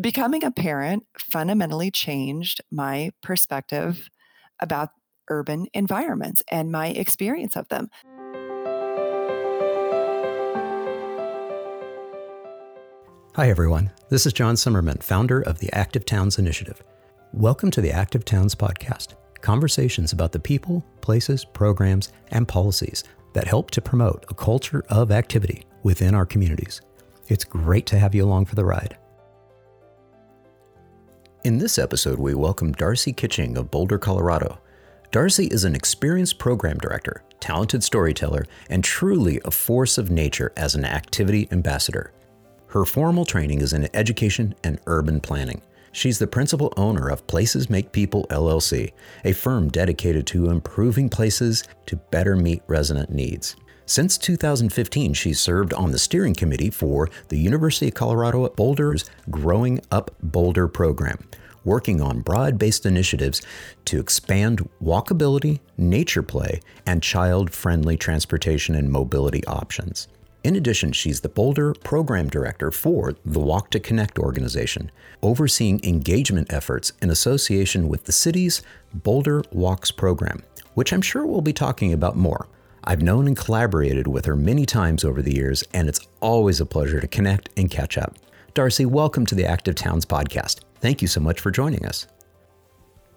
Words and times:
Becoming 0.00 0.42
a 0.42 0.50
parent 0.50 1.06
fundamentally 1.18 1.90
changed 1.90 2.62
my 2.70 3.10
perspective 3.22 4.08
about 4.58 4.88
urban 5.28 5.66
environments 5.74 6.42
and 6.50 6.72
my 6.72 6.86
experience 6.86 7.56
of 7.56 7.68
them. 7.68 7.90
Hi, 13.36 13.50
everyone. 13.50 13.90
This 14.08 14.24
is 14.24 14.32
John 14.32 14.56
Zimmerman, 14.56 14.96
founder 15.02 15.42
of 15.42 15.58
the 15.58 15.70
Active 15.74 16.06
Towns 16.06 16.38
Initiative. 16.38 16.82
Welcome 17.34 17.70
to 17.72 17.82
the 17.82 17.92
Active 17.92 18.24
Towns 18.24 18.54
Podcast 18.54 19.08
conversations 19.42 20.14
about 20.14 20.32
the 20.32 20.38
people, 20.38 20.82
places, 21.02 21.44
programs, 21.44 22.12
and 22.30 22.48
policies 22.48 23.04
that 23.34 23.46
help 23.46 23.70
to 23.72 23.82
promote 23.82 24.24
a 24.30 24.34
culture 24.34 24.84
of 24.88 25.10
activity 25.10 25.66
within 25.82 26.14
our 26.14 26.24
communities. 26.24 26.80
It's 27.28 27.44
great 27.44 27.84
to 27.86 27.98
have 27.98 28.14
you 28.14 28.24
along 28.24 28.46
for 28.46 28.54
the 28.54 28.64
ride. 28.64 28.96
In 31.44 31.58
this 31.58 31.76
episode, 31.76 32.20
we 32.20 32.34
welcome 32.34 32.70
Darcy 32.70 33.12
Kitching 33.12 33.56
of 33.56 33.68
Boulder, 33.68 33.98
Colorado. 33.98 34.60
Darcy 35.10 35.46
is 35.46 35.64
an 35.64 35.74
experienced 35.74 36.38
program 36.38 36.78
director, 36.78 37.24
talented 37.40 37.82
storyteller, 37.82 38.46
and 38.70 38.84
truly 38.84 39.40
a 39.44 39.50
force 39.50 39.98
of 39.98 40.08
nature 40.08 40.52
as 40.56 40.76
an 40.76 40.84
activity 40.84 41.48
ambassador. 41.50 42.12
Her 42.68 42.84
formal 42.84 43.24
training 43.24 43.60
is 43.60 43.72
in 43.72 43.88
education 43.92 44.54
and 44.62 44.78
urban 44.86 45.18
planning. 45.18 45.60
She's 45.90 46.20
the 46.20 46.28
principal 46.28 46.72
owner 46.76 47.08
of 47.08 47.26
Places 47.26 47.68
Make 47.68 47.90
People 47.90 48.24
LLC, 48.30 48.92
a 49.24 49.32
firm 49.32 49.68
dedicated 49.68 50.28
to 50.28 50.48
improving 50.48 51.08
places 51.08 51.64
to 51.86 51.96
better 51.96 52.36
meet 52.36 52.62
resident 52.68 53.10
needs. 53.10 53.56
Since 53.92 54.16
2015, 54.16 55.12
she's 55.12 55.38
served 55.38 55.74
on 55.74 55.92
the 55.92 55.98
steering 55.98 56.32
committee 56.32 56.70
for 56.70 57.10
the 57.28 57.36
University 57.36 57.88
of 57.88 57.94
Colorado 57.94 58.46
at 58.46 58.56
Boulder's 58.56 59.04
Growing 59.28 59.82
Up 59.90 60.10
Boulder 60.22 60.66
program, 60.66 61.28
working 61.62 62.00
on 62.00 62.22
broad 62.22 62.56
based 62.56 62.86
initiatives 62.86 63.42
to 63.84 64.00
expand 64.00 64.66
walkability, 64.82 65.60
nature 65.76 66.22
play, 66.22 66.62
and 66.86 67.02
child 67.02 67.50
friendly 67.52 67.98
transportation 67.98 68.74
and 68.74 68.90
mobility 68.90 69.44
options. 69.44 70.08
In 70.42 70.56
addition, 70.56 70.92
she's 70.92 71.20
the 71.20 71.28
Boulder 71.28 71.74
Program 71.74 72.30
Director 72.30 72.70
for 72.70 73.14
the 73.26 73.40
Walk 73.40 73.68
to 73.72 73.78
Connect 73.78 74.18
organization, 74.18 74.90
overseeing 75.22 75.84
engagement 75.84 76.50
efforts 76.50 76.94
in 77.02 77.10
association 77.10 77.90
with 77.90 78.04
the 78.04 78.12
city's 78.12 78.62
Boulder 78.94 79.42
Walks 79.52 79.90
program, 79.90 80.42
which 80.72 80.94
I'm 80.94 81.02
sure 81.02 81.26
we'll 81.26 81.42
be 81.42 81.52
talking 81.52 81.92
about 81.92 82.16
more. 82.16 82.48
I've 82.84 83.00
known 83.02 83.28
and 83.28 83.36
collaborated 83.36 84.08
with 84.08 84.24
her 84.24 84.34
many 84.34 84.66
times 84.66 85.04
over 85.04 85.22
the 85.22 85.34
years, 85.34 85.62
and 85.72 85.88
it's 85.88 86.00
always 86.20 86.60
a 86.60 86.66
pleasure 86.66 87.00
to 87.00 87.06
connect 87.06 87.48
and 87.56 87.70
catch 87.70 87.96
up. 87.96 88.16
Darcy, 88.54 88.86
welcome 88.86 89.24
to 89.26 89.36
the 89.36 89.46
Active 89.46 89.76
Towns 89.76 90.04
podcast. 90.04 90.60
Thank 90.80 91.00
you 91.00 91.06
so 91.06 91.20
much 91.20 91.38
for 91.38 91.52
joining 91.52 91.86
us. 91.86 92.08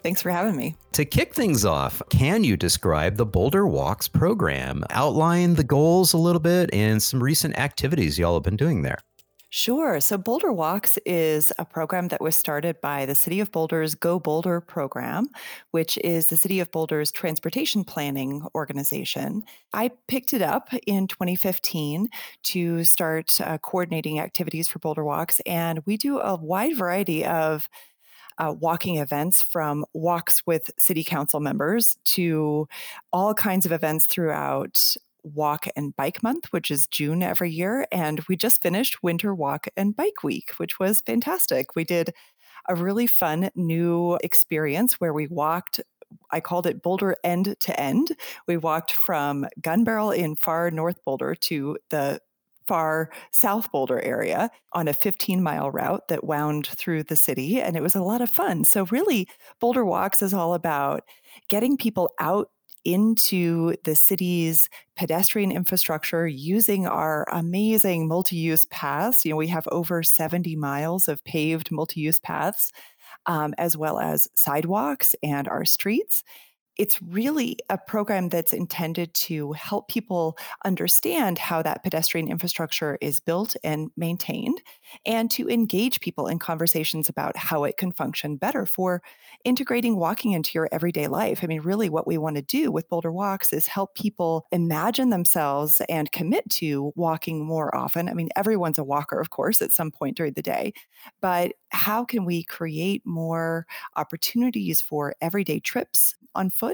Thanks 0.04 0.22
for 0.22 0.30
having 0.30 0.56
me. 0.56 0.76
To 0.92 1.04
kick 1.04 1.34
things 1.34 1.66
off, 1.66 2.00
can 2.12 2.44
you 2.44 2.56
describe 2.58 3.18
the 3.18 3.26
Boulder 3.26 3.66
Walks 3.66 4.08
program? 4.08 4.84
Outline 4.92 5.56
the 5.56 5.64
goals 5.64 6.14
a 6.14 6.18
little 6.18 6.40
bit 6.40 6.72
and 6.72 7.02
some 7.02 7.24
recent 7.24 7.58
activities 7.58 8.20
y'all 8.20 8.36
have 8.36 8.44
been 8.44 8.58
doing 8.58 8.84
there. 8.84 9.00
Sure. 9.58 10.02
So, 10.02 10.18
Boulder 10.18 10.52
Walks 10.52 10.98
is 11.06 11.54
a 11.58 11.64
program 11.64 12.10
that 12.10 12.20
was 12.20 12.36
started 12.36 12.82
by 12.82 13.06
the 13.06 13.16
City 13.16 13.40
of 13.40 13.54
Boulder's 13.54 13.96
Go 13.96 14.20
Boulder 14.20 14.60
program, 14.60 15.30
which 15.72 15.98
is 16.00 16.28
the 16.28 16.36
City 16.36 16.60
of 16.60 16.70
Boulder's 16.72 17.10
transportation 17.10 17.86
planning 17.86 18.46
organization. 18.54 19.46
I 19.72 19.92
picked 20.10 20.34
it 20.34 20.42
up 20.42 20.72
in 20.86 21.08
2015 21.08 22.10
to 22.44 22.84
start 22.84 23.40
uh, 23.40 23.58
coordinating 23.60 24.20
activities 24.20 24.68
for 24.68 24.80
Boulder 24.80 25.06
Walks, 25.06 25.40
and 25.46 25.80
we 25.86 25.96
do 25.96 26.20
a 26.20 26.36
wide 26.36 26.76
variety 26.76 27.24
of 27.24 27.70
uh, 28.38 28.54
walking 28.60 28.98
events 28.98 29.42
from 29.42 29.86
walks 29.94 30.46
with 30.46 30.70
city 30.78 31.06
council 31.06 31.40
members 31.40 31.98
to 32.04 32.68
all 33.14 33.34
kinds 33.34 33.66
of 33.66 33.72
events 33.72 34.06
throughout 34.06 34.98
Walk 35.26 35.68
and 35.76 35.96
Bike 35.96 36.22
Month, 36.22 36.46
which 36.52 36.70
is 36.70 36.88
June 36.88 37.24
every 37.24 37.52
year. 37.52 37.88
And 37.92 38.22
we 38.30 38.36
just 38.36 38.62
finished 38.62 39.04
Winter 39.04 39.34
Walk 39.34 39.68
and 39.76 39.96
Bike 39.96 40.24
Week, 40.24 40.52
which 40.58 40.80
was 40.80 41.02
fantastic. 41.02 41.76
We 41.76 41.84
did 41.84 42.14
a 42.68 42.76
really 42.76 43.08
fun 43.08 43.50
new 43.56 44.18
experience 44.24 44.94
where 44.96 45.14
we 45.14 45.28
walked 45.28 45.82
I 46.32 46.40
called 46.40 46.68
it 46.68 46.82
Boulder 46.82 47.16
end 47.24 47.56
to 47.60 47.80
end. 47.80 48.12
We 48.48 48.58
walked 48.58 48.94
from 48.94 49.48
Gunbarrel 49.62 50.16
in 50.16 50.36
far 50.36 50.72
North 50.72 51.04
Boulder 51.04 51.36
to 51.36 51.78
the 51.90 52.20
far 52.68 53.10
South 53.32 53.72
Boulder 53.72 54.00
area 54.02 54.50
on 54.74 54.88
a 54.88 54.94
15 54.94 55.42
mile 55.42 55.72
route 55.72 56.08
that 56.10 56.24
wound 56.24 56.68
through 56.68 57.04
the 57.04 57.16
city. 57.16 57.62
And 57.62 57.76
it 57.76 57.84
was 57.84 57.96
a 57.96 58.04
lot 58.04 58.22
of 58.22 58.30
fun. 58.30 58.64
So, 58.64 58.86
really, 58.86 59.28
Boulder 59.60 59.86
Walks 59.86 60.22
is 60.22 60.34
all 60.34 60.54
about 60.54 61.04
getting 61.50 61.78
people 61.78 62.12
out 62.20 62.50
into 62.86 63.76
the 63.84 63.96
city's 63.96 64.70
pedestrian 64.96 65.52
infrastructure 65.52 66.28
using 66.28 66.88
our 66.88 67.28
amazing 67.32 68.08
multi 68.08 68.38
use 68.38 68.66
paths. 68.68 69.26
You 69.26 69.32
know, 69.32 69.38
we 69.38 69.48
have 69.48 69.68
over 69.72 70.04
70 70.04 70.56
miles 70.56 71.08
of 71.08 71.24
paved 71.26 71.72
multi 71.72 72.00
use 72.00 72.20
paths, 72.20 72.72
um, 73.26 73.54
as 73.58 73.76
well 73.76 74.00
as 74.00 74.28
sidewalks 74.36 75.16
and 75.24 75.48
our 75.48 75.66
streets 75.66 76.24
it's 76.78 77.02
really 77.02 77.58
a 77.70 77.78
program 77.78 78.30
that's 78.30 78.54
intended 78.54 79.14
to 79.14 79.54
help 79.54 79.88
people 79.88 80.38
understand 80.64 81.38
how 81.38 81.62
that 81.62 81.84
pedestrian 81.84 82.28
infrastructure 82.28 82.98
is 83.02 83.20
built 83.20 83.56
and 83.64 83.90
maintained 83.96 84.62
and 85.06 85.32
to 85.32 85.50
engage 85.50 86.00
people 86.00 86.28
in 86.28 86.40
conversations 86.40 87.10
about 87.10 87.38
how 87.38 87.64
it 87.64 87.78
can 87.78 87.92
function 87.92 88.36
better 88.36 88.66
for 88.66 89.02
integrating 89.44 89.98
walking 89.98 90.32
into 90.32 90.52
your 90.54 90.68
everyday 90.72 91.08
life. 91.08 91.40
I 91.44 91.48
mean, 91.48 91.62
really, 91.62 91.90
what 91.90 92.08
we 92.08 92.18
want 92.18 92.36
to 92.36 92.42
do 92.42 92.72
with 92.72 92.90
Boulder 92.90 93.12
Walks 93.12 93.54
is 93.54 93.68
help 93.68 93.96
people 93.96 94.46
imagine 94.52 95.10
themselves 95.10 95.82
and 95.90 96.12
commit 96.12 96.50
to 96.52 96.92
walking 96.96 97.46
more 97.46 97.76
often. 97.76 98.10
I 98.10 98.14
mean, 98.14 98.30
everyone's 98.36 98.78
a 98.78 98.84
walker, 98.84 99.20
of 99.20 99.30
course, 99.30 99.62
at 99.62 99.72
some 99.72 99.92
point 99.92 100.18
during 100.18 100.34
the 100.34 100.42
day, 100.42 100.74
but 101.22 101.54
how 101.70 102.04
can 102.04 102.26
we 102.26 102.44
create 102.44 103.02
more 103.06 103.66
opportunities 103.96 104.82
for 104.82 105.16
everyday 105.22 105.60
trips 105.60 106.16
on 106.36 106.50
foot 106.50 106.65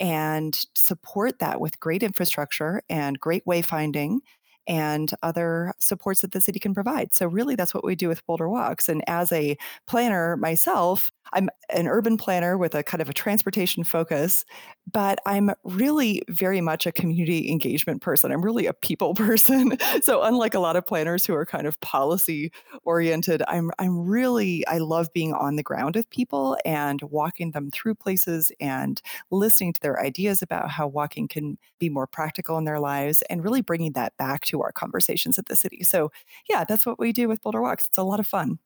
and 0.00 0.66
support 0.74 1.38
that 1.38 1.60
with 1.60 1.80
great 1.80 2.02
infrastructure 2.02 2.82
and 2.88 3.18
great 3.20 3.44
wayfinding 3.46 4.18
and 4.66 5.12
other 5.22 5.74
supports 5.78 6.22
that 6.22 6.32
the 6.32 6.40
city 6.40 6.58
can 6.58 6.72
provide. 6.72 7.12
So, 7.12 7.26
really, 7.26 7.54
that's 7.54 7.74
what 7.74 7.84
we 7.84 7.94
do 7.94 8.08
with 8.08 8.24
Boulder 8.26 8.48
Walks. 8.48 8.88
And 8.88 9.02
as 9.06 9.30
a 9.32 9.56
planner 9.86 10.36
myself, 10.36 11.10
I'm 11.32 11.50
an 11.70 11.86
urban 11.86 12.16
planner 12.16 12.56
with 12.56 12.74
a 12.74 12.82
kind 12.82 13.02
of 13.02 13.10
a 13.10 13.14
transportation 13.14 13.84
focus, 13.84 14.44
but 14.90 15.18
I'm 15.26 15.50
really 15.64 16.22
very 16.28 16.60
much 16.60 16.86
a 16.86 16.92
community 16.92 17.50
engagement 17.50 18.02
person. 18.02 18.30
I'm 18.30 18.42
really 18.42 18.66
a 18.66 18.72
people 18.72 19.14
person. 19.14 19.78
so 20.02 20.22
unlike 20.22 20.54
a 20.54 20.60
lot 20.60 20.76
of 20.76 20.86
planners 20.86 21.24
who 21.24 21.34
are 21.34 21.46
kind 21.46 21.66
of 21.66 21.80
policy 21.80 22.52
oriented, 22.84 23.42
I'm 23.48 23.70
I'm 23.78 23.98
really 23.98 24.66
I 24.66 24.78
love 24.78 25.12
being 25.12 25.32
on 25.32 25.56
the 25.56 25.62
ground 25.62 25.96
with 25.96 26.08
people 26.10 26.56
and 26.64 27.00
walking 27.02 27.52
them 27.52 27.70
through 27.70 27.94
places 27.96 28.52
and 28.60 29.00
listening 29.30 29.72
to 29.72 29.80
their 29.80 30.00
ideas 30.00 30.42
about 30.42 30.70
how 30.70 30.86
walking 30.86 31.28
can 31.28 31.58
be 31.78 31.88
more 31.88 32.06
practical 32.06 32.58
in 32.58 32.64
their 32.64 32.80
lives 32.80 33.22
and 33.30 33.44
really 33.44 33.62
bringing 33.62 33.92
that 33.92 34.16
back 34.16 34.42
to 34.42 34.62
our 34.62 34.72
conversations 34.72 35.38
at 35.38 35.46
the 35.46 35.56
city. 35.56 35.82
So, 35.82 36.10
yeah, 36.48 36.64
that's 36.64 36.86
what 36.86 36.98
we 36.98 37.12
do 37.12 37.28
with 37.28 37.42
Boulder 37.42 37.62
Walks. 37.62 37.88
It's 37.88 37.98
a 37.98 38.02
lot 38.02 38.20
of 38.20 38.26
fun. 38.26 38.58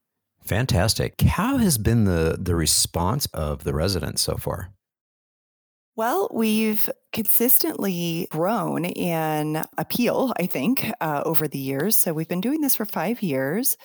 Fantastic. 0.45 1.21
How 1.21 1.59
has 1.59 1.79
been 1.79 2.05
the 2.05 2.37
the 2.41 2.55
response 2.55 3.27
of 3.27 3.65
the 3.65 3.75
residents 3.75 4.23
so 4.23 4.37
far? 4.37 4.73
Well, 5.99 6.29
we've 6.33 6.89
consistently 7.13 8.29
grown 8.31 8.85
in 8.85 9.65
appeal, 9.79 10.33
I 10.39 10.47
think, 10.47 10.93
uh, 11.01 11.23
over 11.27 11.49
the 11.49 11.59
years. 11.59 11.99
So 11.99 12.13
we've 12.13 12.29
been 12.29 12.41
doing 12.41 12.61
this 12.61 12.77
for 12.77 12.85
five 12.85 13.21
years, 13.21 13.77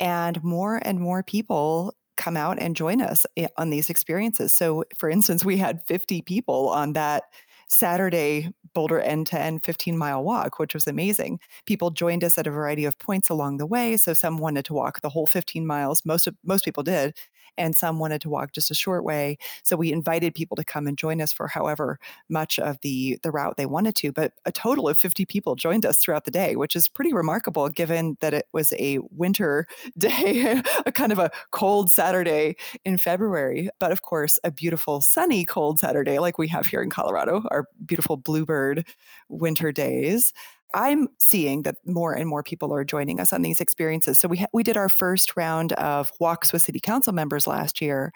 and 0.00 0.42
more 0.42 0.80
and 0.80 0.98
more 0.98 1.22
people 1.22 1.92
come 2.16 2.38
out 2.38 2.58
and 2.58 2.74
join 2.74 3.02
us 3.02 3.26
eh, 3.36 3.48
on 3.58 3.68
these 3.68 3.90
experiences. 3.90 4.54
So, 4.54 4.84
for 4.96 5.10
instance, 5.10 5.44
we 5.44 5.58
had 5.58 5.82
50 5.86 6.22
people 6.22 6.70
on 6.70 6.94
that 6.94 7.24
Saturday 7.68 8.50
Boulder 8.74 9.00
end 9.00 9.26
to 9.26 9.38
end 9.38 9.62
15 9.62 9.98
mile 9.98 10.24
walk, 10.24 10.58
which 10.58 10.72
was 10.72 10.86
amazing. 10.86 11.38
People 11.66 11.90
joined 11.90 12.24
us 12.24 12.38
at 12.38 12.46
a 12.46 12.50
variety 12.50 12.86
of 12.86 12.98
points 12.98 13.28
along 13.28 13.58
the 13.58 13.66
way. 13.66 13.98
So 13.98 14.14
some 14.14 14.38
wanted 14.38 14.64
to 14.66 14.72
walk 14.72 15.02
the 15.02 15.10
whole 15.10 15.26
15 15.26 15.66
miles. 15.66 16.02
Most 16.06 16.26
of 16.26 16.34
most 16.42 16.64
people 16.64 16.82
did 16.82 17.14
and 17.58 17.76
some 17.76 17.98
wanted 17.98 18.20
to 18.22 18.28
walk 18.28 18.52
just 18.52 18.70
a 18.70 18.74
short 18.74 19.04
way. 19.04 19.36
So 19.62 19.76
we 19.76 19.92
invited 19.92 20.34
people 20.34 20.56
to 20.56 20.64
come 20.64 20.86
and 20.86 20.96
join 20.96 21.20
us 21.20 21.32
for 21.32 21.48
however 21.48 21.98
much 22.28 22.58
of 22.58 22.78
the 22.82 23.18
the 23.22 23.30
route 23.30 23.56
they 23.56 23.66
wanted 23.66 23.96
to. 23.96 24.12
But 24.12 24.32
a 24.44 24.52
total 24.52 24.88
of 24.88 24.98
50 24.98 25.26
people 25.26 25.56
joined 25.56 25.84
us 25.84 25.98
throughout 25.98 26.24
the 26.24 26.30
day, 26.30 26.56
which 26.56 26.76
is 26.76 26.88
pretty 26.88 27.12
remarkable 27.12 27.68
given 27.68 28.16
that 28.20 28.34
it 28.34 28.46
was 28.52 28.72
a 28.78 28.98
winter 29.10 29.66
day, 29.98 30.62
a 30.86 30.92
kind 30.92 31.12
of 31.12 31.18
a 31.18 31.30
cold 31.50 31.90
Saturday 31.90 32.56
in 32.84 32.98
February. 32.98 33.68
But 33.78 33.92
of 33.92 34.02
course, 34.02 34.38
a 34.44 34.50
beautiful 34.50 35.00
sunny 35.00 35.44
cold 35.44 35.78
Saturday 35.78 36.18
like 36.18 36.38
we 36.38 36.48
have 36.48 36.66
here 36.66 36.82
in 36.82 36.90
Colorado, 36.90 37.44
our 37.50 37.66
beautiful 37.84 38.16
bluebird 38.16 38.86
winter 39.28 39.72
days. 39.72 40.32
I'm 40.74 41.08
seeing 41.18 41.62
that 41.62 41.76
more 41.86 42.12
and 42.12 42.28
more 42.28 42.42
people 42.42 42.72
are 42.74 42.84
joining 42.84 43.20
us 43.20 43.32
on 43.32 43.42
these 43.42 43.60
experiences. 43.60 44.20
So 44.20 44.28
we 44.28 44.38
ha- 44.38 44.46
we 44.52 44.62
did 44.62 44.76
our 44.76 44.88
first 44.88 45.36
round 45.36 45.72
of 45.74 46.10
walks 46.20 46.52
with 46.52 46.62
city 46.62 46.80
council 46.80 47.12
members 47.12 47.46
last 47.46 47.80
year, 47.80 48.12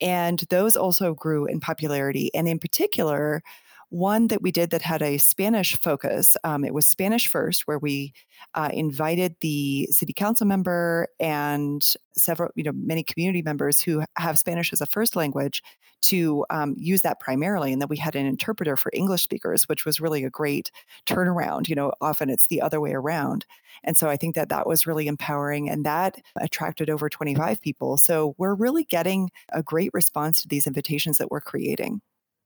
and 0.00 0.40
those 0.50 0.76
also 0.76 1.14
grew 1.14 1.46
in 1.46 1.60
popularity. 1.60 2.30
And 2.34 2.46
in 2.46 2.58
particular, 2.58 3.42
one 3.90 4.28
that 4.28 4.42
we 4.42 4.50
did 4.50 4.70
that 4.70 4.82
had 4.82 5.02
a 5.02 5.18
Spanish 5.18 5.78
focus. 5.80 6.36
Um, 6.44 6.64
it 6.64 6.74
was 6.74 6.86
Spanish 6.86 7.28
First, 7.28 7.66
where 7.66 7.78
we 7.78 8.12
uh, 8.54 8.70
invited 8.72 9.36
the 9.40 9.86
city 9.90 10.12
council 10.12 10.46
member 10.46 11.08
and 11.20 11.84
several, 12.16 12.50
you 12.54 12.64
know, 12.64 12.72
many 12.74 13.02
community 13.02 13.42
members 13.42 13.80
who 13.80 14.04
have 14.16 14.38
Spanish 14.38 14.72
as 14.72 14.80
a 14.80 14.86
first 14.86 15.16
language 15.16 15.62
to 16.02 16.44
um, 16.50 16.74
use 16.76 17.00
that 17.00 17.18
primarily. 17.18 17.72
And 17.72 17.80
then 17.80 17.88
we 17.88 17.96
had 17.96 18.14
an 18.14 18.26
interpreter 18.26 18.76
for 18.76 18.90
English 18.94 19.22
speakers, 19.22 19.64
which 19.64 19.84
was 19.86 20.00
really 20.00 20.24
a 20.24 20.30
great 20.30 20.70
turnaround. 21.06 21.68
You 21.68 21.74
know, 21.74 21.92
often 22.00 22.28
it's 22.28 22.48
the 22.48 22.60
other 22.60 22.80
way 22.80 22.92
around. 22.92 23.46
And 23.82 23.96
so 23.96 24.08
I 24.08 24.16
think 24.16 24.34
that 24.34 24.50
that 24.50 24.66
was 24.66 24.86
really 24.86 25.06
empowering 25.06 25.70
and 25.70 25.84
that 25.86 26.20
attracted 26.36 26.90
over 26.90 27.08
25 27.08 27.60
people. 27.60 27.96
So 27.96 28.34
we're 28.38 28.54
really 28.54 28.84
getting 28.84 29.30
a 29.52 29.62
great 29.62 29.90
response 29.94 30.42
to 30.42 30.48
these 30.48 30.66
invitations 30.66 31.18
that 31.18 31.30
we're 31.30 31.40
creating. 31.40 32.02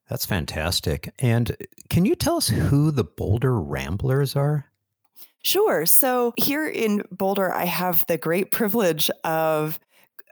That's 0.08 0.26
fantastic. 0.26 1.12
And 1.18 1.56
can 1.90 2.04
you 2.04 2.14
tell 2.14 2.36
us 2.36 2.48
who 2.48 2.90
the 2.90 3.04
Boulder 3.04 3.60
Ramblers 3.60 4.34
are? 4.36 4.66
Sure. 5.44 5.86
So 5.86 6.32
here 6.36 6.66
in 6.66 7.02
Boulder, 7.10 7.54
I 7.54 7.64
have 7.64 8.04
the 8.08 8.18
great 8.18 8.50
privilege 8.50 9.10
of 9.24 9.78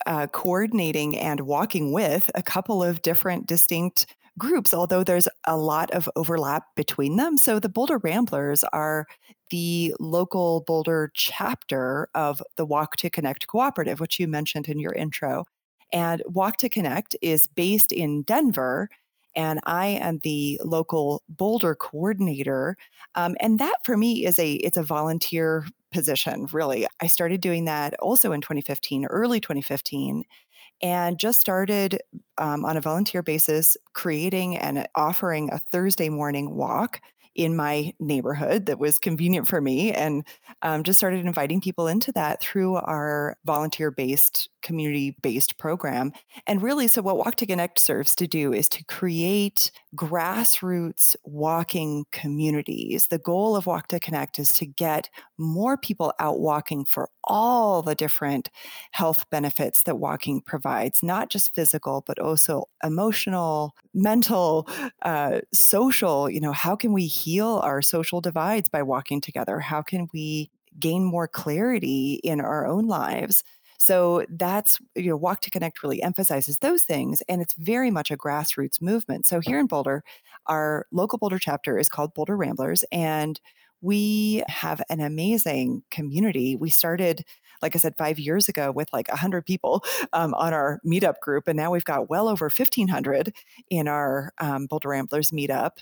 uh, 0.07 0.27
coordinating 0.29 1.19
and 1.19 1.41
walking 1.43 1.93
with 1.93 2.31
a 2.35 2.43
couple 2.43 2.83
of 2.83 3.03
different 3.03 3.47
distinct 3.47 4.07
groups, 4.39 4.75
although 4.75 5.03
there's 5.03 5.29
a 5.47 5.57
lot 5.57 5.91
of 5.93 6.09
overlap 6.17 6.65
between 6.75 7.17
them. 7.17 7.39
So 7.39 7.59
the 7.59 7.69
Boulder 7.69 7.99
Ramblers 7.99 8.65
are 8.73 9.07
the 9.51 9.95
local 10.01 10.63
Boulder 10.67 11.11
chapter 11.15 12.09
of 12.15 12.43
the 12.57 12.67
Walk 12.67 12.97
to 12.97 13.11
Connect 13.11 13.47
cooperative, 13.47 14.01
which 14.01 14.19
you 14.19 14.29
mentioned 14.29 14.69
in 14.69 14.79
your 14.79 14.93
intro. 14.93 15.45
And 15.93 16.23
Walk 16.27 16.57
to 16.59 16.69
Connect 16.69 17.17
is 17.23 17.47
based 17.47 17.93
in 17.93 18.23
Denver 18.23 18.89
and 19.37 19.61
I 19.65 19.87
am 19.89 20.19
the 20.23 20.61
local 20.65 21.23
Boulder 21.29 21.75
coordinator. 21.75 22.77
Um, 23.15 23.37
and 23.41 23.59
that 23.61 23.77
for 23.85 23.97
me 23.97 24.27
is 24.27 24.39
a 24.39 24.55
it's 24.55 24.79
a 24.79 24.83
volunteer 24.83 25.67
position, 25.93 26.47
really. 26.53 26.87
I 27.01 27.07
started 27.07 27.41
doing 27.41 27.67
that 27.67 27.95
also 28.01 28.33
in 28.33 28.41
2015, 28.41 29.05
early 29.07 29.41
2015, 29.41 30.25
and 30.83 31.19
just 31.19 31.41
started 31.41 32.01
um, 32.39 32.65
on 32.65 32.77
a 32.77 32.81
volunteer 32.81 33.23
basis 33.23 33.77
creating 33.93 34.57
and 34.57 34.87
offering 34.95 35.51
a 35.53 35.59
Thursday 35.59 36.09
morning 36.09 36.55
walk 36.55 37.01
in 37.35 37.55
my 37.55 37.93
neighborhood 38.01 38.67
that 38.67 38.79
was 38.79 38.99
convenient 38.99 39.47
for 39.47 39.61
me 39.61 39.93
and 39.93 40.27
um, 40.63 40.83
just 40.83 40.99
started 40.99 41.25
inviting 41.25 41.61
people 41.61 41.87
into 41.87 42.11
that 42.13 42.41
through 42.41 42.77
our 42.77 43.37
volunteer 43.45 43.91
based 43.91 44.49
community 44.67 45.17
based 45.23 45.57
program 45.59 46.13
and 46.47 46.63
really 46.63 46.89
so 46.89 47.01
what 47.01 47.17
walk 47.17 47.37
to 47.37 47.47
connect 47.47 47.79
serves 47.79 48.15
to 48.15 48.27
do 48.27 48.53
is 48.53 48.69
to 48.69 48.85
create 48.85 49.71
grassroots 49.95 51.17
walking 51.25 52.05
communities 52.13 53.07
the 53.09 53.19
goal 53.19 53.57
of 53.57 53.67
walk 53.67 53.89
to 53.89 53.99
connect 54.01 54.39
is 54.39 54.53
to 54.53 54.67
get 54.67 55.09
more 55.39 55.77
people 55.77 56.13
out 56.19 56.41
walking 56.41 56.85
for 56.85 57.09
all 57.25 57.83
the 57.83 57.95
different 57.95 58.51
health 58.91 59.25
benefits 59.31 59.83
that 59.85 59.99
walking 59.99 60.41
provides 60.41 61.03
not 61.03 61.31
just 61.31 61.55
physical 61.55 62.03
but 62.07 62.19
also 62.19 62.65
emotional 62.83 63.75
mental 63.95 64.69
uh, 65.03 65.41
social 65.53 66.29
you 66.29 66.41
know 66.41 66.53
how 66.53 66.77
can 66.77 66.93
we 66.93 67.07
heal 67.07 67.61
our 67.63 67.81
social 67.81 68.21
divides 68.21 68.69
by 68.69 68.83
walking 68.83 69.21
together? 69.21 69.61
How 69.61 69.83
can 69.83 70.09
we 70.13 70.51
gain 70.79 71.05
more 71.05 71.29
clarity 71.29 72.21
in 72.23 72.41
our 72.41 72.67
own 72.67 72.87
lives? 72.87 73.45
So 73.79 74.25
that's, 74.29 74.79
you 74.95 75.11
know, 75.11 75.17
Walk 75.17 75.41
to 75.43 75.51
Connect 75.51 75.83
really 75.83 76.03
emphasizes 76.03 76.59
those 76.59 76.83
things. 76.83 77.23
And 77.29 77.43
it's 77.43 77.55
very 77.55 77.91
much 77.91 78.11
a 78.11 78.17
grassroots 78.17 78.81
movement. 78.81 79.27
So 79.27 79.41
here 79.41 79.59
in 79.59 79.67
Boulder, 79.67 80.03
our 80.47 80.87
local 80.93 81.19
Boulder 81.19 81.39
chapter 81.39 81.79
is 81.79 81.89
called 81.89 82.15
Boulder 82.15 82.37
Ramblers. 82.37 82.85
And 82.93 83.41
we 83.83 84.43
have 84.49 84.81
an 84.89 85.01
amazing 85.01 85.83
community. 85.91 86.57
We 86.57 86.71
started, 86.71 87.25
like 87.63 87.77
I 87.77 87.79
said, 87.79 87.97
five 87.97 88.19
years 88.19 88.49
ago 88.49 88.73
with 88.73 88.93
like 88.93 89.09
100 89.09 89.45
people 89.45 89.85
um, 90.13 90.35
on 90.35 90.55
our 90.55 90.81
meetup 90.85 91.21
group. 91.21 91.47
And 91.47 91.57
now 91.57 91.71
we've 91.71 91.85
got 91.85 92.09
well 92.09 92.29
over 92.29 92.47
1,500 92.47 93.35
in 93.71 93.87
our 93.87 94.33
um, 94.39 94.67
Boulder 94.67 94.89
Ramblers 94.89 95.31
meetup 95.31 95.79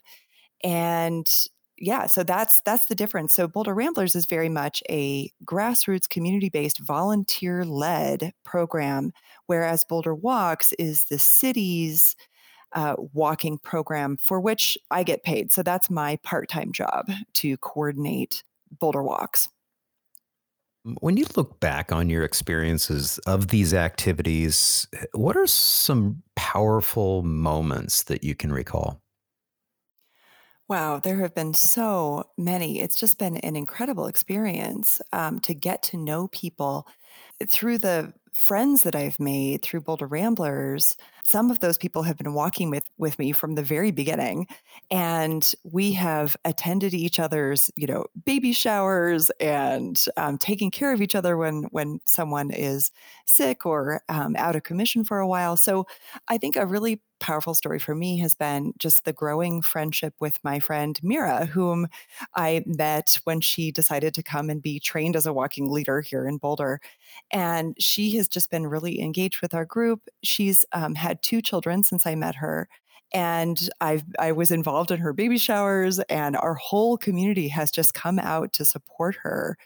and 0.64 1.26
yeah 1.78 2.06
so 2.06 2.22
that's 2.22 2.60
that's 2.64 2.86
the 2.86 2.94
difference. 2.94 3.34
So 3.34 3.48
boulder 3.48 3.74
ramblers 3.74 4.14
is 4.14 4.26
very 4.26 4.48
much 4.48 4.82
a 4.88 5.30
grassroots 5.44 6.08
community 6.08 6.48
based 6.48 6.78
volunteer 6.80 7.64
led 7.64 8.32
program 8.44 9.12
whereas 9.46 9.84
boulder 9.84 10.14
walks 10.14 10.72
is 10.74 11.04
the 11.04 11.18
city's 11.18 12.16
uh, 12.72 12.96
walking 13.12 13.56
program 13.58 14.16
for 14.16 14.40
which 14.40 14.76
i 14.90 15.02
get 15.02 15.22
paid. 15.22 15.52
So 15.52 15.62
that's 15.62 15.88
my 15.90 16.16
part-time 16.22 16.72
job 16.72 17.08
to 17.34 17.56
coordinate 17.58 18.42
boulder 18.78 19.02
walks. 19.02 19.48
When 21.00 21.16
you 21.16 21.24
look 21.34 21.60
back 21.60 21.92
on 21.92 22.10
your 22.10 22.24
experiences 22.24 23.18
of 23.20 23.48
these 23.48 23.72
activities, 23.72 24.86
what 25.12 25.34
are 25.34 25.46
some 25.46 26.22
powerful 26.36 27.22
moments 27.22 28.02
that 28.02 28.22
you 28.22 28.34
can 28.34 28.52
recall? 28.52 29.00
Wow, 30.68 30.98
there 30.98 31.18
have 31.18 31.34
been 31.34 31.52
so 31.54 32.24
many. 32.38 32.80
It's 32.80 32.96
just 32.96 33.18
been 33.18 33.36
an 33.38 33.54
incredible 33.56 34.06
experience 34.06 35.00
um, 35.12 35.40
to 35.40 35.54
get 35.54 35.82
to 35.84 35.96
know 35.98 36.28
people 36.28 36.86
through 37.48 37.78
the 37.78 38.14
friends 38.32 38.82
that 38.82 38.96
I've 38.96 39.20
made 39.20 39.62
through 39.62 39.82
Boulder 39.82 40.06
Ramblers, 40.06 40.96
some 41.24 41.50
of 41.50 41.60
those 41.60 41.78
people 41.78 42.02
have 42.02 42.16
been 42.16 42.34
walking 42.34 42.70
with 42.70 42.84
with 42.98 43.18
me 43.18 43.32
from 43.32 43.54
the 43.54 43.62
very 43.62 43.90
beginning 43.90 44.46
and 44.90 45.54
we 45.64 45.92
have 45.92 46.36
attended 46.44 46.94
each 46.94 47.18
other's 47.18 47.70
you 47.76 47.86
know 47.86 48.04
baby 48.24 48.52
showers 48.52 49.30
and 49.40 50.04
um, 50.16 50.38
taking 50.38 50.70
care 50.70 50.92
of 50.92 51.00
each 51.00 51.14
other 51.14 51.36
when 51.36 51.64
when 51.70 51.98
someone 52.04 52.50
is 52.50 52.90
sick 53.26 53.64
or 53.66 54.02
um, 54.08 54.36
out 54.36 54.56
of 54.56 54.62
commission 54.62 55.04
for 55.04 55.18
a 55.18 55.26
while 55.26 55.56
so 55.56 55.86
i 56.28 56.38
think 56.38 56.56
a 56.56 56.66
really 56.66 57.00
powerful 57.20 57.54
story 57.54 57.78
for 57.78 57.94
me 57.94 58.18
has 58.18 58.34
been 58.34 58.74
just 58.78 59.06
the 59.06 59.12
growing 59.12 59.62
friendship 59.62 60.14
with 60.20 60.38
my 60.44 60.60
friend 60.60 61.00
Mira, 61.02 61.46
whom 61.46 61.86
I 62.34 62.62
met 62.66 63.18
when 63.24 63.40
she 63.40 63.72
decided 63.72 64.12
to 64.14 64.22
come 64.22 64.50
and 64.50 64.60
be 64.60 64.78
trained 64.78 65.16
as 65.16 65.24
a 65.24 65.32
walking 65.32 65.70
leader 65.70 66.02
here 66.02 66.26
in 66.26 66.36
Boulder. 66.36 66.80
And 67.30 67.76
she 67.78 68.16
has 68.16 68.28
just 68.28 68.50
been 68.50 68.66
really 68.66 69.00
engaged 69.00 69.40
with 69.40 69.54
our 69.54 69.64
group. 69.64 70.08
She's 70.22 70.66
um, 70.72 70.94
had 70.94 71.13
two 71.22 71.42
children 71.42 71.82
since 71.82 72.06
I 72.06 72.14
met 72.14 72.36
her. 72.36 72.68
And 73.12 73.68
I 73.80 74.02
I 74.18 74.32
was 74.32 74.50
involved 74.50 74.90
in 74.90 74.98
her 74.98 75.12
baby 75.12 75.38
showers, 75.38 76.00
and 76.08 76.36
our 76.36 76.54
whole 76.54 76.96
community 76.96 77.48
has 77.48 77.70
just 77.70 77.94
come 77.94 78.18
out 78.18 78.52
to 78.54 78.64
support 78.64 79.16
her 79.22 79.56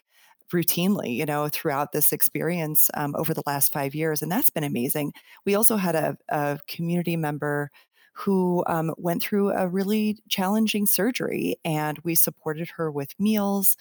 routinely, 0.52 1.14
you 1.14 1.26
know, 1.26 1.48
throughout 1.48 1.92
this 1.92 2.12
experience 2.12 2.90
um, 2.94 3.14
over 3.16 3.34
the 3.34 3.42
last 3.46 3.72
five 3.72 3.94
years. 3.94 4.22
And 4.22 4.32
that's 4.32 4.50
been 4.50 4.64
amazing. 4.64 5.12
We 5.46 5.54
also 5.54 5.76
had 5.76 5.94
a, 5.94 6.16
a 6.28 6.58
community 6.68 7.16
member 7.16 7.70
who 8.12 8.64
um, 8.66 8.92
went 8.98 9.22
through 9.22 9.50
a 9.50 9.68
really 9.68 10.18
challenging 10.28 10.86
surgery, 10.86 11.56
and 11.64 11.98
we 12.04 12.14
supported 12.14 12.68
her 12.76 12.90
with 12.90 13.18
meals. 13.18 13.76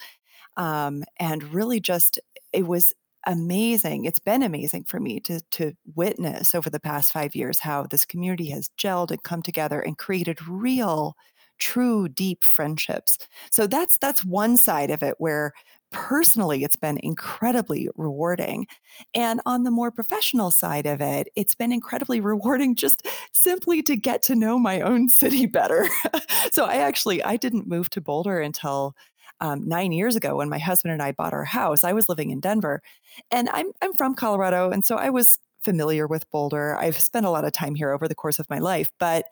Um, 0.56 1.04
and 1.18 1.54
really 1.54 1.80
just, 1.80 2.18
it 2.52 2.66
was 2.66 2.92
amazing. 3.26 4.04
It's 4.04 4.18
been 4.18 4.42
amazing 4.42 4.84
for 4.84 5.00
me 5.00 5.20
to 5.20 5.40
to 5.52 5.72
witness 5.94 6.54
over 6.54 6.70
the 6.70 6.80
past 6.80 7.12
5 7.12 7.34
years 7.34 7.60
how 7.60 7.84
this 7.84 8.04
community 8.04 8.50
has 8.50 8.70
gelled 8.78 9.10
and 9.10 9.22
come 9.22 9.42
together 9.42 9.80
and 9.80 9.98
created 9.98 10.46
real 10.48 11.16
true 11.58 12.08
deep 12.08 12.44
friendships. 12.44 13.18
So 13.50 13.66
that's 13.66 13.98
that's 13.98 14.24
one 14.24 14.56
side 14.56 14.90
of 14.90 15.02
it 15.02 15.14
where 15.18 15.52
personally 15.90 16.64
it's 16.64 16.76
been 16.76 16.98
incredibly 17.02 17.88
rewarding. 17.96 18.66
And 19.14 19.40
on 19.46 19.62
the 19.64 19.70
more 19.70 19.90
professional 19.90 20.50
side 20.50 20.86
of 20.86 21.00
it, 21.00 21.28
it's 21.34 21.54
been 21.54 21.72
incredibly 21.72 22.20
rewarding 22.22 22.76
just 22.76 23.06
simply 23.32 23.82
to 23.84 23.96
get 23.96 24.22
to 24.24 24.34
know 24.34 24.58
my 24.58 24.80
own 24.80 25.08
city 25.08 25.46
better. 25.46 25.88
so 26.52 26.64
I 26.64 26.76
actually 26.76 27.22
I 27.22 27.36
didn't 27.36 27.66
move 27.68 27.90
to 27.90 28.00
Boulder 28.00 28.40
until 28.40 28.94
um, 29.40 29.66
nine 29.68 29.92
years 29.92 30.16
ago 30.16 30.36
when 30.36 30.48
my 30.48 30.58
husband 30.58 30.92
and 30.92 31.02
I 31.02 31.12
bought 31.12 31.32
our 31.32 31.44
house. 31.44 31.84
I 31.84 31.92
was 31.92 32.08
living 32.08 32.30
in 32.30 32.40
Denver, 32.40 32.82
and 33.30 33.48
I'm 33.50 33.72
I'm 33.82 33.92
from 33.94 34.14
Colorado, 34.14 34.70
and 34.70 34.84
so 34.84 34.96
I 34.96 35.10
was 35.10 35.38
familiar 35.60 36.06
with 36.06 36.30
Boulder. 36.30 36.76
I've 36.76 36.98
spent 37.00 37.26
a 37.26 37.30
lot 37.30 37.44
of 37.44 37.52
time 37.52 37.74
here 37.74 37.90
over 37.92 38.06
the 38.06 38.14
course 38.14 38.38
of 38.38 38.48
my 38.48 38.58
life, 38.60 38.90
but 39.00 39.24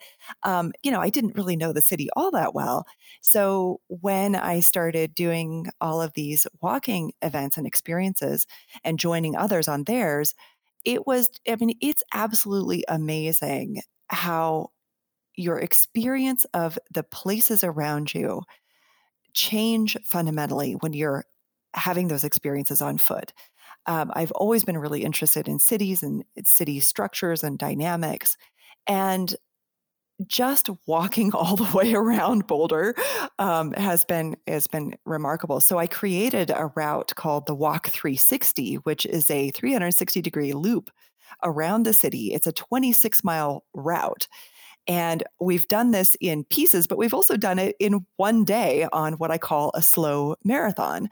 um, 0.43 0.73
you 0.83 0.91
know, 0.91 1.01
I 1.01 1.09
didn't 1.11 1.37
really 1.37 1.57
know 1.57 1.73
the 1.73 1.81
city 1.83 2.09
all 2.17 2.31
that 2.33 2.55
well. 2.55 2.87
So 3.23 3.81
when 3.89 4.35
I 4.35 4.61
started 4.61 5.15
doing 5.15 5.67
all 5.81 6.03
of 6.03 6.13
these 6.15 6.47
walking 6.61 7.13
events 7.23 7.57
and 7.57 7.67
experiences 7.67 8.47
and 8.85 8.99
joining 8.99 9.37
others 9.37 9.69
on 9.69 9.85
theirs, 9.85 10.35
it 10.85 11.07
was 11.07 11.31
I 11.49 11.57
mean, 11.57 11.77
it's 11.81 12.03
absolutely 12.15 12.85
amazing 12.89 13.83
how 14.09 14.71
your 15.37 15.59
experience 15.59 16.47
of 16.55 16.79
the 16.93 17.03
places 17.03 17.63
around 17.63 18.15
you 18.15 18.43
change 19.37 19.97
fundamentally 20.02 20.73
when 20.73 20.93
you're 20.93 21.25
having 21.75 22.09
those 22.09 22.25
experiences 22.25 22.81
on 22.83 22.99
foot. 22.99 23.33
Um, 23.87 24.11
I've 24.14 24.33
always 24.33 24.64
been 24.64 24.78
really 24.78 25.05
interested 25.05 25.47
in 25.47 25.61
cities 25.61 26.02
and 26.02 26.25
city 26.45 26.81
structures 26.81 27.45
and 27.45 27.59
dynamics. 27.59 28.37
And 28.88 29.37
just 30.26 30.71
walking 30.87 31.33
all 31.35 31.57
the 31.57 31.76
way 31.76 31.95
around 31.95 32.47
Boulder 32.47 32.95
um, 33.38 33.73
has 33.73 34.05
been 34.05 34.37
has 34.47 34.66
been 34.66 34.95
remarkable. 35.05 35.61
So 35.61 35.78
I 35.78 35.87
created 35.87 36.50
a 36.50 36.73
route 36.75 37.12
called 37.14 37.47
the 37.47 37.55
Walk 37.55 37.88
360, 37.88 38.76
which 38.76 39.07
is 39.07 39.31
a 39.31 39.50
360 39.50 40.23
degree 40.23 40.52
loop 40.52 40.90
around 41.45 41.85
the 41.85 41.93
city. 41.93 42.33
It's 42.33 42.47
a 42.47 42.52
26 42.52 43.23
mile 43.23 43.64
route. 43.75 44.26
And 44.88 45.25
we've 45.40 45.66
done 45.69 45.90
this 45.90 46.16
in 46.21 46.45
pieces, 46.45 46.87
but 46.87 46.99
we've 46.99 47.14
also 47.14 47.37
done 47.37 47.59
it 47.59 47.76
in 47.81 48.07
one 48.16 48.45
day 48.45 48.87
on 48.93 49.14
what 49.14 49.31
I 49.31 49.38
call 49.38 49.73
a 49.75 49.83
slow 49.83 50.37
marathon. 50.45 51.09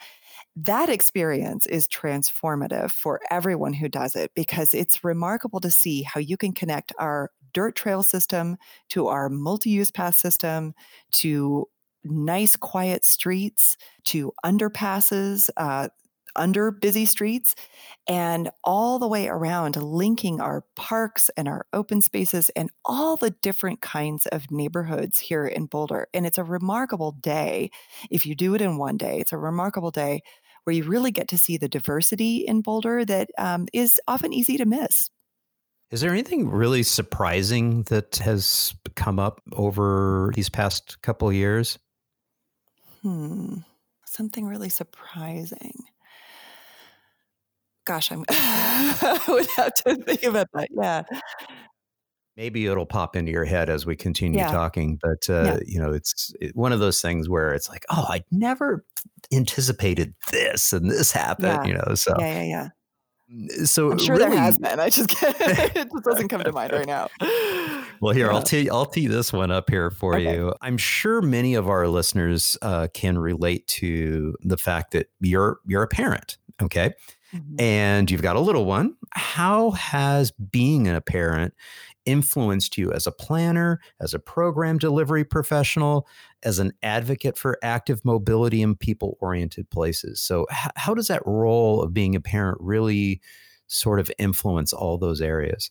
That 0.57 0.88
experience 0.88 1.66
is 1.66 1.88
transformative 1.88 2.93
for 2.93 3.21
everyone 3.31 3.73
who 3.73 3.88
does 3.88 4.14
it 4.14 4.31
because 4.35 4.75
it's 4.75 5.02
remarkable 5.02 5.61
to 5.61 5.71
see 5.71 6.02
how 6.02 6.21
you 6.21 6.37
can 6.37 6.52
connect 6.52 6.93
our 6.99 7.31
dirt 7.52 7.75
trail 7.75 8.02
system 8.02 8.57
to 8.90 9.09
our 9.09 9.28
multi 9.28 9.71
use 9.71 9.90
path 9.90 10.14
system 10.14 10.75
to 11.12 11.66
nice, 12.04 12.54
quiet 12.54 13.04
streets 13.04 13.76
to 14.04 14.33
underpasses. 14.45 15.49
Uh, 15.57 15.88
under 16.37 16.71
busy 16.71 17.07
streets 17.07 17.55
and 18.07 18.50
all 18.62 18.99
the 18.99 19.09
way 19.09 19.29
around 19.29 19.76
linking 19.76 20.41
our 20.41 20.64
parks 20.76 21.31
and 21.37 21.49
our 21.49 21.67
open 21.73 22.00
spaces 22.00 22.50
and 22.50 22.71
all 22.85 23.17
the 23.17 23.31
different 23.43 23.81
kinds 23.81 24.26
of 24.26 24.50
neighborhoods 24.50 25.19
here 25.19 25.47
in 25.47 25.67
Boulder. 25.67 26.09
And 26.12 26.26
it's 26.26 26.38
a 26.38 26.45
remarkable 26.45 27.12
day. 27.12 27.71
If 28.11 28.26
you 28.26 28.35
do 28.35 28.55
it 28.55 28.61
in 28.61 28.79
one 28.79 28.97
day, 28.97 29.19
it's 29.19 29.33
a 29.33 29.38
remarkable 29.38 29.91
day 29.91 30.23
where 30.64 30.75
you 30.75 30.85
really 30.85 31.11
get 31.11 31.29
to 31.29 31.38
see 31.38 31.57
the 31.57 31.69
diversity 31.69 32.38
in 32.38 32.62
Boulder 32.62 33.05
that 33.05 33.31
um, 33.38 33.67
is 33.73 34.00
often 34.09 34.33
easy 34.33 34.57
to 34.57 34.64
miss. 34.64 35.11
Is 35.91 36.00
there 36.00 36.11
anything 36.11 36.49
really 36.49 36.83
surprising 36.83 37.83
that 37.85 38.17
has 38.17 38.75
come 38.97 39.19
up 39.19 39.41
over 39.53 40.33
these 40.35 40.49
past 40.49 41.00
couple 41.03 41.33
years? 41.33 41.79
Hmm. 43.03 43.59
Something 44.05 44.47
really 44.47 44.71
surprising. 44.71 45.75
Gosh, 47.85 48.11
I'm 48.11 48.21
would 49.29 49.47
have 49.57 49.75
to 49.75 49.97
think 49.97 50.23
about 50.23 50.49
that. 50.55 50.69
Yeah. 50.71 51.03
Maybe 52.37 52.67
it'll 52.67 52.87
pop 52.87 53.14
into 53.14 53.31
your 53.31 53.45
head 53.45 53.71
as 53.71 53.87
we 53.87 53.95
continue 53.95 54.41
yeah. 54.41 54.50
talking, 54.50 54.99
but 55.00 55.31
uh, 55.31 55.43
yeah. 55.45 55.59
you 55.67 55.79
know, 55.79 55.93
it's 55.93 56.35
it, 56.41 56.57
one 56.57 56.73
of 56.73 56.81
those 56.81 57.00
things 57.00 57.29
where 57.29 57.53
it's 57.53 57.69
like, 57.69 57.85
oh, 57.91 58.07
I 58.09 58.25
never 58.33 58.85
anticipated 59.33 60.14
this, 60.33 60.73
and 60.73 60.91
this 60.91 61.12
happened. 61.12 61.47
Yeah. 61.47 61.64
You 61.64 61.75
know, 61.75 61.95
so 61.95 62.14
yeah, 62.19 62.43
yeah, 62.43 62.43
yeah. 62.43 62.69
So 63.64 63.91
I'm 63.91 63.99
sure 63.99 64.17
really, 64.17 64.31
there 64.31 64.38
has 64.38 64.59
been. 64.59 64.81
I 64.81 64.91
just 64.91 65.11
it 65.23 65.88
just 65.93 66.05
doesn't 66.05 66.29
come 66.29 66.43
to 66.43 66.53
mind 66.53 66.73
right 66.73 66.87
now. 66.87 67.09
Well, 68.00 68.12
here. 68.12 68.31
I'll 68.31 68.43
tee 68.43 68.69
I'll 68.69 68.85
tee 68.85 69.07
this 69.07 69.33
one 69.33 69.50
up 69.50 69.71
here 69.71 69.91
for 69.91 70.17
okay. 70.17 70.35
you. 70.35 70.53
I'm 70.61 70.76
sure 70.76 71.23
many 71.23 71.55
of 71.55 71.69
our 71.69 71.88
listeners 71.88 72.59
uh, 72.61 72.88
can 72.93 73.17
relate 73.17 73.67
to 73.69 74.37
the 74.43 74.59
fact 74.59 74.91
that 74.91 75.07
you're 75.21 75.59
you're 75.64 75.85
a 75.85 75.88
parent. 75.88 76.37
Okay. 76.61 76.93
Mm-hmm. 77.35 77.61
And 77.61 78.11
you've 78.11 78.23
got 78.23 78.37
a 78.37 78.41
little 78.41 78.64
one. 78.64 78.97
How 79.12 79.73
has 79.73 80.31
being 80.31 80.88
a 80.88 81.00
parent 81.00 81.55
influenced 82.05 82.76
you 82.76 82.93
as 82.93 83.07
a 83.07 83.12
planner, 83.12 83.81
as 84.00 84.14
a 84.14 84.19
program 84.19 84.79
delivery 84.79 85.25
professional, 85.25 86.07
as 86.43 86.59
an 86.59 86.73
advocate 86.83 87.38
for 87.38 87.59
active 87.62 88.05
mobility 88.05 88.62
in 88.62 88.76
people 88.76 89.17
oriented 89.21 89.69
places. 89.71 90.21
So, 90.21 90.47
h- 90.53 90.71
how 90.76 90.95
does 90.95 91.09
that 91.09 91.23
role 91.26 91.83
of 91.83 91.95
being 91.95 92.14
a 92.14 92.21
parent 92.21 92.59
really 92.61 93.21
sort 93.67 94.00
of 94.00 94.11
influence 94.19 94.73
all 94.73 94.99
those 94.99 95.21
areas? 95.21 95.71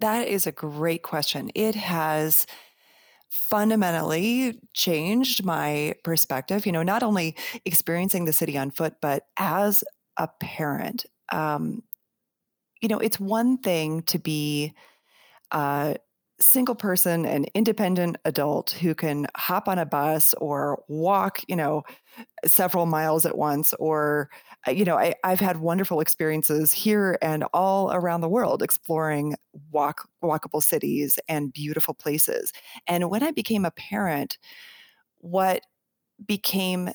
That 0.00 0.26
is 0.26 0.46
a 0.46 0.52
great 0.52 1.02
question. 1.02 1.50
It 1.54 1.74
has 1.74 2.46
fundamentally 3.28 4.58
changed 4.74 5.44
my 5.44 5.94
perspective, 6.02 6.66
you 6.66 6.72
know, 6.72 6.82
not 6.82 7.02
only 7.02 7.36
experiencing 7.64 8.24
the 8.24 8.32
city 8.32 8.58
on 8.58 8.70
foot, 8.70 8.94
but 9.00 9.26
as 9.38 9.84
a 10.20 10.28
parent. 10.38 11.06
Um, 11.32 11.82
you 12.82 12.88
know, 12.88 12.98
it's 12.98 13.18
one 13.18 13.58
thing 13.58 14.02
to 14.02 14.18
be 14.18 14.74
a 15.50 15.96
single 16.38 16.74
person, 16.74 17.24
an 17.24 17.46
independent 17.54 18.16
adult 18.24 18.70
who 18.70 18.94
can 18.94 19.26
hop 19.36 19.66
on 19.66 19.78
a 19.78 19.86
bus 19.86 20.34
or 20.34 20.82
walk, 20.88 21.40
you 21.48 21.56
know, 21.56 21.82
several 22.44 22.86
miles 22.86 23.24
at 23.24 23.36
once 23.38 23.72
or 23.74 24.28
uh, 24.66 24.70
you 24.70 24.84
know 24.84 24.96
I, 24.96 25.14
have 25.24 25.40
had 25.40 25.58
wonderful 25.58 26.00
experiences 26.00 26.72
here 26.72 27.16
and 27.22 27.44
all 27.54 27.92
around 27.92 28.20
the 28.20 28.28
world 28.28 28.62
exploring 28.62 29.36
walk 29.70 30.08
walkable 30.22 30.62
cities 30.62 31.18
and 31.28 31.52
beautiful 31.52 31.94
places 31.94 32.52
and 32.88 33.10
when 33.10 33.22
i 33.22 33.30
became 33.30 33.64
a 33.64 33.70
parent 33.70 34.38
what 35.18 35.62
became 36.26 36.90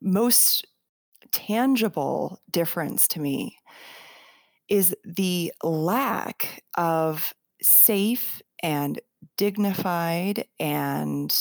most 0.00 0.66
tangible 1.34 2.40
difference 2.52 3.08
to 3.08 3.20
me 3.20 3.58
is 4.68 4.94
the 5.04 5.52
lack 5.64 6.62
of 6.76 7.34
safe 7.60 8.40
and 8.62 9.00
dignified 9.36 10.46
and 10.60 11.36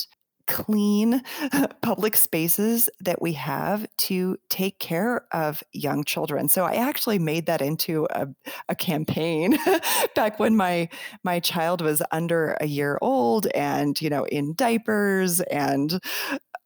clean 0.48 1.22
public 1.82 2.18
spaces 2.18 2.90
that 3.00 3.22
we 3.22 3.34
have 3.34 3.86
to 3.98 4.36
take 4.50 4.80
care 4.80 5.26
of 5.32 5.64
young 5.72 6.04
children. 6.04 6.50
So 6.50 6.66
I 6.66 6.74
actually 6.74 7.20
made 7.20 7.46
that 7.46 7.62
into 7.62 8.08
a, 8.10 8.28
a 8.68 8.76
campaign 8.76 9.58
back 10.16 10.40
when 10.40 10.58
my 10.58 10.90
my 11.24 11.40
child 11.40 11.82
was 11.82 12.02
under 12.12 12.58
a 12.60 12.66
year 12.66 12.98
old 13.02 13.48
and 13.54 14.02
you 14.02 14.10
know 14.10 14.26
in 14.26 14.54
diapers 14.56 15.40
and 15.40 16.02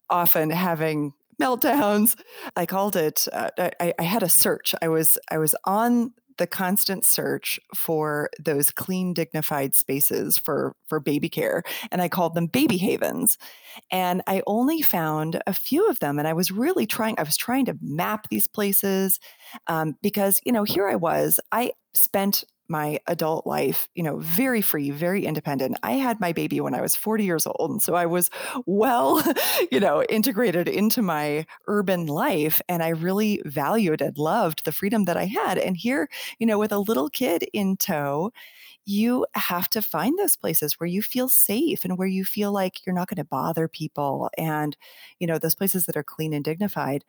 often 0.10 0.50
having 0.50 1.14
meltdowns. 1.42 2.20
I 2.56 2.66
called 2.66 2.96
it. 2.96 3.28
Uh, 3.32 3.50
I, 3.58 3.94
I 4.00 4.04
had 4.04 4.24
a 4.24 4.30
search. 4.30 4.74
I 4.82 4.88
was 4.88 5.18
I 5.32 5.38
was 5.38 5.56
on 5.66 6.14
the 6.38 6.48
constant 6.48 7.06
search 7.06 7.60
for 7.76 8.30
those 8.40 8.72
clean, 8.72 9.14
dignified 9.14 9.76
spaces 9.76 10.38
for, 10.38 10.76
for 10.88 11.00
baby 11.00 11.30
care. 11.30 11.64
And 11.92 12.02
I 12.02 12.10
called 12.10 12.36
them 12.36 12.48
baby 12.48 12.78
havens. 12.78 13.38
And 13.92 14.22
I 14.28 14.42
only 14.48 14.82
found 14.82 15.42
a 15.48 15.54
few 15.54 15.88
of 15.90 16.00
them. 16.00 16.20
And 16.20 16.28
I 16.28 16.34
was 16.34 16.52
really 16.52 16.86
trying, 16.86 17.16
I 17.18 17.24
was 17.24 17.38
trying 17.38 17.66
to 17.66 17.78
map 17.82 18.28
these 18.30 18.48
places 18.48 19.20
um, 19.68 19.96
because, 20.02 20.40
you 20.46 20.52
know, 20.52 20.64
here 20.64 20.88
I 20.88 20.96
was, 20.96 21.40
I 21.52 21.72
spent 21.94 22.44
my 22.70 23.00
adult 23.08 23.46
life, 23.48 23.88
you 23.96 24.04
know, 24.04 24.18
very 24.20 24.62
free, 24.62 24.92
very 24.92 25.26
independent. 25.26 25.78
I 25.84 25.94
had 25.94 26.20
my 26.20 26.34
baby 26.34 26.60
when 26.62 26.74
I 26.74 26.82
was 26.82 26.96
40 26.96 27.24
years 27.24 27.48
old. 27.48 27.72
And 27.72 27.82
so 27.82 27.96
I 27.96 28.06
was 28.06 28.30
well, 28.66 29.24
you 29.72 29.80
know, 29.80 30.04
integrated 30.04 30.68
into 30.68 31.02
my 31.02 31.46
urban 31.68 32.06
life. 32.06 32.62
And 32.70 32.84
I 32.84 32.90
really 32.90 33.42
valued 33.46 34.02
and 34.02 34.18
loved 34.18 34.66
the 34.66 34.72
freedom 34.72 35.06
that 35.06 35.18
I 35.18 35.26
had. 35.26 35.58
And 35.58 35.78
here, 35.78 36.10
you 36.40 36.48
know, 36.48 36.60
with 36.60 36.72
a 36.72 36.80
little 36.80 37.10
kid 37.10 37.46
in 37.54 37.78
tow, 37.78 38.32
you 38.90 39.26
have 39.36 39.70
to 39.70 39.82
find 39.82 40.18
those 40.18 40.38
places 40.38 40.80
where 40.80 40.88
you 40.88 41.02
feel 41.02 41.28
safe 41.28 41.84
and 41.84 41.98
where 41.98 42.08
you 42.08 42.24
feel 42.24 42.54
like 42.54 42.86
you're 42.86 42.96
not 42.96 43.10
going 43.10 43.18
to 43.18 43.26
bother 43.26 43.68
people 43.68 44.30
and 44.38 44.78
you 45.20 45.28
know 45.28 45.38
those 45.38 45.56
places 45.56 45.86
that 45.86 45.98
are 45.98 46.04
clean 46.04 46.32
and 46.34 46.46
dignified. 46.46 47.04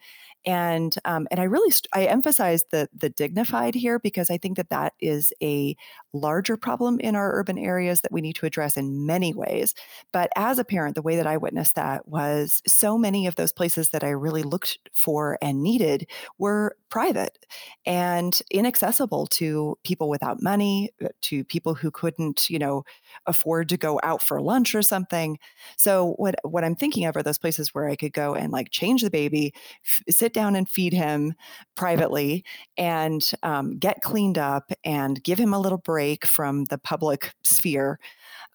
And 0.45 0.97
um, 1.05 1.29
and 1.31 1.41
i 1.41 1.45
really 1.45 1.71
st- 1.71 1.89
i 1.95 2.05
emphasize 2.07 2.65
the 2.71 2.89
the 2.95 3.11
dignified 3.11 3.75
here 3.75 3.99
because 3.99 4.31
i 4.31 4.39
think 4.39 4.57
that 4.57 4.71
that 4.71 4.95
is 5.01 5.33
a 5.43 5.77
larger 6.13 6.57
problem 6.57 6.99
in 7.01 7.15
our 7.17 7.39
urban 7.39 7.59
areas 7.59 8.01
that 8.01 8.13
we 8.13 8.21
need 8.21 8.35
to 8.37 8.47
address 8.47 8.77
in 8.77 9.07
many 9.07 9.35
ways. 9.35 9.75
But 10.13 10.31
as 10.37 10.59
a 10.59 10.65
parent 10.65 10.95
the 10.97 11.03
way 11.03 11.17
that 11.17 11.27
i 11.27 11.37
witnessed 11.37 11.75
that 11.77 12.09
was 12.09 12.61
so 12.67 12.99
many 12.99 13.27
of 13.27 13.37
those 13.37 13.53
places 13.53 13.91
that 13.91 14.03
i 14.05 14.11
really 14.11 14.43
looked 14.43 14.79
for 14.93 15.39
and 15.43 15.63
needed 15.63 16.07
were 16.39 16.77
private 16.89 17.39
and 17.87 18.41
inaccessible 18.51 19.27
to 19.27 19.77
people 19.85 20.09
without 20.09 20.43
money 20.43 20.91
uh, 21.05 21.09
to 21.23 21.45
people 21.45 21.68
people 21.69 21.75
who 21.75 21.91
couldn't, 21.91 22.49
you 22.49 22.59
know, 22.59 22.85
afford 23.27 23.69
to 23.69 23.77
go 23.77 24.01
out 24.03 24.23
for 24.23 24.41
lunch 24.41 24.75
or 24.75 24.83
something. 24.83 25.39
So 25.77 26.15
what 26.17 26.35
what 26.43 26.65
I'm 26.65 26.77
thinking 26.77 27.07
of 27.07 27.17
are 27.17 27.23
those 27.23 27.39
places 27.39 27.75
where 27.75 27.89
I 27.89 27.97
could 27.97 28.13
go 28.13 28.35
and 28.35 28.53
like 28.53 28.71
change 28.71 29.03
the 29.03 29.11
baby, 29.11 29.53
f- 29.85 30.15
sit 30.15 30.33
down 30.33 30.57
and 30.57 30.69
feed 30.69 30.93
him 30.93 31.35
privately, 31.77 32.45
and 32.77 33.23
um, 33.43 33.79
get 33.79 34.01
cleaned 34.03 34.39
up 34.39 34.73
and 34.85 35.23
give 35.23 35.39
him 35.39 35.53
a 35.55 35.61
little 35.61 35.79
break 35.79 36.27
from 36.27 36.65
the 36.67 36.79
public 36.79 37.33
sphere. 37.45 37.99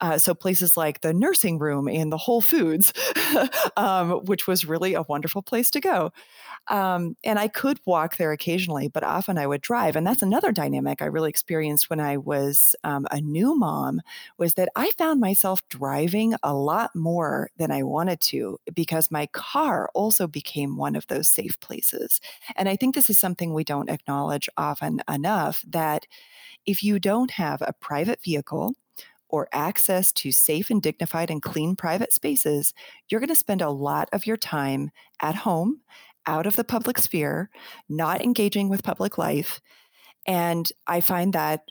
Uh, 0.01 0.17
so 0.17 0.33
places 0.33 0.75
like 0.75 1.01
the 1.01 1.13
nursing 1.13 1.59
room 1.59 1.87
and 1.87 2.11
the 2.11 2.17
Whole 2.17 2.41
Foods, 2.41 2.91
um, 3.77 4.11
which 4.25 4.47
was 4.47 4.65
really 4.65 4.93
a 4.95 5.03
wonderful 5.03 5.41
place 5.41 5.71
to 5.71 5.79
go. 5.79 6.11
Um, 6.69 7.15
and 7.23 7.39
I 7.39 7.47
could 7.47 7.79
walk 7.85 8.17
there 8.17 8.31
occasionally, 8.31 8.87
but 8.87 9.03
often 9.03 9.37
I 9.37 9.47
would 9.47 9.61
drive. 9.61 9.95
And 9.95 10.05
that's 10.07 10.21
another 10.21 10.51
dynamic 10.51 11.01
I 11.01 11.05
really 11.05 11.29
experienced 11.29 11.89
when 11.89 11.99
I 11.99 12.17
was 12.17 12.75
um, 12.83 13.05
a 13.11 13.19
new 13.21 13.55
mom 13.55 14.01
was 14.37 14.53
that 14.55 14.69
I 14.75 14.91
found 14.91 15.19
myself 15.19 15.61
driving 15.69 16.35
a 16.43 16.53
lot 16.53 16.95
more 16.95 17.49
than 17.57 17.71
I 17.71 17.83
wanted 17.83 18.21
to 18.21 18.59
because 18.73 19.11
my 19.11 19.27
car 19.27 19.89
also 19.93 20.27
became 20.27 20.77
one 20.77 20.95
of 20.95 21.07
those 21.07 21.27
safe 21.27 21.59
places. 21.59 22.21
And 22.55 22.69
I 22.69 22.75
think 22.75 22.95
this 22.95 23.09
is 23.09 23.19
something 23.19 23.53
we 23.53 23.63
don't 23.63 23.89
acknowledge 23.89 24.49
often 24.57 25.01
enough 25.09 25.63
that 25.67 26.07
if 26.65 26.83
you 26.83 26.99
don't 26.99 27.31
have 27.31 27.61
a 27.61 27.73
private 27.73 28.21
vehicle, 28.23 28.73
or 29.33 29.49
access 29.51 30.11
to 30.11 30.31
safe 30.31 30.69
and 30.69 30.79
dignified 30.79 31.31
and 31.31 31.41
clean 31.41 31.75
private 31.75 32.13
spaces, 32.13 32.71
you're 33.09 33.19
going 33.19 33.27
to 33.27 33.35
spend 33.35 33.63
a 33.63 33.69
lot 33.71 34.07
of 34.13 34.27
your 34.27 34.37
time 34.37 34.91
at 35.23 35.33
home 35.33 35.81
out 36.27 36.45
of 36.45 36.55
the 36.55 36.63
public 36.63 36.99
sphere, 36.99 37.49
not 37.89 38.21
engaging 38.21 38.69
with 38.69 38.83
public 38.83 39.17
life. 39.17 39.59
And 40.27 40.71
I 40.85 41.01
find 41.01 41.33
that 41.33 41.61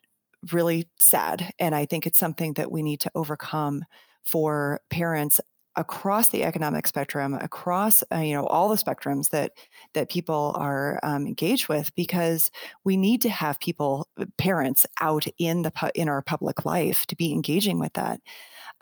really 0.50 0.88
sad. 0.98 1.52
And 1.60 1.72
I 1.72 1.86
think 1.86 2.04
it's 2.04 2.18
something 2.18 2.54
that 2.54 2.72
we 2.72 2.82
need 2.82 2.98
to 2.98 3.12
overcome 3.14 3.84
for 4.24 4.80
parents 4.90 5.40
across 5.76 6.28
the 6.28 6.44
economic 6.44 6.86
spectrum, 6.86 7.34
across 7.34 8.02
uh, 8.12 8.18
you 8.18 8.34
know 8.34 8.46
all 8.46 8.68
the 8.68 8.76
spectrums 8.76 9.30
that 9.30 9.52
that 9.94 10.10
people 10.10 10.54
are 10.56 11.00
um, 11.02 11.26
engaged 11.26 11.68
with, 11.68 11.94
because 11.94 12.50
we 12.84 12.96
need 12.96 13.22
to 13.22 13.30
have 13.30 13.60
people, 13.60 14.08
uh, 14.18 14.26
parents, 14.38 14.86
out 15.00 15.26
in 15.38 15.62
the 15.62 15.92
in 15.94 16.08
our 16.08 16.22
public 16.22 16.64
life 16.64 17.06
to 17.06 17.16
be 17.16 17.32
engaging 17.32 17.78
with 17.78 17.92
that. 17.94 18.20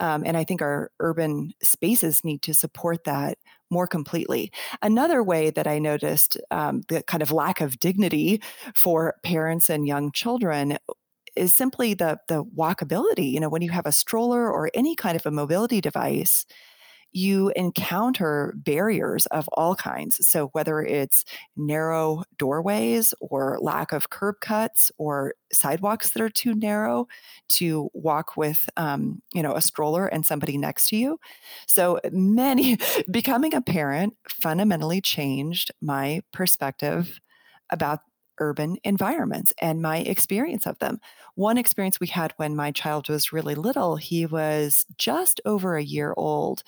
Um, 0.01 0.23
and 0.25 0.37
I 0.37 0.45
think 0.45 0.63
our 0.63 0.91
urban 0.99 1.53
spaces 1.63 2.25
need 2.25 2.43
to 2.43 2.55
support 2.55 3.05
that 3.05 3.39
more 3.71 3.87
completely. 3.87 4.51
Another 4.83 5.23
way 5.23 5.51
that 5.51 5.67
I 5.67 5.79
noticed 5.79 6.39
um, 6.51 6.83
the 6.89 7.03
kind 7.03 7.23
of 7.23 7.31
lack 7.31 7.61
of 7.61 7.79
dignity 7.79 8.43
for 8.75 9.15
parents 9.23 9.71
and 9.71 9.87
young 9.87 10.11
children 10.11 10.79
is 11.37 11.55
simply 11.55 11.95
the 11.95 12.19
the 12.29 12.45
walkability. 12.45 13.31
You 13.31 13.41
know, 13.41 13.49
when 13.49 13.63
you 13.63 13.71
have 13.71 13.87
a 13.87 13.93
stroller 13.93 14.51
or 14.51 14.71
any 14.75 14.97
kind 14.97 15.17
of 15.17 15.27
a 15.27 15.31
mobility 15.31 15.81
device, 15.81 16.47
you 17.13 17.53
encounter 17.57 18.55
barriers 18.57 19.27
of 19.27 19.49
all 19.53 19.75
kinds. 19.75 20.27
So, 20.27 20.49
whether 20.49 20.81
it's 20.83 21.25
narrow 21.57 22.25
doorways 22.39 23.15
or 23.21 23.59
lack 23.61 23.93
of 23.93 24.11
curb 24.11 24.37
cuts 24.41 24.91
or 24.99 25.35
sidewalks 25.53 26.11
that 26.11 26.23
are 26.23 26.31
too 26.31 26.55
narrow 26.55 27.07
to 27.51 27.91
walk 27.95 28.37
with, 28.37 28.69
um, 28.77 29.23
you 29.35 29.43
know, 29.43 29.55
a 29.55 29.61
stroller 29.61 30.07
and 30.07 30.25
somebody 30.25 30.57
next 30.59 30.89
to 30.89 30.97
you. 30.97 31.19
So, 31.67 32.01
many 32.13 32.79
becoming 33.11 33.55
a 33.55 33.61
parent 33.63 34.17
fundamentally 34.29 35.01
changed 35.01 35.71
my 35.81 36.23
perspective 36.33 37.21
about 37.71 38.01
urban 38.41 38.79
environments 38.85 39.53
and 39.61 39.83
my 39.83 39.99
experience 39.99 40.67
of 40.67 40.79
them. 40.79 40.99
One 41.35 41.59
experience 41.59 42.01
we 42.01 42.09
had 42.09 42.33
when 42.37 42.57
my 42.57 42.73
child 42.73 43.09
was 43.09 43.33
really 43.33 43.55
little, 43.55 43.97
he 43.97 44.27
was 44.27 44.87
just 44.99 45.41
over 45.45 45.77
a 45.77 45.83
year 45.83 46.15
old, 46.17 46.63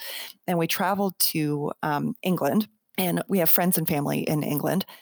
and 0.47 0.59
we 0.59 0.67
traveled 0.67 1.19
to 1.19 1.73
um, 1.83 2.15
England, 2.23 2.69
and 2.97 3.23
we 3.29 3.39
have 3.39 3.51
friends 3.51 3.79
and 3.79 3.89
family 3.89 4.21
in 4.21 4.43
England. 4.43 4.85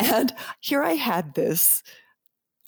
And 0.00 0.34
here 0.60 0.82
I 0.82 0.94
had 0.94 1.34
this 1.34 1.84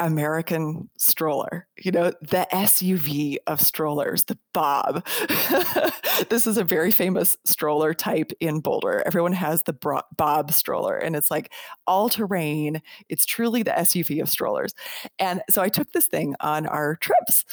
American 0.01 0.89
stroller, 0.97 1.69
you 1.79 1.93
know, 1.93 2.13
the 2.23 2.49
SUV 2.53 3.37
of 3.47 3.61
strollers, 3.61 4.25
the 4.25 4.39
Bob. 4.55 5.07
this 6.31 6.47
is 6.47 6.57
a 6.57 6.65
very 6.65 6.91
famous 6.91 7.37
stroller 7.45 7.93
type 7.93 8.33
in 8.41 8.61
Boulder. 8.61 9.03
Everyone 9.05 9.35
has 9.35 9.63
the 9.65 9.77
Bob 10.17 10.53
stroller, 10.53 10.97
and 10.97 11.15
it's 11.15 11.31
like 11.31 11.53
all 11.87 12.09
terrain. 12.09 12.81
It's 13.11 13.27
truly 13.27 13.63
the 13.63 13.73
SUV 13.73 14.23
of 14.23 14.31
strollers. 14.31 14.75
And 15.19 15.43
so 15.51 15.61
I 15.61 15.69
took 15.69 15.93
this 15.93 16.07
thing 16.07 16.35
on 16.41 16.67
our 16.67 16.97
trips, 16.97 17.45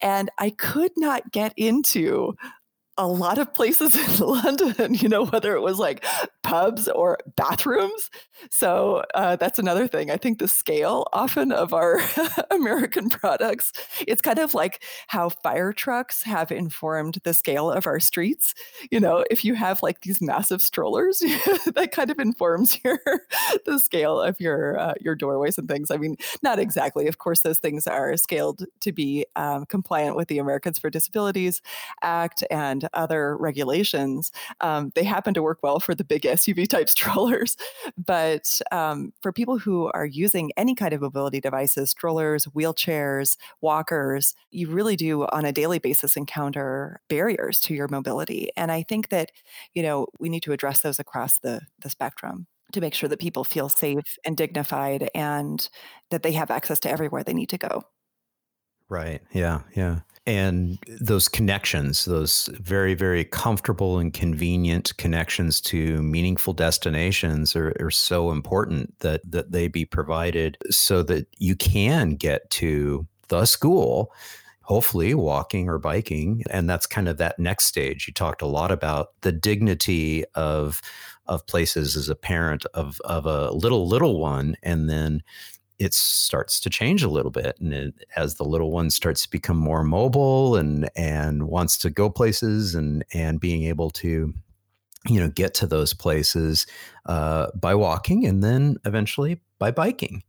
and 0.00 0.30
I 0.38 0.50
could 0.50 0.92
not 0.96 1.30
get 1.30 1.52
into 1.56 2.34
a 3.00 3.06
lot 3.06 3.38
of 3.38 3.52
places 3.54 3.96
in 4.20 4.26
London, 4.26 4.94
you 4.94 5.08
know, 5.08 5.24
whether 5.24 5.56
it 5.56 5.62
was 5.62 5.78
like 5.78 6.04
pubs 6.42 6.86
or 6.86 7.18
bathrooms. 7.34 8.10
So 8.50 9.04
uh, 9.14 9.36
that's 9.36 9.58
another 9.58 9.88
thing. 9.88 10.10
I 10.10 10.18
think 10.18 10.38
the 10.38 10.48
scale 10.48 11.06
often 11.12 11.50
of 11.50 11.72
our 11.72 11.98
American 12.50 13.08
products, 13.08 13.72
it's 14.06 14.20
kind 14.20 14.38
of 14.38 14.52
like 14.52 14.82
how 15.08 15.30
fire 15.30 15.72
trucks 15.72 16.22
have 16.24 16.52
informed 16.52 17.18
the 17.24 17.32
scale 17.32 17.70
of 17.70 17.86
our 17.86 18.00
streets. 18.00 18.54
You 18.90 19.00
know, 19.00 19.24
if 19.30 19.44
you 19.46 19.54
have 19.54 19.82
like 19.82 20.02
these 20.02 20.20
massive 20.20 20.60
strollers, 20.60 21.18
that 21.74 21.90
kind 21.92 22.10
of 22.10 22.18
informs 22.18 22.78
your 22.84 22.98
the 23.64 23.78
scale 23.78 24.20
of 24.20 24.38
your 24.40 24.78
uh, 24.78 24.94
your 25.00 25.14
doorways 25.14 25.56
and 25.56 25.68
things. 25.68 25.90
I 25.90 25.96
mean, 25.96 26.16
not 26.42 26.58
exactly. 26.58 27.06
Of 27.06 27.16
course, 27.16 27.40
those 27.40 27.58
things 27.58 27.86
are 27.86 28.14
scaled 28.18 28.64
to 28.80 28.92
be 28.92 29.24
um, 29.36 29.64
compliant 29.64 30.16
with 30.16 30.28
the 30.28 30.38
Americans 30.38 30.78
for 30.78 30.90
Disabilities 30.90 31.62
Act 32.02 32.44
and 32.50 32.89
other 32.92 33.36
regulations. 33.36 34.32
Um, 34.60 34.92
they 34.94 35.04
happen 35.04 35.34
to 35.34 35.42
work 35.42 35.58
well 35.62 35.80
for 35.80 35.94
the 35.94 36.04
big 36.04 36.22
SUV 36.22 36.68
type 36.68 36.88
strollers. 36.88 37.56
But 37.96 38.60
um, 38.72 39.12
for 39.20 39.32
people 39.32 39.58
who 39.58 39.90
are 39.92 40.06
using 40.06 40.52
any 40.56 40.74
kind 40.74 40.92
of 40.92 41.00
mobility 41.00 41.40
devices, 41.40 41.90
strollers, 41.90 42.46
wheelchairs, 42.46 43.36
walkers, 43.60 44.34
you 44.50 44.68
really 44.68 44.96
do 44.96 45.26
on 45.26 45.44
a 45.44 45.52
daily 45.52 45.78
basis 45.78 46.16
encounter 46.16 47.00
barriers 47.08 47.60
to 47.60 47.74
your 47.74 47.88
mobility. 47.88 48.50
And 48.56 48.70
I 48.70 48.82
think 48.82 49.08
that, 49.10 49.30
you 49.74 49.82
know, 49.82 50.06
we 50.18 50.28
need 50.28 50.42
to 50.44 50.52
address 50.52 50.80
those 50.80 50.98
across 50.98 51.38
the, 51.38 51.60
the 51.80 51.90
spectrum 51.90 52.46
to 52.72 52.80
make 52.80 52.94
sure 52.94 53.08
that 53.08 53.18
people 53.18 53.42
feel 53.42 53.68
safe 53.68 54.16
and 54.24 54.36
dignified 54.36 55.10
and 55.14 55.68
that 56.10 56.22
they 56.22 56.32
have 56.32 56.50
access 56.50 56.78
to 56.80 56.90
everywhere 56.90 57.24
they 57.24 57.34
need 57.34 57.48
to 57.48 57.58
go. 57.58 57.82
Right. 58.88 59.22
Yeah. 59.32 59.60
Yeah 59.74 60.00
and 60.26 60.78
those 61.00 61.28
connections 61.28 62.04
those 62.04 62.50
very 62.60 62.94
very 62.94 63.24
comfortable 63.24 63.98
and 63.98 64.12
convenient 64.12 64.96
connections 64.98 65.60
to 65.60 66.02
meaningful 66.02 66.52
destinations 66.52 67.56
are, 67.56 67.74
are, 67.80 67.90
so 67.90 68.30
important 68.30 68.94
that 69.00 69.22
that 69.24 69.50
they 69.52 69.66
be 69.66 69.84
provided 69.84 70.58
so 70.68 71.02
that 71.02 71.26
you 71.38 71.56
can 71.56 72.16
get 72.16 72.48
to 72.50 73.06
the 73.28 73.46
school 73.46 74.12
hopefully 74.70 75.14
walking 75.14 75.68
or 75.68 75.80
biking 75.80 76.44
and 76.48 76.70
that's 76.70 76.86
kind 76.86 77.08
of 77.08 77.16
that 77.16 77.40
next 77.40 77.64
stage. 77.64 78.06
You 78.06 78.14
talked 78.14 78.40
a 78.40 78.46
lot 78.46 78.70
about 78.70 79.08
the 79.22 79.32
dignity 79.32 80.24
of 80.36 80.80
of 81.26 81.44
places 81.48 81.96
as 81.96 82.08
a 82.08 82.14
parent 82.14 82.64
of 82.72 83.00
of 83.00 83.26
a 83.26 83.50
little 83.50 83.88
little 83.88 84.20
one 84.20 84.54
and 84.62 84.88
then 84.88 85.24
it 85.80 85.94
starts 85.94 86.60
to 86.60 86.70
change 86.70 87.02
a 87.02 87.08
little 87.08 87.30
bit 87.30 87.58
and 87.58 87.72
it, 87.72 87.94
as 88.14 88.34
the 88.34 88.44
little 88.44 88.70
one 88.70 88.90
starts 88.90 89.22
to 89.22 89.30
become 89.30 89.56
more 89.56 89.82
mobile 89.82 90.54
and 90.54 90.88
and 90.94 91.48
wants 91.48 91.78
to 91.78 91.90
go 91.90 92.10
places 92.10 92.74
and 92.74 93.04
and 93.14 93.40
being 93.40 93.64
able 93.64 93.90
to 93.90 94.32
you 95.08 95.18
know 95.18 95.28
get 95.30 95.54
to 95.54 95.66
those 95.66 95.94
places 95.94 96.66
uh, 97.06 97.46
by 97.54 97.74
walking 97.74 98.26
and 98.26 98.44
then 98.44 98.76
eventually 98.84 99.40
by 99.58 99.70
biking. 99.70 100.22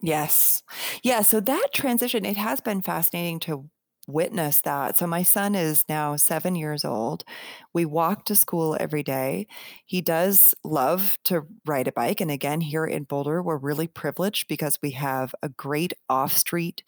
Yes. 0.00 0.62
Yeah 1.02 1.22
so 1.22 1.40
that 1.40 1.68
transition 1.72 2.26
it 2.26 2.36
has 2.36 2.60
been 2.60 2.82
fascinating 2.82 3.38
to 3.40 3.70
witness 4.06 4.60
that. 4.62 4.98
So 4.98 5.06
my 5.06 5.22
son 5.22 5.54
is 5.54 5.84
now 5.88 6.16
seven 6.16 6.54
years 6.56 6.84
old. 6.84 7.24
We 7.72 7.84
walk 7.84 8.24
to 8.26 8.34
school 8.34 8.76
every 8.78 9.02
day. 9.02 9.46
He 9.84 10.00
does 10.00 10.54
love 10.64 11.18
to 11.24 11.46
ride 11.64 11.88
a 11.88 11.92
bike. 11.92 12.20
And 12.20 12.30
again, 12.30 12.60
here 12.60 12.84
in 12.84 13.04
Boulder, 13.04 13.42
we're 13.42 13.56
really 13.56 13.86
privileged 13.86 14.48
because 14.48 14.78
we 14.82 14.92
have 14.92 15.34
a 15.42 15.48
great 15.48 15.92
off 16.08 16.36
street 16.36 16.82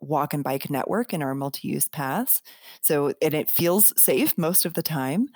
walk 0.00 0.32
and 0.32 0.44
bike 0.44 0.70
network 0.70 1.12
in 1.12 1.22
our 1.22 1.34
multi 1.34 1.68
use 1.68 1.88
paths. 1.88 2.40
So, 2.80 3.12
and 3.20 3.34
it 3.34 3.50
feels 3.50 3.92
safe 4.00 4.36
most 4.38 4.64
of 4.64 4.74
the 4.74 4.82
time. 4.82 5.28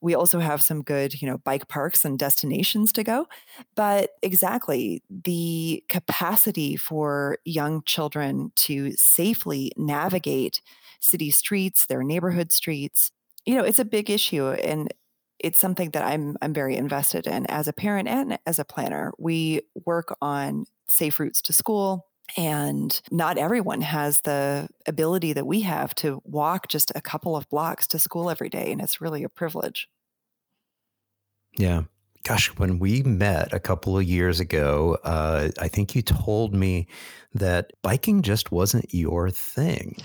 We 0.00 0.14
also 0.14 0.38
have 0.38 0.62
some 0.62 0.82
good, 0.82 1.20
you 1.20 1.28
know, 1.28 1.38
bike 1.38 1.68
parks 1.68 2.04
and 2.04 2.18
destinations 2.18 2.92
to 2.94 3.04
go. 3.04 3.26
But 3.74 4.10
exactly 4.22 5.02
the 5.10 5.82
capacity 5.88 6.76
for 6.76 7.38
young 7.44 7.82
children 7.84 8.52
to 8.56 8.92
safely 8.92 9.72
navigate 9.76 10.60
city 11.00 11.30
streets, 11.30 11.86
their 11.86 12.02
neighborhood 12.02 12.52
streets, 12.52 13.10
you 13.46 13.54
know, 13.54 13.64
it's 13.64 13.78
a 13.78 13.84
big 13.84 14.10
issue. 14.10 14.50
And 14.50 14.92
it's 15.38 15.60
something 15.60 15.90
that 15.90 16.04
I'm 16.04 16.36
I'm 16.42 16.52
very 16.52 16.76
invested 16.76 17.26
in 17.26 17.46
as 17.46 17.68
a 17.68 17.72
parent 17.72 18.08
and 18.08 18.38
as 18.46 18.58
a 18.58 18.64
planner. 18.64 19.12
We 19.18 19.62
work 19.86 20.16
on 20.20 20.64
safe 20.88 21.20
routes 21.20 21.40
to 21.42 21.52
school, 21.52 22.07
and 22.36 23.00
not 23.10 23.38
everyone 23.38 23.80
has 23.80 24.20
the 24.22 24.68
ability 24.86 25.32
that 25.32 25.46
we 25.46 25.60
have 25.62 25.94
to 25.96 26.20
walk 26.24 26.68
just 26.68 26.92
a 26.94 27.00
couple 27.00 27.36
of 27.36 27.48
blocks 27.48 27.86
to 27.88 27.98
school 27.98 28.30
every 28.30 28.48
day. 28.48 28.70
And 28.70 28.80
it's 28.80 29.00
really 29.00 29.24
a 29.24 29.28
privilege. 29.28 29.88
Yeah. 31.56 31.82
gosh, 32.24 32.48
when 32.58 32.78
we 32.78 33.02
met 33.02 33.52
a 33.52 33.60
couple 33.60 33.96
of 33.96 34.04
years 34.04 34.38
ago, 34.38 34.98
uh, 35.04 35.48
I 35.58 35.68
think 35.68 35.94
you 35.94 36.02
told 36.02 36.54
me 36.54 36.86
that 37.34 37.72
biking 37.82 38.22
just 38.22 38.52
wasn't 38.52 38.92
your 38.92 39.30
thing. 39.30 39.96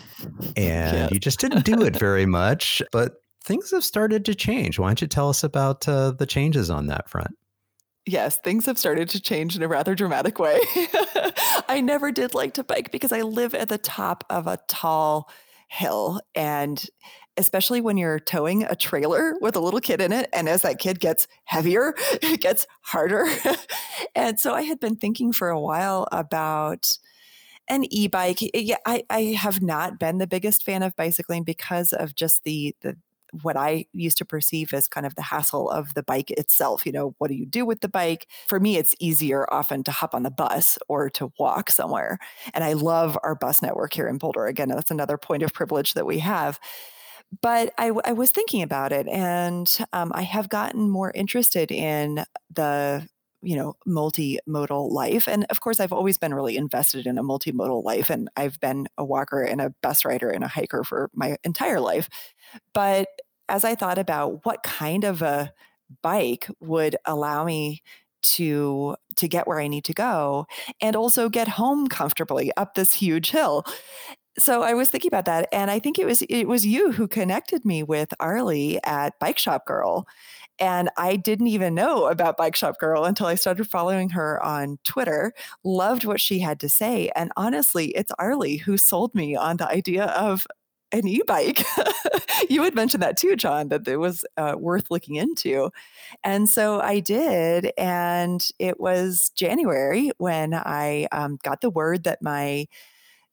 And 0.56 0.98
yes. 0.98 1.12
you 1.12 1.20
just 1.20 1.40
didn't 1.40 1.66
do 1.66 1.82
it 1.82 1.96
very 1.96 2.26
much. 2.26 2.82
But 2.92 3.16
things 3.44 3.72
have 3.72 3.84
started 3.84 4.26
to 4.26 4.36
change. 4.36 4.80
Why 4.80 4.88
don't 4.88 5.02
you 5.02 5.08
tell 5.08 5.30
us 5.30 5.44
about 5.44 5.88
uh, 5.88 6.12
the 6.12 6.26
changes 6.26 6.70
on 6.70 6.88
that 6.88 7.10
front? 7.10 7.36
Yes, 8.06 8.38
things 8.40 8.66
have 8.66 8.78
started 8.78 9.10
to 9.10 9.22
change 9.22 9.56
in 9.56 9.64
a 9.64 9.68
rather 9.68 9.96
dramatic 9.96 10.38
way. 10.38 10.60
I 11.70 11.82
never 11.82 12.12
did 12.12 12.34
like 12.34 12.54
to 12.56 12.64
bike 12.64 12.92
because 12.92 13.14
I 13.14 13.22
live 13.22 13.56
at 13.56 13.70
the 13.70 13.78
top 13.78 14.26
of 14.30 14.46
a 14.46 14.60
tall 14.68 15.30
hill 15.70 16.20
and 16.36 16.86
especially 17.38 17.82
when 17.82 17.98
you're 17.98 18.20
towing 18.20 18.64
a 18.64 18.76
trailer 18.76 19.36
with 19.42 19.56
a 19.56 19.60
little 19.60 19.80
kid 19.80 20.02
in 20.02 20.12
it. 20.12 20.30
And 20.34 20.48
as 20.48 20.62
that 20.62 20.80
kid 20.80 21.00
gets 21.00 21.28
heavier, 21.46 21.96
it 22.22 22.42
gets 22.42 22.68
harder. 22.82 23.26
and 24.16 24.40
so 24.40 24.54
I 24.54 24.64
had 24.64 24.80
been 24.80 24.96
thinking 24.96 25.34
for 25.34 25.50
a 25.50 25.60
while 25.60 26.08
about 26.12 26.98
an 27.70 27.86
e-bike. 27.92 28.40
Yeah, 28.54 28.78
I, 28.86 29.04
I 29.10 29.22
have 29.40 29.62
not 29.62 29.98
been 29.98 30.18
the 30.18 30.28
biggest 30.28 30.64
fan 30.64 30.84
of 30.84 30.96
bicycling 30.96 31.44
because 31.44 31.94
of 31.94 32.14
just 32.14 32.44
the 32.44 32.76
the 32.82 32.98
what 33.42 33.58
I 33.58 33.86
used 33.94 34.18
to 34.20 34.26
perceive 34.26 34.74
as 34.74 34.88
kind 34.88 35.06
of 35.06 35.16
the 35.16 35.24
hassle 35.24 35.70
of 35.70 35.94
the 35.94 36.04
bike 36.04 36.32
itself. 36.32 36.86
You 36.86 36.92
know, 36.92 37.16
what 37.18 37.30
do 37.30 37.36
you 37.36 37.46
do 37.46 37.66
with 37.66 37.82
the 37.82 37.90
bike? 37.90 38.28
For 38.48 38.60
me, 38.60 38.78
it's 38.78 38.96
easier 39.00 39.52
often 39.52 39.84
to 39.84 39.92
hop 39.92 40.14
on 40.14 40.24
the 40.24 40.32
bus 40.32 40.78
or 40.88 41.10
to 41.12 41.32
walk 41.40 41.70
somewhere. 41.70 42.20
And 42.54 42.64
I 42.64 42.74
love 42.74 43.18
our 43.24 43.36
bus 43.36 43.62
network 43.62 43.94
here 43.94 44.08
in 44.08 44.18
Boulder. 44.18 44.46
Again, 44.46 44.70
that's 44.70 44.92
another 44.92 45.18
point 45.18 45.44
of 45.44 45.54
privilege 45.54 45.94
that 45.94 46.06
we 46.06 46.20
have 46.20 46.60
but 47.42 47.74
I, 47.80 47.92
I, 48.06 48.14
was 48.14 48.30
thinking 48.30 48.62
about 48.62 48.92
it 48.92 49.08
and 49.08 49.68
um, 49.92 50.12
i 50.14 50.22
have 50.22 50.50
gotten 50.50 50.88
more 50.90 51.12
interested 51.16 51.72
in 51.72 52.26
the 52.54 53.08
you 53.44 53.56
know 53.56 53.76
multimodal 53.88 54.92
life 54.92 55.28
and 55.28 55.46
of 55.50 55.60
course 55.60 55.80
i've 55.80 55.94
always 55.94 56.18
been 56.18 56.34
really 56.34 56.58
invested 56.58 57.06
in 57.06 57.18
a 57.18 57.24
multimodal 57.24 57.84
life 57.84 58.10
and 58.10 58.30
i've 58.38 58.60
been 58.60 58.88
a 58.98 59.04
walker 59.04 59.42
and 59.42 59.62
a 59.62 59.74
bus 59.82 60.06
rider 60.06 60.30
and 60.30 60.44
a 60.44 60.48
hiker 60.48 60.84
for 60.84 61.10
my 61.14 61.38
entire 61.44 61.80
life 61.80 62.10
but 62.74 63.08
as 63.50 63.64
i 63.64 63.76
thought 63.76 63.98
about 63.98 64.46
what 64.46 64.64
kind 64.64 65.04
of 65.04 65.22
a 65.22 65.52
bike 66.02 66.48
would 66.60 66.96
allow 67.06 67.44
me 67.44 67.82
to 68.22 68.96
to 69.18 69.28
get 69.28 69.48
where 69.48 69.60
I 69.60 69.68
need 69.68 69.84
to 69.86 69.94
go 69.94 70.48
and 70.82 70.96
also 70.96 71.28
get 71.30 71.48
home 71.50 71.88
comfortably 71.88 72.52
up 72.56 72.74
this 72.74 72.94
huge 72.94 73.32
hill 73.32 73.66
so 74.38 74.64
I 74.64 74.74
was 74.74 74.90
thinking 74.90 75.10
about 75.10 75.26
that, 75.26 75.48
and 75.52 75.70
I 75.70 75.78
think 75.80 76.00
it 76.00 76.06
was 76.06 76.24
it 76.24 76.46
was 76.46 76.66
you 76.66 76.92
who 76.92 77.08
connected 77.08 77.66
me 77.66 77.84
with 77.84 78.14
Arleigh 78.20 78.80
at 78.84 79.20
Bike 79.20 79.38
Shop 79.38 79.66
Girl, 79.66 80.08
and 80.60 80.90
I 80.98 81.18
didn't 81.18 81.48
even 81.48 81.76
know 81.76 82.08
about 82.08 82.38
Bike 82.38 82.56
Shop 82.56 82.80
Girl 82.80 83.06
until 83.06 83.28
I 83.28 83.36
started 83.36 83.66
following 83.70 84.10
her 84.10 84.44
on 84.44 84.80
Twitter. 84.84 85.34
Loved 85.64 86.06
what 86.06 86.20
she 86.20 86.40
had 86.40 86.60
to 86.62 86.70
say, 86.70 87.12
and 87.16 87.32
honestly, 87.38 87.90
it's 87.90 88.12
Arleigh 88.18 88.58
who 88.58 88.76
sold 88.78 89.14
me 89.14 89.36
on 89.36 89.58
the 89.58 89.68
idea 89.68 90.06
of 90.06 90.48
an 90.94 91.08
e-bike. 91.08 91.66
you 92.50 92.64
had 92.64 92.76
mentioned 92.76 93.04
that 93.04 93.18
too, 93.18 93.36
John, 93.36 93.70
that 93.70 93.88
it 93.88 93.98
was 93.98 94.24
uh, 94.38 94.56
worth 94.58 94.90
looking 94.90 95.16
into, 95.16 95.72
and 96.24 96.48
so 96.48 96.80
I 96.80 97.00
did, 97.00 97.72
and 97.78 98.48
it 98.60 98.80
was 98.80 99.32
January 99.36 100.12
when 100.18 100.54
I 100.54 101.08
um, 101.12 101.38
got 101.44 101.62
the 101.62 101.70
word 101.70 102.04
that 102.06 102.22
my 102.22 102.68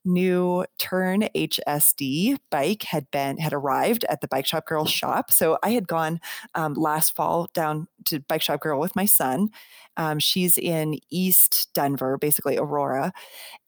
new 0.05 0.65
Tern 0.79 1.29
HSD 1.35 2.39
bike 2.51 2.85
had 2.85 3.11
been 3.11 3.39
had 3.39 3.53
arrived 3.53 4.05
at 4.09 4.21
the 4.21 4.29
Bike 4.29 4.47
Shop 4.47 4.67
Girl 4.67 4.85
shop. 4.87 5.31
So 5.31 5.59
I 5.63 5.71
had 5.71 5.87
gone 5.87 6.21
um, 6.55 6.75
last 6.75 7.15
fall 7.15 7.49
down 7.53 7.89
to 8.07 8.21
Bike 8.21 8.43
Shop 8.43 8.61
Girl 8.61 8.81
with 8.81 8.97
my 8.97 9.05
son. 9.05 9.51
Um, 10.01 10.19
she's 10.19 10.57
in 10.57 10.99
East 11.11 11.69
Denver, 11.75 12.17
basically 12.17 12.57
Aurora, 12.57 13.13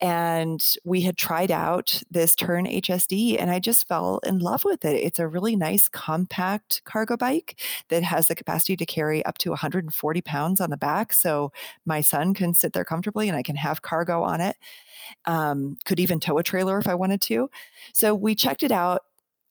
and 0.01 0.65
we 0.83 1.03
had 1.03 1.19
tried 1.19 1.51
out 1.51 2.03
this 2.11 2.35
Tern 2.35 2.65
HSD, 2.65 3.37
and 3.39 3.51
I 3.51 3.59
just 3.59 3.87
fell 3.87 4.19
in 4.25 4.39
love 4.39 4.65
with 4.65 4.83
it. 4.83 4.97
It's 4.97 5.19
a 5.19 5.29
really 5.29 5.57
nice, 5.57 5.89
compact 5.89 6.83
cargo 6.85 7.19
bike 7.19 7.61
that 7.91 8.03
has 8.03 8.29
the 8.29 8.35
capacity 8.35 8.77
to 8.79 8.87
carry 8.87 9.23
up 9.27 9.37
to 9.39 9.51
140 9.51 10.23
pounds 10.23 10.59
on 10.59 10.71
the 10.71 10.79
back, 10.79 11.13
so 11.13 11.53
my 11.85 12.01
son 12.01 12.33
can 12.33 12.55
sit 12.55 12.73
there 12.73 12.85
comfortably, 12.85 13.29
and 13.29 13.37
I 13.37 13.43
can 13.43 13.57
have 13.57 13.83
cargo 13.83 14.23
on 14.23 14.41
it 14.41 14.57
um, 15.27 15.77
could 15.85 16.01
even 16.01 16.21
tow 16.21 16.39
a 16.39 16.43
trailer 16.43 16.79
if 16.79 16.89
I 16.89 16.95
wanted 16.95 17.21
to. 17.23 17.51
So 17.93 18.15
we 18.15 18.35
checked 18.35 18.63
it 18.63 18.73
out. 18.73 19.03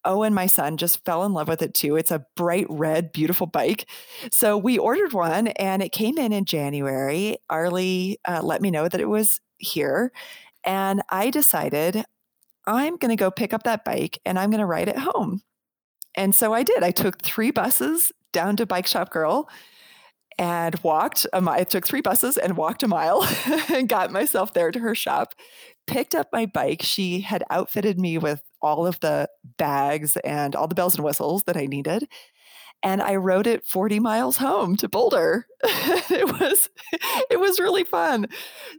Owen, 0.06 0.28
and 0.28 0.36
my 0.36 0.48
son, 0.48 0.78
just 0.78 1.04
fell 1.06 1.24
in 1.26 1.34
love 1.34 1.48
with 1.48 1.62
it 1.62 1.74
too. 1.74 1.96
It's 1.96 2.12
a 2.12 2.26
bright 2.36 2.66
red, 2.70 3.12
beautiful 3.12 3.48
bike. 3.48 3.88
So 4.32 4.58
we 4.58 4.78
ordered 4.78 5.14
one 5.14 5.48
and 5.48 5.82
it 5.82 5.92
came 5.92 6.18
in 6.18 6.32
in 6.32 6.46
January. 6.46 7.38
Arleigh 7.50 8.16
uh, 8.28 8.42
let 8.44 8.62
me 8.62 8.72
know 8.72 8.88
that 8.88 9.02
it 9.02 9.10
was 9.10 9.40
here. 9.58 10.12
And 10.64 11.02
I 11.10 11.30
decided 11.30 12.04
I'm 12.66 12.98
going 12.98 13.10
to 13.10 13.16
go 13.16 13.32
pick 13.32 13.54
up 13.54 13.64
that 13.64 13.84
bike 13.84 14.20
and 14.26 14.38
I'm 14.38 14.50
going 14.50 14.60
to 14.60 14.66
ride 14.66 14.90
it 14.90 14.98
home. 14.98 15.42
And 16.16 16.36
so 16.36 16.54
I 16.54 16.64
did. 16.64 16.84
I 16.84 16.92
took 16.92 17.22
three 17.22 17.52
buses 17.52 18.12
down 18.32 18.58
to 18.58 18.66
Bike 18.66 18.88
Shop 18.88 19.12
Girl 19.12 19.50
and 20.38 20.76
walked 20.84 21.28
a 21.34 21.42
mile. 21.42 21.60
I 21.60 21.64
took 21.64 21.86
three 21.86 22.02
buses 22.02 22.38
and 22.38 22.58
walked 22.58 22.84
a 22.84 22.88
mile 22.88 23.28
and 23.70 23.88
got 23.88 24.12
myself 24.12 24.54
there 24.54 24.72
to 24.72 24.80
her 24.80 24.96
shop. 24.96 25.36
Picked 25.88 26.16
up 26.16 26.28
my 26.32 26.46
bike. 26.46 26.82
She 26.84 27.22
had 27.22 27.44
outfitted 27.50 28.00
me 28.00 28.18
with 28.18 28.42
all 28.62 28.86
of 28.86 29.00
the 29.00 29.30
bags 29.58 30.16
and 30.18 30.56
all 30.56 30.68
the 30.68 30.76
bells 30.76 30.96
and 30.96 31.04
whistles 31.04 31.44
that 31.44 31.58
I 31.58 31.66
needed. 31.66 32.08
And 32.84 33.02
I 33.02 33.16
rode 33.16 33.46
it 33.46 33.66
40 33.66 34.00
miles 34.00 34.38
home 34.38 34.76
to 34.78 34.90
Boulder. 34.90 35.46
it 35.64 36.40
was 36.40 36.70
it 37.30 37.40
was 37.40 37.60
really 37.60 37.84
fun. 37.84 38.28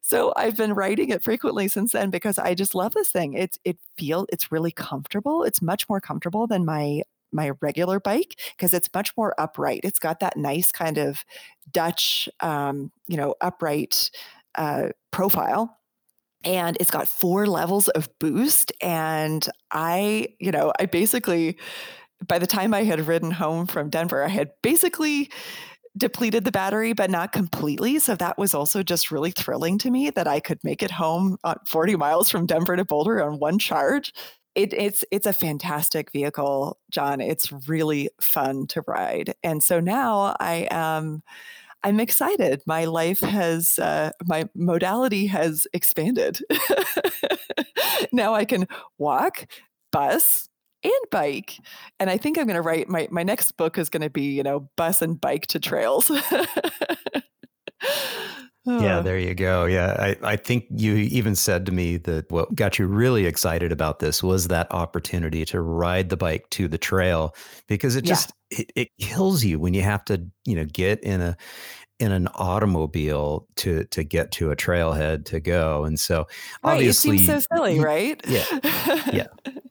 So 0.03 0.33
I've 0.37 0.57
been 0.57 0.75
riding 0.75 1.11
it 1.11 1.23
frequently 1.23 1.69
since 1.69 1.93
then 1.93 2.11
because 2.11 2.39
I 2.39 2.55
just 2.55 2.75
love 2.75 2.95
this 2.95 3.11
thing. 3.11 3.35
It's 3.35 3.59
it 3.65 3.79
feel 3.97 4.27
it's 4.31 4.51
really 4.51 4.73
comfortable. 4.73 5.45
It's 5.45 5.63
much 5.63 5.89
more 5.89 6.01
comfortable 6.01 6.47
than 6.47 6.65
my 6.65 7.03
my 7.33 7.53
regular 7.61 8.01
bike 8.01 8.39
because 8.57 8.75
it's 8.75 8.91
much 8.95 9.17
more 9.17 9.35
upright. 9.39 9.81
It's 9.85 9.99
got 9.99 10.21
that 10.21 10.37
nice 10.37 10.71
kind 10.73 10.99
of 10.99 11.25
Dutch, 11.71 12.29
um, 12.41 12.93
you 13.09 13.17
know, 13.17 13.35
upright 13.41 14.11
uh, 14.55 14.89
profile. 15.11 15.79
And 16.45 16.77
it's 16.81 16.91
got 16.91 17.09
four 17.09 17.47
levels 17.47 17.89
of 17.89 18.09
boost. 18.19 18.73
And 18.81 19.47
I, 19.71 20.29
you 20.41 20.51
know, 20.51 20.73
I 20.79 20.87
basically, 20.87 21.59
by 22.27 22.39
the 22.39 22.47
time 22.47 22.75
I 22.75 22.85
had 22.85 23.07
ridden 23.07 23.31
home 23.31 23.67
from 23.67 23.91
Denver, 23.91 24.25
I 24.25 24.29
had 24.29 24.51
basically 24.63 25.31
depleted 25.97 26.45
the 26.45 26.53
battery, 26.53 26.95
but 26.95 27.11
not 27.11 27.33
completely. 27.33 27.99
So 27.99 28.15
that 28.17 28.39
was 28.39 28.55
also 28.55 28.83
just 28.83 29.11
really 29.11 29.31
thrilling 29.31 29.79
to 29.79 29.91
me 29.91 30.11
that 30.11 30.27
I 30.27 30.41
could 30.41 30.59
make 30.65 30.83
it 30.83 30.91
home 30.91 31.37
uh, 31.45 31.57
40 31.67 31.97
miles 31.97 32.31
from 32.31 32.47
Denver 32.47 32.77
to 32.77 32.85
Boulder 32.85 33.23
on 33.23 33.39
one 33.39 33.59
charge 33.59 34.13
it, 34.55 34.73
it's 34.75 35.05
it's 35.11 35.27
a 35.27 35.33
fantastic 35.33 36.11
vehicle, 36.13 36.79
John. 36.91 37.21
It's 37.21 37.53
really 37.69 38.11
fun 38.21 38.67
to 38.69 38.83
ride, 38.87 39.35
and 39.43 39.63
so 39.63 39.81
now 39.81 40.37
I 40.41 40.69
am. 40.71 41.23
I'm 41.85 42.01
excited. 42.01 42.63
My 42.67 42.85
life 42.85 43.21
has, 43.21 43.79
uh, 43.79 44.11
my 44.25 44.49
modality 44.55 45.27
has 45.27 45.67
expanded. 45.73 46.41
now 48.13 48.35
I 48.35 48.45
can 48.45 48.69
walk, 48.99 49.47
bus, 49.91 50.49
and 50.85 50.93
bike. 51.11 51.57
And 51.99 52.11
I 52.11 52.17
think 52.17 52.39
I'm 52.39 52.47
going 52.47 52.57
to 52.57 52.63
write 52.63 52.89
my, 52.89 53.09
my 53.11 53.23
next 53.23 53.53
book 53.57 53.79
is 53.79 53.89
going 53.89 54.03
to 54.03 54.11
be, 54.11 54.33
you 54.33 54.43
know, 54.43 54.69
bus 54.77 55.03
and 55.03 55.21
bike 55.21 55.47
to 55.49 55.61
trails. 55.61 56.11
Yeah, 58.83 59.01
there 59.01 59.19
you 59.19 59.35
go. 59.35 59.65
Yeah, 59.65 59.97
I, 59.99 60.17
I 60.33 60.37
think 60.37 60.67
you 60.71 60.95
even 60.95 61.35
said 61.35 61.67
to 61.67 61.73
me 61.73 61.97
that 61.99 62.31
what 62.31 62.55
got 62.55 62.79
you 62.79 62.87
really 62.87 63.27
excited 63.27 63.73
about 63.73 63.99
this 63.99 64.23
was 64.23 64.49
that 64.49 64.71
opportunity 64.73 65.45
to 65.47 65.61
ride 65.61 66.09
the 66.09 66.17
bike 66.17 66.49
to 66.51 66.69
the 66.69 66.79
trail 66.79 67.35
because 67.69 67.97
it 67.97 68.05
just 68.05 68.33
yeah. 68.51 68.61
it, 68.61 68.73
it 68.75 68.89
kills 68.99 69.45
you 69.45 69.59
when 69.59 69.75
you 69.75 69.83
have 69.83 70.05
to 70.07 70.27
you 70.45 70.57
know 70.57 70.65
get 70.65 71.01
in 71.01 71.21
a 71.21 71.37
in 71.99 72.11
an 72.11 72.27
automobile 72.35 73.47
to 73.55 73.85
to 73.85 74.03
get 74.03 74.33
to 74.33 74.51
a 74.51 74.57
trailhead 74.57 75.25
to 75.25 75.39
go 75.39 75.85
and 75.85 76.01
so 76.01 76.27
right, 76.65 76.75
obviously 76.75 77.15
it 77.15 77.19
seems 77.19 77.47
so 77.47 77.57
silly 77.57 77.79
right 77.79 78.21
yeah 78.27 78.45
yeah 79.13 79.27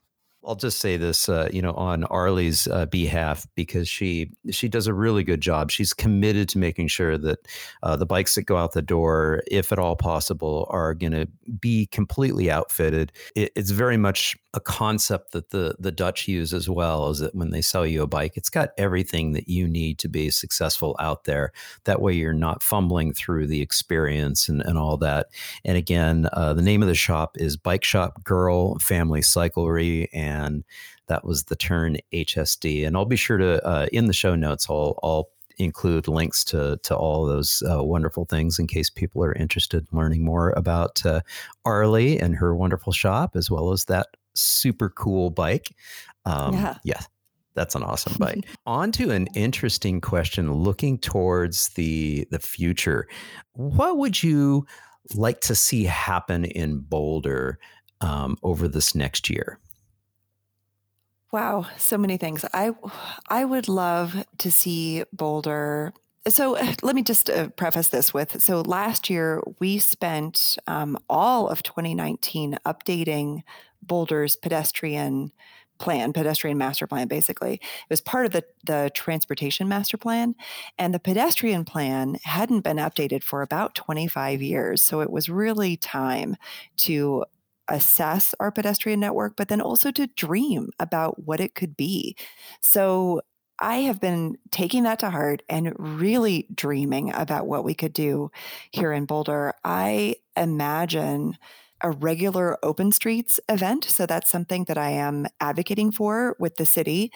I'll 0.43 0.55
just 0.55 0.79
say 0.79 0.97
this, 0.97 1.29
uh, 1.29 1.49
you 1.53 1.61
know, 1.61 1.73
on 1.73 2.03
Arleigh's 2.05 2.67
uh, 2.67 2.87
behalf 2.87 3.45
because 3.55 3.87
she 3.87 4.31
she 4.49 4.67
does 4.67 4.87
a 4.87 4.93
really 4.93 5.23
good 5.23 5.39
job. 5.41 5.69
She's 5.69 5.93
committed 5.93 6.49
to 6.49 6.57
making 6.57 6.87
sure 6.87 7.15
that 7.19 7.47
uh, 7.83 7.95
the 7.95 8.07
bikes 8.07 8.33
that 8.35 8.43
go 8.43 8.57
out 8.57 8.73
the 8.73 8.81
door, 8.81 9.43
if 9.47 9.71
at 9.71 9.77
all 9.77 9.95
possible, 9.95 10.67
are 10.71 10.95
going 10.95 11.11
to 11.11 11.27
be 11.59 11.85
completely 11.87 12.49
outfitted. 12.49 13.11
It, 13.35 13.51
it's 13.55 13.69
very 13.69 13.97
much 13.97 14.35
a 14.55 14.59
concept 14.59 15.31
that 15.33 15.51
the 15.51 15.75
the 15.77 15.91
Dutch 15.91 16.27
use 16.27 16.53
as 16.53 16.67
well. 16.67 17.09
Is 17.09 17.19
that 17.19 17.35
when 17.35 17.51
they 17.51 17.61
sell 17.61 17.85
you 17.85 18.01
a 18.01 18.07
bike, 18.07 18.33
it's 18.35 18.49
got 18.49 18.69
everything 18.79 19.33
that 19.33 19.47
you 19.47 19.67
need 19.67 19.99
to 19.99 20.09
be 20.09 20.31
successful 20.31 20.95
out 20.99 21.25
there. 21.25 21.51
That 21.83 22.01
way, 22.01 22.13
you're 22.13 22.33
not 22.33 22.63
fumbling 22.63 23.13
through 23.13 23.45
the 23.45 23.61
experience 23.61 24.49
and, 24.49 24.61
and 24.61 24.77
all 24.77 24.97
that. 24.97 25.27
And 25.63 25.77
again, 25.77 26.27
uh, 26.33 26.53
the 26.53 26.63
name 26.63 26.81
of 26.81 26.87
the 26.87 26.95
shop 26.95 27.37
is 27.37 27.57
Bike 27.57 27.83
Shop 27.83 28.23
Girl 28.23 28.79
Family 28.79 29.21
Cyclery 29.21 30.07
and 30.13 30.30
and 30.31 30.63
that 31.07 31.25
was 31.25 31.43
the 31.43 31.55
Tern 31.55 31.97
HSD. 32.13 32.85
And 32.87 32.95
I'll 32.95 33.05
be 33.05 33.15
sure 33.15 33.37
to 33.37 33.65
uh, 33.65 33.87
in 33.91 34.07
the 34.07 34.13
show 34.13 34.35
notes. 34.35 34.67
I'll, 34.69 34.97
I'll 35.03 35.29
include 35.57 36.07
links 36.07 36.43
to 36.45 36.77
to 36.83 36.95
all 36.95 37.25
those 37.25 37.63
uh, 37.69 37.83
wonderful 37.83 38.25
things 38.25 38.59
in 38.59 38.67
case 38.67 38.89
people 38.89 39.23
are 39.23 39.33
interested 39.33 39.85
in 39.91 39.97
learning 39.97 40.23
more 40.23 40.51
about 40.51 41.05
uh, 41.05 41.21
Arleigh 41.65 42.17
and 42.19 42.35
her 42.35 42.55
wonderful 42.55 42.93
shop, 42.93 43.35
as 43.35 43.51
well 43.51 43.71
as 43.71 43.85
that 43.85 44.07
super 44.33 44.89
cool 44.89 45.29
bike. 45.29 45.75
Um, 46.25 46.53
yeah. 46.53 46.77
yeah. 46.83 47.01
That's 47.53 47.75
an 47.75 47.83
awesome 47.83 48.15
bike. 48.19 48.45
On 48.65 48.91
to 48.93 49.11
an 49.11 49.27
interesting 49.35 49.99
question 49.99 50.53
looking 50.53 50.97
towards 50.97 51.69
the 51.69 52.27
the 52.31 52.39
future. 52.39 53.07
What 53.53 53.97
would 53.97 54.23
you 54.23 54.65
like 55.15 55.41
to 55.41 55.55
see 55.55 55.83
happen 55.83 56.45
in 56.45 56.79
Boulder 56.79 57.59
um, 57.99 58.37
over 58.43 58.67
this 58.67 58.95
next 58.95 59.29
year? 59.29 59.59
Wow, 61.31 61.65
so 61.77 61.97
many 61.97 62.17
things. 62.17 62.43
I 62.53 62.71
I 63.29 63.45
would 63.45 63.67
love 63.69 64.25
to 64.39 64.51
see 64.51 65.03
Boulder. 65.13 65.93
So 66.27 66.57
let 66.83 66.95
me 66.95 67.03
just 67.03 67.29
uh, 67.29 67.49
preface 67.49 67.87
this 67.87 68.13
with 68.13 68.41
so 68.43 68.61
last 68.61 69.09
year 69.09 69.41
we 69.59 69.79
spent 69.79 70.57
um, 70.67 70.97
all 71.09 71.47
of 71.47 71.63
2019 71.63 72.57
updating 72.65 73.41
Boulder's 73.81 74.35
pedestrian 74.35 75.31
plan, 75.79 76.13
pedestrian 76.13 76.57
master 76.59 76.85
plan, 76.85 77.07
basically. 77.07 77.55
It 77.55 77.61
was 77.89 78.01
part 78.01 78.27
of 78.27 78.33
the, 78.33 78.43
the 78.65 78.91
transportation 78.93 79.67
master 79.67 79.97
plan. 79.97 80.35
And 80.77 80.93
the 80.93 80.99
pedestrian 80.99 81.65
plan 81.65 82.17
hadn't 82.23 82.61
been 82.61 82.77
updated 82.77 83.23
for 83.23 83.41
about 83.41 83.73
25 83.73 84.43
years. 84.43 84.83
So 84.83 85.01
it 85.01 85.09
was 85.09 85.27
really 85.27 85.77
time 85.77 86.35
to 86.77 87.25
assess 87.71 88.35
our 88.39 88.51
pedestrian 88.51 88.99
network, 88.99 89.35
but 89.35 89.47
then 89.47 89.61
also 89.61 89.91
to 89.91 90.07
dream 90.07 90.69
about 90.79 91.25
what 91.25 91.39
it 91.39 91.55
could 91.55 91.75
be. 91.75 92.15
So 92.59 93.21
I 93.59 93.77
have 93.77 94.01
been 94.01 94.37
taking 94.49 94.83
that 94.83 94.99
to 94.99 95.09
heart 95.11 95.43
and 95.47 95.73
really 95.77 96.47
dreaming 96.53 97.13
about 97.13 97.47
what 97.47 97.63
we 97.63 97.75
could 97.75 97.93
do 97.93 98.31
here 98.71 98.91
in 98.91 99.05
Boulder. 99.05 99.53
I 99.63 100.15
imagine 100.35 101.37
a 101.83 101.91
regular 101.91 102.57
open 102.63 102.91
streets 102.91 103.39
event. 103.49 103.85
So 103.85 104.05
that's 104.05 104.29
something 104.29 104.65
that 104.65 104.77
I 104.77 104.91
am 104.91 105.27
advocating 105.39 105.91
for 105.91 106.35
with 106.39 106.55
the 106.55 106.65
city 106.65 107.11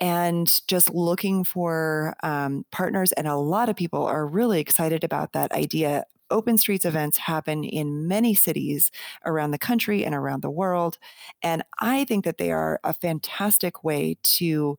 and 0.00 0.60
just 0.68 0.94
looking 0.94 1.44
for 1.44 2.14
um, 2.22 2.64
partners. 2.70 3.12
And 3.12 3.26
a 3.26 3.36
lot 3.36 3.68
of 3.68 3.76
people 3.76 4.04
are 4.04 4.26
really 4.26 4.60
excited 4.60 5.04
about 5.04 5.32
that 5.32 5.52
idea 5.52 6.04
open 6.30 6.58
streets 6.58 6.84
events 6.84 7.18
happen 7.18 7.64
in 7.64 8.08
many 8.08 8.34
cities 8.34 8.90
around 9.24 9.50
the 9.50 9.58
country 9.58 10.04
and 10.04 10.14
around 10.14 10.42
the 10.42 10.50
world. 10.50 10.98
And 11.42 11.62
I 11.78 12.04
think 12.04 12.24
that 12.24 12.38
they 12.38 12.50
are 12.50 12.80
a 12.84 12.92
fantastic 12.92 13.84
way 13.84 14.16
to 14.22 14.78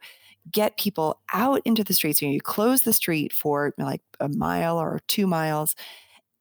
get 0.51 0.77
people 0.77 1.21
out 1.33 1.61
into 1.65 1.83
the 1.83 1.93
streets. 1.93 2.21
You, 2.21 2.29
know, 2.29 2.33
you 2.33 2.41
close 2.41 2.81
the 2.81 2.93
street 2.93 3.33
for 3.33 3.73
like 3.77 4.01
a 4.19 4.29
mile 4.29 4.77
or 4.77 5.01
two 5.07 5.27
miles 5.27 5.75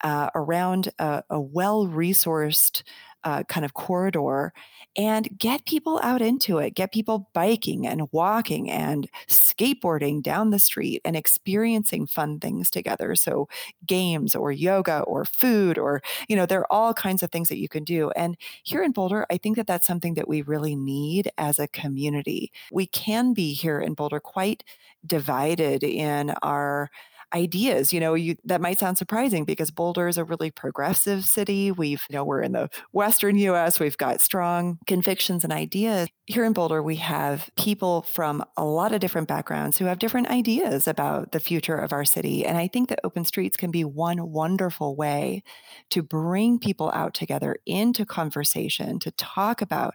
uh, 0.02 0.30
around 0.34 0.90
a, 0.98 1.22
a 1.30 1.40
well 1.40 1.86
resourced 1.86 2.82
uh, 3.26 3.42
kind 3.48 3.64
of 3.64 3.74
corridor 3.74 4.52
and 4.96 5.28
get 5.36 5.66
people 5.66 5.98
out 6.04 6.22
into 6.22 6.58
it, 6.58 6.74
get 6.74 6.92
people 6.92 7.28
biking 7.34 7.84
and 7.84 8.08
walking 8.12 8.70
and 8.70 9.10
skateboarding 9.28 10.22
down 10.22 10.50
the 10.50 10.60
street 10.60 11.02
and 11.04 11.16
experiencing 11.16 12.06
fun 12.06 12.38
things 12.38 12.70
together. 12.70 13.16
So, 13.16 13.48
games 13.84 14.36
or 14.36 14.52
yoga 14.52 15.00
or 15.00 15.24
food, 15.24 15.76
or, 15.76 16.02
you 16.28 16.36
know, 16.36 16.46
there 16.46 16.60
are 16.60 16.72
all 16.72 16.94
kinds 16.94 17.24
of 17.24 17.32
things 17.32 17.48
that 17.48 17.58
you 17.58 17.68
can 17.68 17.82
do. 17.82 18.10
And 18.12 18.36
here 18.62 18.84
in 18.84 18.92
Boulder, 18.92 19.26
I 19.28 19.38
think 19.38 19.56
that 19.56 19.66
that's 19.66 19.88
something 19.88 20.14
that 20.14 20.28
we 20.28 20.42
really 20.42 20.76
need 20.76 21.28
as 21.36 21.58
a 21.58 21.66
community. 21.66 22.52
We 22.70 22.86
can 22.86 23.34
be 23.34 23.54
here 23.54 23.80
in 23.80 23.94
Boulder 23.94 24.20
quite 24.20 24.62
divided 25.04 25.82
in 25.82 26.30
our 26.42 26.90
ideas. 27.34 27.92
You 27.92 28.00
know, 28.00 28.14
you 28.14 28.36
that 28.44 28.60
might 28.60 28.78
sound 28.78 28.98
surprising 28.98 29.44
because 29.44 29.70
Boulder 29.70 30.08
is 30.08 30.18
a 30.18 30.24
really 30.24 30.50
progressive 30.50 31.24
city. 31.24 31.70
We've, 31.70 32.02
you 32.08 32.16
know, 32.16 32.24
we're 32.24 32.42
in 32.42 32.52
the 32.52 32.68
western 32.92 33.36
US, 33.38 33.80
we've 33.80 33.96
got 33.96 34.20
strong 34.20 34.78
convictions 34.86 35.44
and 35.44 35.52
ideas. 35.52 36.08
Here 36.26 36.44
in 36.44 36.52
Boulder, 36.52 36.82
we 36.82 36.96
have 36.96 37.50
people 37.56 38.02
from 38.02 38.44
a 38.56 38.64
lot 38.64 38.92
of 38.92 39.00
different 39.00 39.28
backgrounds 39.28 39.78
who 39.78 39.84
have 39.86 39.98
different 39.98 40.28
ideas 40.28 40.88
about 40.88 41.32
the 41.32 41.40
future 41.40 41.76
of 41.76 41.92
our 41.92 42.04
city. 42.04 42.44
And 42.44 42.58
I 42.58 42.68
think 42.68 42.88
that 42.88 43.00
open 43.04 43.24
streets 43.24 43.56
can 43.56 43.70
be 43.70 43.84
one 43.84 44.30
wonderful 44.30 44.96
way 44.96 45.42
to 45.90 46.02
bring 46.02 46.58
people 46.58 46.90
out 46.94 47.14
together 47.14 47.56
into 47.66 48.04
conversation 48.04 48.98
to 49.00 49.10
talk 49.12 49.60
about 49.60 49.94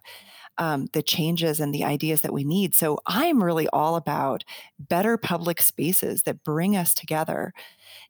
um, 0.57 0.87
the 0.93 1.01
changes 1.01 1.59
and 1.59 1.73
the 1.73 1.83
ideas 1.83 2.21
that 2.21 2.33
we 2.33 2.43
need. 2.43 2.75
So 2.75 2.99
I'm 3.07 3.43
really 3.43 3.67
all 3.69 3.95
about 3.95 4.43
better 4.79 5.17
public 5.17 5.61
spaces 5.61 6.23
that 6.23 6.43
bring 6.43 6.75
us 6.75 6.93
together. 6.93 7.53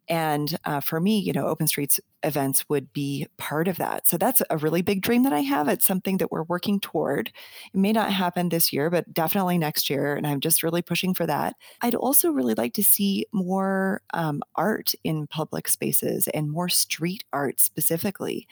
And 0.08 0.58
uh, 0.66 0.82
for 0.82 1.00
me, 1.00 1.20
you 1.20 1.32
know, 1.32 1.48
Open 1.48 1.68
Streets 1.68 2.00
events 2.24 2.68
would 2.70 2.92
be 2.92 3.28
part 3.38 3.68
of 3.68 3.78
that. 3.78 4.08
So 4.08 4.18
that's 4.18 4.42
a 4.50 4.58
really 4.58 4.82
big 4.82 5.02
dream 5.02 5.24
that 5.24 5.34
I 5.34 5.40
have. 5.40 5.68
It's 5.68 5.86
something 5.86 6.18
that 6.18 6.32
we're 6.32 6.44
working 6.44 6.80
toward. 6.80 7.32
It 7.74 7.78
may 7.78 7.92
not 7.92 8.12
happen 8.12 8.50
this 8.50 8.74
year, 8.74 8.90
but 8.90 9.14
definitely 9.14 9.58
next 9.58 9.90
year. 9.90 10.14
And 10.16 10.28
I'm 10.28 10.40
just 10.40 10.64
really 10.64 10.82
pushing 10.82 11.14
for 11.14 11.26
that. 11.28 11.56
I'd 11.82 11.96
also 11.96 12.30
really 12.30 12.56
like 12.56 12.74
to 12.74 12.84
see 12.84 13.26
more 13.32 14.02
um, 14.14 14.42
art 14.56 14.94
in 15.04 15.28
public 15.28 15.68
spaces 15.68 16.28
and 16.28 16.52
more 16.52 16.70
street 16.70 17.24
art 17.32 17.60
specifically. 17.60 18.48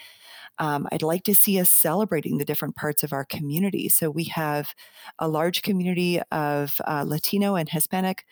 Um, 0.59 0.87
I'd 0.91 1.01
like 1.01 1.23
to 1.23 1.35
see 1.35 1.59
us 1.59 1.71
celebrating 1.71 2.37
the 2.37 2.45
different 2.45 2.75
parts 2.75 3.03
of 3.03 3.13
our 3.13 3.25
community. 3.25 3.89
So 3.89 4.09
we 4.09 4.25
have 4.25 4.73
a 5.17 5.27
large 5.27 5.61
community 5.61 6.21
of 6.31 6.79
uh, 6.87 7.03
Latino 7.07 7.55
and 7.55 7.69
Hispanic 7.69 8.25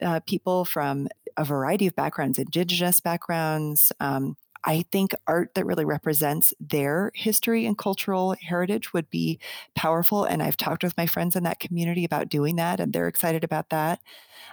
uh, 0.00 0.20
people 0.20 0.64
from 0.64 1.08
a 1.36 1.44
variety 1.44 1.86
of 1.86 1.96
backgrounds, 1.96 2.38
indigenous 2.38 3.00
backgrounds. 3.00 3.92
Um, 4.00 4.36
I 4.64 4.84
think 4.92 5.12
art 5.26 5.54
that 5.54 5.66
really 5.66 5.84
represents 5.84 6.54
their 6.60 7.10
history 7.14 7.66
and 7.66 7.76
cultural 7.76 8.36
heritage 8.40 8.92
would 8.92 9.10
be 9.10 9.40
powerful. 9.74 10.24
And 10.24 10.40
I've 10.42 10.56
talked 10.56 10.84
with 10.84 10.96
my 10.96 11.06
friends 11.06 11.34
in 11.34 11.42
that 11.44 11.58
community 11.58 12.04
about 12.04 12.28
doing 12.28 12.56
that, 12.56 12.78
and 12.78 12.92
they're 12.92 13.08
excited 13.08 13.42
about 13.42 13.70
that. 13.70 14.00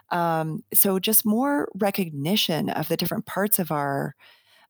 Um, 0.10 0.64
so, 0.74 1.00
just 1.00 1.26
more 1.26 1.70
recognition 1.76 2.70
of 2.70 2.88
the 2.88 2.98
different 2.98 3.26
parts 3.28 3.60
of 3.60 3.72
our 3.72 4.16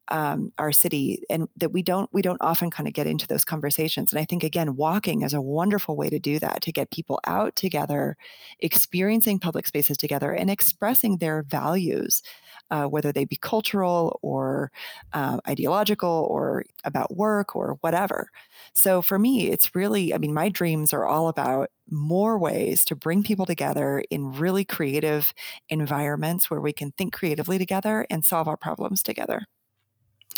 um, 0.10 0.52
our 0.58 0.72
city 0.72 1.24
and 1.30 1.48
that 1.58 1.72
we 1.72 1.82
don't 1.84 2.10
we 2.14 2.22
don't 2.22 2.42
often 2.42 2.70
kind 2.70 2.88
of 2.88 2.94
get 2.94 3.08
into 3.08 3.28
those 3.28 3.46
conversations 3.46 4.12
and 4.12 4.20
i 4.20 4.26
think 4.26 4.44
again 4.44 4.76
walking 4.76 5.22
is 5.22 5.34
a 5.34 5.42
wonderful 5.42 5.96
way 5.96 6.10
to 6.10 6.20
do 6.20 6.40
that 6.40 6.62
to 6.62 6.72
get 6.72 6.92
people 6.92 7.20
out 7.26 7.56
together 7.56 8.18
experiencing 8.60 9.40
public 9.40 9.68
spaces 9.68 9.98
together 9.98 10.32
and 10.32 10.50
expressing 10.50 11.18
their 11.18 11.44
values 11.44 12.22
uh, 12.72 12.86
whether 12.86 13.12
they 13.12 13.26
be 13.26 13.36
cultural 13.36 14.20
or 14.22 14.72
uh, 15.14 15.40
ideological 15.48 16.28
or 16.30 16.64
about 16.84 17.16
work 17.16 17.56
or 17.56 17.78
whatever. 17.82 18.30
So 18.74 19.02
for 19.02 19.18
me 19.18 19.50
it's 19.50 19.76
really 19.76 20.14
i 20.14 20.18
mean 20.18 20.34
my 20.34 20.50
dreams 20.50 20.94
are 20.94 21.06
all 21.06 21.28
about 21.28 21.70
more 21.90 22.38
ways 22.38 22.86
to 22.86 22.96
bring 22.96 23.24
people 23.24 23.46
together 23.46 24.04
in 24.10 24.32
really 24.32 24.64
creative 24.64 25.34
environments 25.70 26.50
where 26.50 26.62
we 26.62 26.74
can 26.74 26.92
think 26.92 27.14
creatively 27.14 27.58
together 27.58 28.06
and 28.10 28.24
solve 28.24 28.48
our 28.48 28.58
problems 28.58 29.02
together 29.04 29.42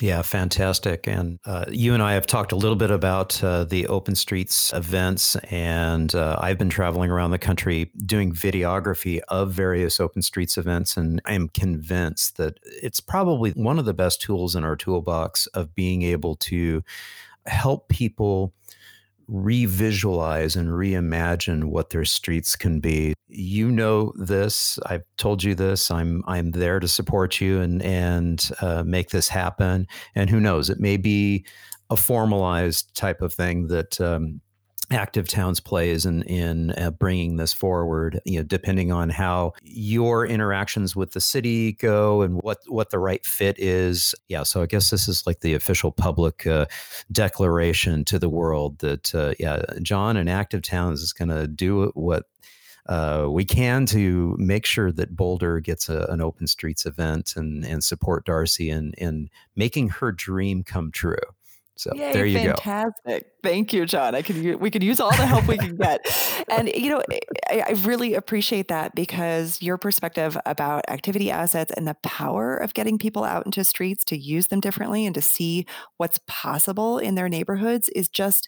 yeah, 0.02 0.24
fantastic. 0.24 1.08
And 1.08 1.40
uh, 1.46 1.66
you 1.70 1.94
and 1.94 2.02
I 2.02 2.14
have 2.14 2.26
talked 2.26 2.52
a 2.52 2.56
little 2.56 2.76
bit 2.76 2.90
about 2.90 3.42
uh, 3.44 3.64
the 3.64 3.86
Open 3.88 4.16
Streets 4.16 4.74
events, 4.74 5.36
and 5.52 6.14
uh, 6.16 6.38
I've 6.42 6.58
been 6.58 6.70
traveling 6.70 7.12
around 7.12 7.32
the 7.32 7.38
country 7.38 7.92
doing 8.06 8.34
videography 8.34 9.22
of 9.28 9.52
various 9.52 10.00
Open 10.00 10.22
Streets 10.22 10.58
events, 10.58 10.98
and 10.98 11.22
I 11.26 11.34
am 11.34 11.50
convinced 11.50 12.38
that 12.38 12.60
it's 12.64 13.00
probably 13.00 13.52
one 13.52 13.78
of 13.78 13.86
the 13.86 13.94
best 13.94 14.22
tools 14.22 14.56
in 14.56 14.64
our 14.64 14.76
toolbox 14.76 15.46
of 15.48 15.76
being 15.76 16.02
able 16.02 16.36
to 16.38 16.84
help 17.46 17.88
people 17.88 18.54
revisualize 19.32 20.58
and 20.58 20.70
reimagine 20.70 21.64
what 21.64 21.90
their 21.90 22.04
streets 22.04 22.56
can 22.58 22.82
be. 22.82 23.14
You 23.30 23.72
know 23.72 24.12
this. 24.18 24.78
I've 24.86 25.06
told 25.18 25.42
you 25.42 25.56
this. 25.56 25.90
I'm 25.90 26.22
I'm 26.28 26.52
there 26.52 26.82
to 26.82 26.88
support 26.88 27.40
you 27.40 27.62
and 27.62 27.82
and 27.82 28.52
uh, 28.62 28.84
make 28.84 29.10
this 29.10 29.30
happen. 29.30 29.88
And 30.16 30.30
who 30.30 30.42
knows? 30.42 30.70
It 30.70 30.82
may 30.82 30.98
be 30.98 31.46
a 31.90 31.96
formalized 31.96 32.94
type 32.94 33.22
of 33.22 33.34
thing 33.34 33.68
that 33.68 34.00
um, 34.02 34.42
active 34.92 35.28
towns 35.28 35.60
plays 35.60 36.06
in 36.06 36.24
in 36.24 36.72
uh, 36.72 36.92
bringing 36.92 37.36
this 37.38 37.54
forward 37.54 38.20
you 38.26 38.38
know 38.40 38.44
depending 38.44 38.92
on 38.92 39.10
how 39.10 39.54
your 39.64 40.26
interactions 40.26 40.96
with 40.96 41.12
the 41.14 41.22
city 41.22 41.74
go 41.74 42.22
and 42.22 42.42
what 42.42 42.60
what 42.68 42.90
the 42.90 43.00
right 43.00 43.26
fit 43.26 43.58
is. 43.60 44.14
Yeah 44.28 44.44
so 44.44 44.62
i 44.62 44.66
guess 44.66 44.90
this 44.90 45.08
is 45.08 45.26
like 45.26 45.42
the 45.42 45.54
official 45.54 45.92
public 45.92 46.46
uh, 46.48 46.66
declaration 47.12 48.06
to 48.06 48.20
the 48.20 48.30
world 48.30 48.80
that 48.80 49.14
uh, 49.16 49.34
yeah 49.40 49.64
john 49.82 50.18
and 50.18 50.30
active 50.30 50.62
towns 50.62 51.02
is 51.02 51.14
going 51.14 51.30
to 51.30 51.48
do 51.48 51.92
what 51.96 52.26
uh, 52.88 53.28
we 53.30 53.46
can 53.46 53.86
to 53.86 54.36
make 54.40 54.66
sure 54.66 54.92
that 54.92 55.16
Boulder 55.16 55.60
gets 55.60 55.88
a, 55.88 56.08
an 56.10 56.20
open 56.20 56.48
streets 56.48 56.86
event 56.86 57.34
and 57.36 57.64
and 57.64 57.84
support 57.84 58.26
Darcy 58.26 58.70
in 58.70 58.94
in 58.98 59.30
making 59.56 59.90
her 59.90 60.12
dream 60.12 60.64
come 60.64 60.92
true 60.92 61.16
So 61.78 61.92
Yay, 61.96 62.14
there 62.14 62.26
you 62.26 62.38
fantastic. 62.38 62.64
go. 62.66 63.12
Fantastic. 63.12 63.32
Thank 63.44 63.74
you, 63.74 63.86
John. 63.86 64.14
I 64.14 64.22
can 64.22 64.60
we 64.60 64.70
could 64.70 64.84
use 64.84 65.00
all 65.00 65.10
the 65.10 65.26
help 65.26 65.48
we 65.48 65.58
can 65.58 65.76
get. 65.76 66.06
and 66.52 66.70
you 66.76 66.90
know, 66.90 67.02
I, 67.50 67.64
I, 67.68 67.72
really 67.84 68.14
appreciate 68.14 68.68
that 68.68 68.94
because 68.94 69.60
your 69.62 69.78
perspective 69.80 70.38
about 70.46 70.84
activity 70.90 71.32
assets 71.32 71.72
and 71.76 71.88
the 71.88 71.96
power 72.04 72.56
of 72.56 72.76
getting 72.76 73.00
people 73.00 73.24
out 73.24 73.46
into 73.46 73.64
streets 73.64 74.04
to 74.06 74.18
use 74.18 74.48
them 74.48 74.60
differently 74.60 75.08
and 75.08 75.16
to 75.16 75.22
see 75.22 75.66
what's 75.98 76.20
possible 76.28 77.00
in 77.00 77.16
their 77.16 77.30
neighborhoods 77.30 77.90
is 77.90 78.10
just 78.10 78.48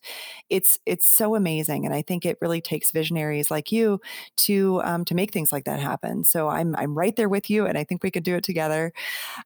it's 0.50 0.78
it's 0.86 1.08
so 1.08 1.34
amazing. 1.36 1.86
And 1.86 1.94
I 1.94 2.04
think 2.04 2.26
it 2.26 2.38
really 2.40 2.62
takes 2.62 2.92
visionaries 2.92 3.50
like 3.50 3.72
you 3.72 4.00
to 4.38 4.80
um, 4.84 5.06
to 5.06 5.16
make 5.16 5.32
things 5.32 5.52
like 5.52 5.64
that 5.64 5.80
happen. 5.80 6.24
So 6.24 6.50
I'm 6.50 6.76
I'm 6.76 6.96
right 6.96 7.16
there 7.16 7.30
with 7.30 7.50
you, 7.50 7.66
and 7.66 7.80
I 7.80 7.84
think 7.84 8.04
we 8.04 8.12
could 8.12 8.24
do 8.24 8.36
it 8.36 8.44
together. 8.44 8.94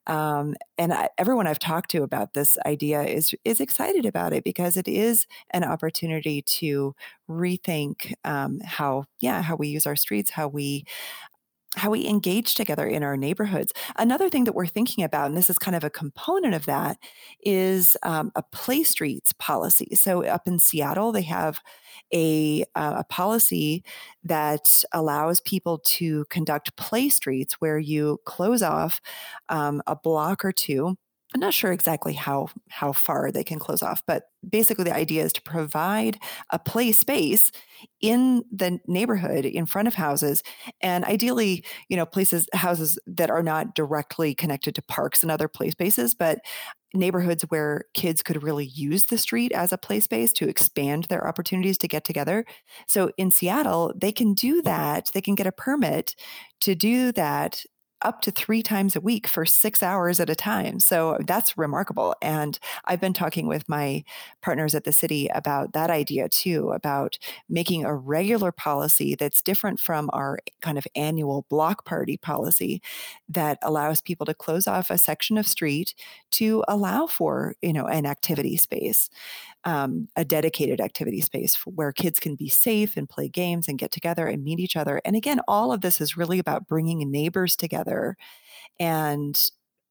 Um, 0.07 0.55
and 0.77 0.93
I, 0.93 1.09
everyone 1.17 1.47
I've 1.47 1.59
talked 1.59 1.91
to 1.91 2.03
about 2.03 2.33
this 2.33 2.57
idea 2.65 3.03
is 3.03 3.33
is 3.45 3.61
excited 3.67 4.05
about 4.05 4.33
it 4.33 4.43
because 4.43 4.77
it 4.77 4.87
is 4.87 5.27
an 5.51 5.63
opportunity 5.63 6.41
to 6.41 6.95
rethink 7.29 8.13
um, 8.23 8.59
how, 8.61 9.05
yeah, 9.19 9.41
how 9.41 9.55
we 9.57 9.67
use 9.67 9.85
our 9.85 9.97
streets, 9.97 10.31
how 10.31 10.47
we 10.47 10.85
how 11.75 11.91
we 11.91 12.07
engage 12.07 12.55
together 12.55 12.87
in 12.87 13.03
our 13.03 13.15
neighborhoods. 13.15 13.71
Another 13.97 14.29
thing 14.29 14.45
that 14.45 14.55
we're 14.55 14.65
thinking 14.65 15.03
about, 15.03 15.27
and 15.27 15.37
this 15.37 15.49
is 15.49 15.59
kind 15.59 15.75
of 15.75 15.83
a 15.83 15.89
component 15.89 16.55
of 16.55 16.65
that, 16.65 16.97
is 17.43 17.95
um, 18.03 18.31
a 18.35 18.41
play 18.41 18.83
streets 18.83 19.33
policy. 19.37 19.89
So 19.93 20.23
up 20.23 20.47
in 20.47 20.59
Seattle, 20.59 21.11
they 21.11 21.21
have 21.23 21.59
a, 22.11 22.63
uh, 22.73 22.95
a 22.99 23.03
policy 23.03 23.83
that 24.23 24.83
allows 24.91 25.39
people 25.41 25.79
to 25.97 26.25
conduct 26.29 26.75
play 26.77 27.09
streets 27.09 27.55
where 27.59 27.77
you 27.77 28.19
close 28.25 28.63
off 28.63 28.99
um, 29.49 29.81
a 29.85 29.95
block 29.95 30.43
or 30.43 30.51
two 30.51 30.97
I'm 31.37 31.41
not 31.41 31.53
sure 31.53 31.71
exactly 31.71 32.13
how 32.13 32.47
how 32.67 32.91
far 32.93 33.31
they 33.31 33.43
can 33.43 33.59
close 33.59 33.83
off, 33.83 34.01
but 34.07 34.23
basically 34.49 34.85
the 34.85 34.95
idea 34.95 35.23
is 35.23 35.31
to 35.33 35.41
provide 35.43 36.17
a 36.49 36.57
play 36.57 36.91
space 36.91 37.51
in 38.01 38.43
the 38.51 38.79
neighborhood 38.87 39.45
in 39.45 39.67
front 39.67 39.87
of 39.87 39.93
houses 39.93 40.41
and 40.81 41.05
ideally, 41.05 41.63
you 41.89 41.95
know, 41.95 42.07
places 42.07 42.47
houses 42.53 42.97
that 43.05 43.29
are 43.29 43.43
not 43.43 43.75
directly 43.75 44.33
connected 44.33 44.73
to 44.73 44.81
parks 44.81 45.21
and 45.21 45.31
other 45.31 45.47
play 45.47 45.69
spaces, 45.69 46.15
but 46.15 46.39
neighborhoods 46.95 47.43
where 47.49 47.83
kids 47.93 48.23
could 48.23 48.41
really 48.41 48.65
use 48.65 49.05
the 49.05 49.17
street 49.19 49.51
as 49.51 49.71
a 49.71 49.77
play 49.77 49.99
space 49.99 50.33
to 50.33 50.49
expand 50.49 51.03
their 51.03 51.27
opportunities 51.27 51.77
to 51.77 51.87
get 51.87 52.03
together. 52.03 52.45
So 52.87 53.11
in 53.15 53.29
Seattle, 53.29 53.93
they 53.95 54.11
can 54.11 54.33
do 54.33 54.63
that. 54.63 55.11
They 55.13 55.21
can 55.21 55.35
get 55.35 55.45
a 55.45 55.51
permit 55.51 56.15
to 56.61 56.73
do 56.73 57.11
that 57.11 57.63
up 58.01 58.21
to 58.21 58.31
three 58.31 58.61
times 58.61 58.95
a 58.95 59.01
week 59.01 59.27
for 59.27 59.45
six 59.45 59.81
hours 59.81 60.19
at 60.19 60.29
a 60.29 60.35
time. 60.35 60.79
So 60.79 61.17
that's 61.25 61.57
remarkable. 61.57 62.15
And 62.21 62.59
I've 62.85 63.01
been 63.01 63.13
talking 63.13 63.47
with 63.47 63.67
my 63.67 64.03
partners 64.41 64.75
at 64.75 64.83
the 64.83 64.91
city 64.91 65.29
about 65.33 65.73
that 65.73 65.89
idea 65.89 66.29
too, 66.29 66.69
about 66.71 67.17
making 67.49 67.85
a 67.85 67.95
regular 67.95 68.51
policy 68.51 69.15
that's 69.15 69.41
different 69.41 69.79
from 69.79 70.09
our 70.13 70.39
kind 70.61 70.77
of 70.77 70.87
annual 70.95 71.45
block 71.49 71.85
party 71.85 72.17
policy 72.17 72.81
that 73.29 73.57
allows 73.61 74.01
people 74.01 74.25
to 74.25 74.33
close 74.33 74.67
off 74.67 74.89
a 74.91 74.97
section 74.97 75.37
of 75.37 75.47
street 75.47 75.93
to 76.31 76.63
allow 76.67 77.07
for, 77.07 77.55
you 77.61 77.73
know, 77.73 77.87
an 77.87 78.05
activity 78.05 78.57
space 78.57 79.09
um, 79.67 80.07
a 80.15 80.23
dedicated 80.23 80.79
activity 80.79 81.19
space 81.19 81.55
where 81.65 81.91
kids 81.91 82.21
can 82.21 82.35
be 82.35 82.47
safe 82.47 82.95
and 82.95 83.09
play 83.09 83.27
games 83.27 83.67
and 83.67 83.77
get 83.77 83.91
together 83.91 84.25
and 84.25 84.41
meet 84.41 84.61
each 84.61 84.77
other. 84.77 85.01
And 85.03 85.13
again, 85.13 85.41
all 85.45 85.73
of 85.73 85.81
this 85.81 85.99
is 85.99 86.15
really 86.15 86.39
about 86.39 86.69
bringing 86.69 87.11
neighbors 87.11 87.57
together 87.57 88.15
and 88.79 89.37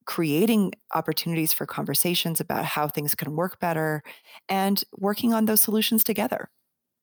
creating 0.06 0.72
opportunities 0.94 1.52
for 1.52 1.66
conversations 1.66 2.40
about 2.40 2.64
how 2.64 2.88
things 2.88 3.14
can 3.14 3.36
work 3.36 3.60
better 3.60 4.02
and 4.48 4.82
working 4.96 5.34
on 5.34 5.44
those 5.44 5.60
solutions 5.60 6.02
together 6.02 6.48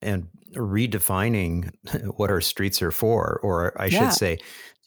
and 0.02 0.26
redefining 0.56 1.70
what 2.16 2.28
our 2.28 2.40
streets 2.40 2.82
are 2.82 2.90
for, 2.90 3.38
or 3.44 3.80
I 3.80 3.86
yeah. 3.86 4.08
should 4.08 4.18
say, 4.18 4.38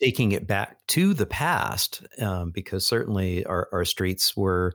taking 0.01 0.33
it 0.33 0.45
back 0.45 0.77
to 0.87 1.13
the 1.13 1.25
past, 1.25 2.05
um, 2.19 2.51
because 2.51 2.85
certainly 2.85 3.45
our, 3.45 3.69
our 3.71 3.85
streets 3.85 4.35
were 4.35 4.73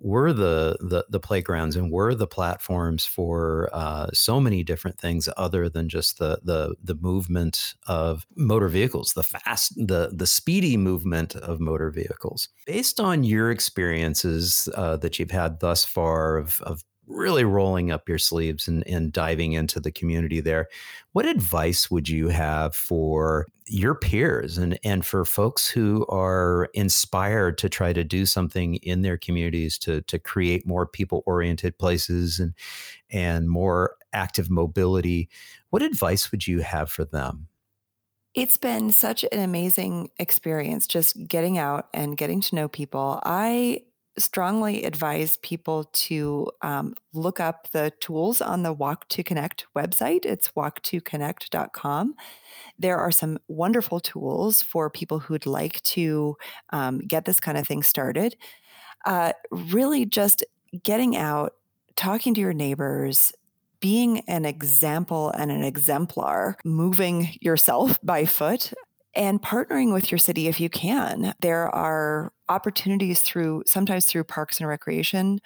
were 0.00 0.32
the, 0.32 0.76
the, 0.80 1.04
the 1.08 1.20
playgrounds 1.20 1.76
and 1.76 1.92
were 1.92 2.14
the 2.14 2.26
platforms 2.26 3.04
for 3.04 3.68
uh, 3.72 4.08
so 4.12 4.40
many 4.40 4.64
different 4.64 4.98
things 4.98 5.28
other 5.36 5.68
than 5.68 5.88
just 5.88 6.18
the 6.18 6.40
the 6.42 6.74
the 6.82 6.94
movement 6.94 7.74
of 7.86 8.26
motor 8.36 8.68
vehicles, 8.68 9.12
the 9.12 9.22
fast 9.22 9.74
the 9.76 10.10
the 10.12 10.26
speedy 10.26 10.76
movement 10.76 11.36
of 11.36 11.60
motor 11.60 11.90
vehicles. 11.90 12.48
Based 12.66 12.98
on 13.00 13.24
your 13.24 13.50
experiences 13.50 14.68
uh, 14.74 14.96
that 14.98 15.18
you've 15.18 15.30
had 15.30 15.60
thus 15.60 15.84
far 15.84 16.38
of, 16.38 16.60
of 16.62 16.82
really 17.10 17.44
rolling 17.44 17.90
up 17.90 18.08
your 18.08 18.18
sleeves 18.18 18.68
and, 18.68 18.86
and 18.86 19.12
diving 19.12 19.52
into 19.52 19.80
the 19.80 19.90
community 19.90 20.40
there. 20.40 20.68
What 21.12 21.26
advice 21.26 21.90
would 21.90 22.08
you 22.08 22.28
have 22.28 22.74
for 22.74 23.46
your 23.66 23.94
peers 23.94 24.58
and, 24.58 24.78
and 24.84 25.04
for 25.04 25.24
folks 25.24 25.68
who 25.68 26.06
are 26.08 26.68
inspired 26.72 27.58
to 27.58 27.68
try 27.68 27.92
to 27.92 28.04
do 28.04 28.26
something 28.26 28.76
in 28.76 29.02
their 29.02 29.16
communities 29.16 29.76
to, 29.78 30.00
to 30.02 30.18
create 30.18 30.66
more 30.66 30.86
people 30.86 31.22
oriented 31.26 31.78
places 31.78 32.38
and, 32.38 32.54
and 33.10 33.50
more 33.50 33.96
active 34.12 34.50
mobility? 34.50 35.28
What 35.70 35.82
advice 35.82 36.30
would 36.30 36.46
you 36.46 36.60
have 36.60 36.90
for 36.90 37.04
them? 37.04 37.48
It's 38.34 38.56
been 38.56 38.92
such 38.92 39.24
an 39.24 39.40
amazing 39.40 40.10
experience 40.18 40.86
just 40.86 41.26
getting 41.26 41.58
out 41.58 41.88
and 41.92 42.16
getting 42.16 42.40
to 42.42 42.54
know 42.54 42.68
people. 42.68 43.20
I 43.24 43.82
strongly 44.20 44.84
advise 44.84 45.36
people 45.38 45.84
to 45.92 46.50
um, 46.62 46.94
look 47.12 47.40
up 47.40 47.70
the 47.72 47.92
tools 48.00 48.40
on 48.40 48.62
the 48.62 48.72
Walk 48.72 49.08
to 49.08 49.22
Connect 49.22 49.66
website. 49.76 50.24
It's 50.24 50.50
walk2connect.com. 50.50 52.14
There 52.78 52.98
are 52.98 53.10
some 53.10 53.38
wonderful 53.48 54.00
tools 54.00 54.62
for 54.62 54.90
people 54.90 55.18
who'd 55.18 55.46
like 55.46 55.82
to 55.82 56.36
um, 56.70 56.98
get 57.00 57.24
this 57.24 57.40
kind 57.40 57.58
of 57.58 57.66
thing 57.66 57.82
started. 57.82 58.36
Uh, 59.04 59.32
really, 59.50 60.04
just 60.04 60.44
getting 60.82 61.16
out, 61.16 61.54
talking 61.96 62.34
to 62.34 62.40
your 62.40 62.52
neighbors, 62.52 63.32
being 63.80 64.20
an 64.28 64.44
example 64.44 65.30
and 65.30 65.50
an 65.50 65.64
exemplar, 65.64 66.56
moving 66.64 67.34
yourself 67.40 67.98
by 68.02 68.24
foot 68.24 68.72
and 69.14 69.42
partnering 69.42 69.92
with 69.92 70.10
your 70.10 70.18
city 70.18 70.46
if 70.48 70.60
you 70.60 70.70
can. 70.70 71.34
There 71.40 71.68
are 71.74 72.32
opportunities 72.48 73.20
through 73.22 73.64
sometimes 73.66 74.06
through 74.06 74.24
parks 74.24 74.60
and 74.60 74.68
recreation 74.68 75.40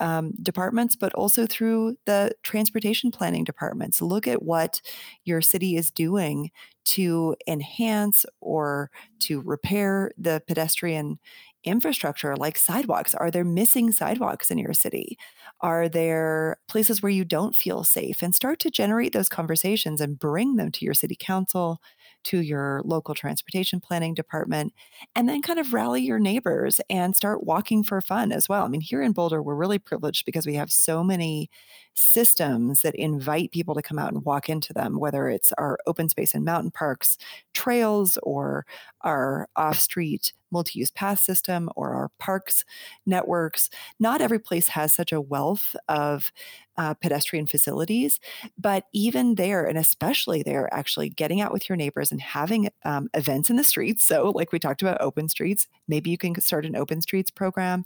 um, 0.00 0.32
departments, 0.42 0.96
but 0.96 1.14
also 1.14 1.46
through 1.46 1.96
the 2.04 2.32
transportation 2.42 3.10
planning 3.10 3.44
departments. 3.44 4.02
Look 4.02 4.26
at 4.26 4.42
what 4.42 4.80
your 5.24 5.40
city 5.40 5.76
is 5.76 5.90
doing 5.90 6.50
to 6.84 7.34
enhance 7.46 8.26
or 8.40 8.90
to 9.20 9.40
repair 9.40 10.10
the 10.18 10.42
pedestrian 10.46 11.18
infrastructure 11.64 12.36
like 12.36 12.56
sidewalks. 12.58 13.14
Are 13.14 13.30
there 13.30 13.44
missing 13.44 13.90
sidewalks 13.90 14.50
in 14.50 14.58
your 14.58 14.74
city? 14.74 15.18
Are 15.62 15.88
there 15.88 16.58
places 16.68 17.02
where 17.02 17.10
you 17.10 17.24
don't 17.24 17.54
feel 17.56 17.82
safe? 17.82 18.22
And 18.22 18.34
start 18.34 18.58
to 18.60 18.70
generate 18.70 19.12
those 19.12 19.28
conversations 19.28 20.00
and 20.00 20.18
bring 20.18 20.56
them 20.56 20.70
to 20.72 20.84
your 20.84 20.94
city 20.94 21.16
council, 21.18 21.80
to 22.24 22.40
your 22.40 22.82
local 22.84 23.14
transportation 23.14 23.80
planning 23.80 24.14
department, 24.14 24.74
and 25.14 25.28
then 25.28 25.40
kind 25.42 25.58
of 25.58 25.72
rally 25.72 26.02
your 26.02 26.18
neighbors 26.18 26.80
and 26.90 27.16
start 27.16 27.44
walking 27.44 27.82
for 27.82 28.00
fun 28.02 28.32
as 28.32 28.48
well. 28.48 28.64
I 28.64 28.68
mean, 28.68 28.82
here 28.82 29.00
in 29.02 29.12
Boulder, 29.12 29.42
we're 29.42 29.54
really 29.54 29.78
privileged 29.78 30.26
because 30.26 30.46
we 30.46 30.54
have 30.54 30.70
so 30.70 31.02
many 31.02 31.48
systems 31.96 32.82
that 32.82 32.94
invite 32.94 33.50
people 33.52 33.74
to 33.74 33.82
come 33.82 33.98
out 33.98 34.12
and 34.12 34.24
walk 34.24 34.48
into 34.48 34.72
them, 34.72 34.98
whether 34.98 35.28
it's 35.28 35.52
our 35.58 35.78
open 35.86 36.08
space 36.08 36.34
and 36.34 36.44
mountain 36.44 36.70
parks 36.70 37.16
trails 37.54 38.18
or 38.22 38.66
our 39.02 39.48
off 39.56 39.80
street 39.80 40.32
multi 40.50 40.78
use 40.78 40.90
path 40.90 41.18
system 41.18 41.68
or 41.74 41.92
our 41.94 42.10
parks 42.18 42.64
networks. 43.04 43.68
Not 43.98 44.20
every 44.20 44.38
place 44.38 44.68
has 44.68 44.92
such 44.92 45.12
a 45.12 45.20
wealth 45.20 45.74
of 45.88 46.32
uh, 46.76 46.94
pedestrian 46.94 47.46
facilities, 47.46 48.20
but 48.58 48.84
even 48.92 49.36
there, 49.36 49.64
and 49.64 49.78
especially 49.78 50.42
there, 50.42 50.72
actually 50.72 51.08
getting 51.08 51.40
out 51.40 51.52
with 51.52 51.68
your 51.68 51.76
neighbors 51.76 52.12
and 52.12 52.20
having 52.20 52.68
um, 52.84 53.08
events 53.14 53.50
in 53.50 53.56
the 53.56 53.64
streets. 53.64 54.04
So, 54.04 54.30
like 54.34 54.52
we 54.52 54.58
talked 54.58 54.82
about 54.82 55.00
open 55.00 55.28
streets, 55.28 55.66
maybe 55.88 56.10
you 56.10 56.18
can 56.18 56.38
start 56.40 56.66
an 56.66 56.76
open 56.76 57.00
streets 57.00 57.30
program 57.30 57.84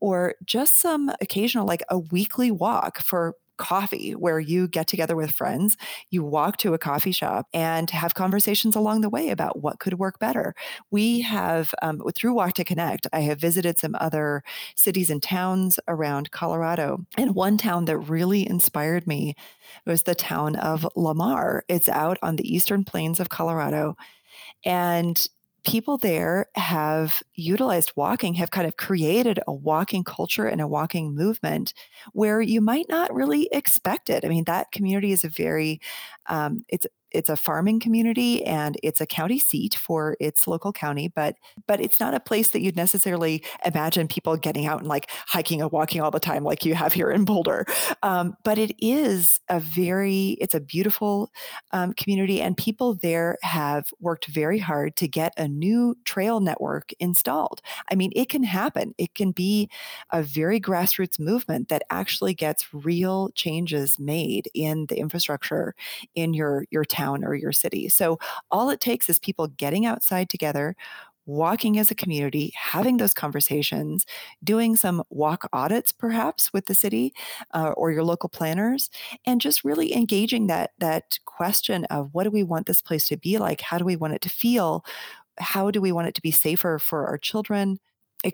or 0.00 0.34
just 0.44 0.78
some 0.78 1.10
occasional, 1.20 1.66
like 1.66 1.82
a 1.88 1.98
weekly 1.98 2.50
walk 2.50 2.98
for 3.02 3.34
coffee 3.60 4.12
where 4.12 4.40
you 4.40 4.66
get 4.66 4.86
together 4.86 5.14
with 5.14 5.30
friends, 5.30 5.76
you 6.08 6.24
walk 6.24 6.56
to 6.56 6.72
a 6.72 6.78
coffee 6.78 7.12
shop 7.12 7.46
and 7.52 7.90
have 7.90 8.14
conversations 8.14 8.74
along 8.74 9.02
the 9.02 9.10
way 9.10 9.28
about 9.28 9.60
what 9.60 9.78
could 9.78 9.98
work 9.98 10.18
better. 10.18 10.54
We 10.90 11.20
have, 11.20 11.74
um, 11.82 12.00
through 12.14 12.32
Walk 12.32 12.54
to 12.54 12.64
Connect, 12.64 13.06
I 13.12 13.20
have 13.20 13.38
visited 13.38 13.78
some 13.78 13.94
other 14.00 14.42
cities 14.74 15.10
and 15.10 15.22
towns 15.22 15.78
around 15.86 16.30
Colorado. 16.30 17.04
And 17.18 17.34
one 17.34 17.58
town 17.58 17.84
that 17.84 17.98
really 17.98 18.48
inspired 18.48 19.06
me 19.06 19.34
was 19.84 20.04
the 20.04 20.14
town 20.14 20.56
of 20.56 20.88
Lamar. 20.96 21.64
It's 21.68 21.88
out 21.88 22.16
on 22.22 22.36
the 22.36 22.54
eastern 22.54 22.82
plains 22.82 23.20
of 23.20 23.28
Colorado. 23.28 23.94
And 24.64 25.28
people 25.64 25.98
there 25.98 26.46
have 26.54 27.22
utilized 27.34 27.92
walking, 27.96 28.34
have 28.34 28.50
kind 28.50 28.66
of 28.66 28.76
created 28.76 29.40
a 29.46 29.52
walking 29.52 30.04
culture 30.04 30.46
and 30.46 30.60
a 30.60 30.66
walking 30.68 31.14
movement 31.14 31.74
where 32.12 32.40
you 32.40 32.60
might 32.60 32.86
not 32.88 33.12
really 33.14 33.48
expect 33.52 34.10
it. 34.10 34.24
I 34.24 34.28
mean, 34.28 34.44
that 34.44 34.72
community 34.72 35.12
is 35.12 35.24
a 35.24 35.28
very, 35.28 35.80
um, 36.26 36.64
it's 36.68 36.86
it's 37.12 37.28
a 37.28 37.36
farming 37.36 37.80
community 37.80 38.44
and 38.44 38.76
it's 38.82 39.00
a 39.00 39.06
county 39.06 39.38
seat 39.38 39.74
for 39.74 40.16
its 40.20 40.46
local 40.46 40.72
county, 40.72 41.08
but 41.08 41.36
but 41.66 41.80
it's 41.80 42.00
not 42.00 42.14
a 42.14 42.20
place 42.20 42.50
that 42.50 42.60
you'd 42.60 42.76
necessarily 42.76 43.42
imagine 43.64 44.08
people 44.08 44.36
getting 44.36 44.66
out 44.66 44.80
and 44.80 44.88
like 44.88 45.10
hiking 45.26 45.60
and 45.60 45.72
walking 45.72 46.00
all 46.00 46.10
the 46.10 46.20
time 46.20 46.44
like 46.44 46.64
you 46.64 46.74
have 46.74 46.92
here 46.92 47.10
in 47.10 47.24
Boulder. 47.24 47.66
Um, 48.02 48.36
but 48.44 48.58
it 48.58 48.74
is 48.78 49.40
a 49.48 49.60
very 49.60 50.36
it's 50.40 50.54
a 50.54 50.60
beautiful 50.60 51.30
um, 51.72 51.92
community, 51.94 52.40
and 52.40 52.56
people 52.56 52.94
there 52.94 53.38
have 53.42 53.90
worked 54.00 54.26
very 54.26 54.58
hard 54.58 54.96
to 54.96 55.08
get 55.08 55.32
a 55.36 55.48
new 55.48 55.96
trail 56.04 56.40
network 56.40 56.92
installed. 57.00 57.60
I 57.90 57.94
mean, 57.94 58.12
it 58.14 58.28
can 58.28 58.42
happen. 58.42 58.94
It 58.98 59.14
can 59.14 59.32
be 59.32 59.68
a 60.10 60.22
very 60.22 60.60
grassroots 60.60 61.18
movement 61.18 61.68
that 61.68 61.82
actually 61.90 62.34
gets 62.34 62.72
real 62.72 63.30
changes 63.34 63.98
made 63.98 64.48
in 64.54 64.86
the 64.86 64.98
infrastructure 64.98 65.74
in 66.14 66.34
your 66.34 66.66
your 66.70 66.84
town 66.84 66.99
town 67.00 67.24
or 67.24 67.34
your 67.34 67.52
city. 67.52 67.88
So 67.88 68.18
all 68.50 68.70
it 68.70 68.80
takes 68.80 69.08
is 69.08 69.18
people 69.18 69.46
getting 69.48 69.86
outside 69.86 70.28
together, 70.28 70.74
walking 71.26 71.78
as 71.78 71.90
a 71.90 71.94
community, 71.94 72.52
having 72.56 72.96
those 72.96 73.14
conversations, 73.14 74.06
doing 74.42 74.76
some 74.76 75.02
walk 75.10 75.48
audits 75.52 75.92
perhaps 75.92 76.52
with 76.52 76.66
the 76.66 76.74
city 76.74 77.12
uh, 77.54 77.72
or 77.76 77.92
your 77.92 78.04
local 78.04 78.28
planners, 78.28 78.90
and 79.26 79.40
just 79.40 79.64
really 79.64 79.94
engaging 79.94 80.48
that 80.48 80.70
that 80.78 81.18
question 81.26 81.84
of 81.86 82.08
what 82.12 82.24
do 82.24 82.30
we 82.30 82.42
want 82.42 82.66
this 82.66 82.82
place 82.82 83.06
to 83.08 83.16
be 83.16 83.38
like? 83.38 83.60
How 83.60 83.78
do 83.78 83.84
we 83.84 83.96
want 83.96 84.14
it 84.14 84.22
to 84.22 84.30
feel? 84.30 84.84
How 85.38 85.70
do 85.70 85.80
we 85.80 85.92
want 85.92 86.08
it 86.08 86.14
to 86.14 86.22
be 86.22 86.32
safer 86.32 86.78
for 86.78 87.06
our 87.06 87.18
children? 87.18 87.78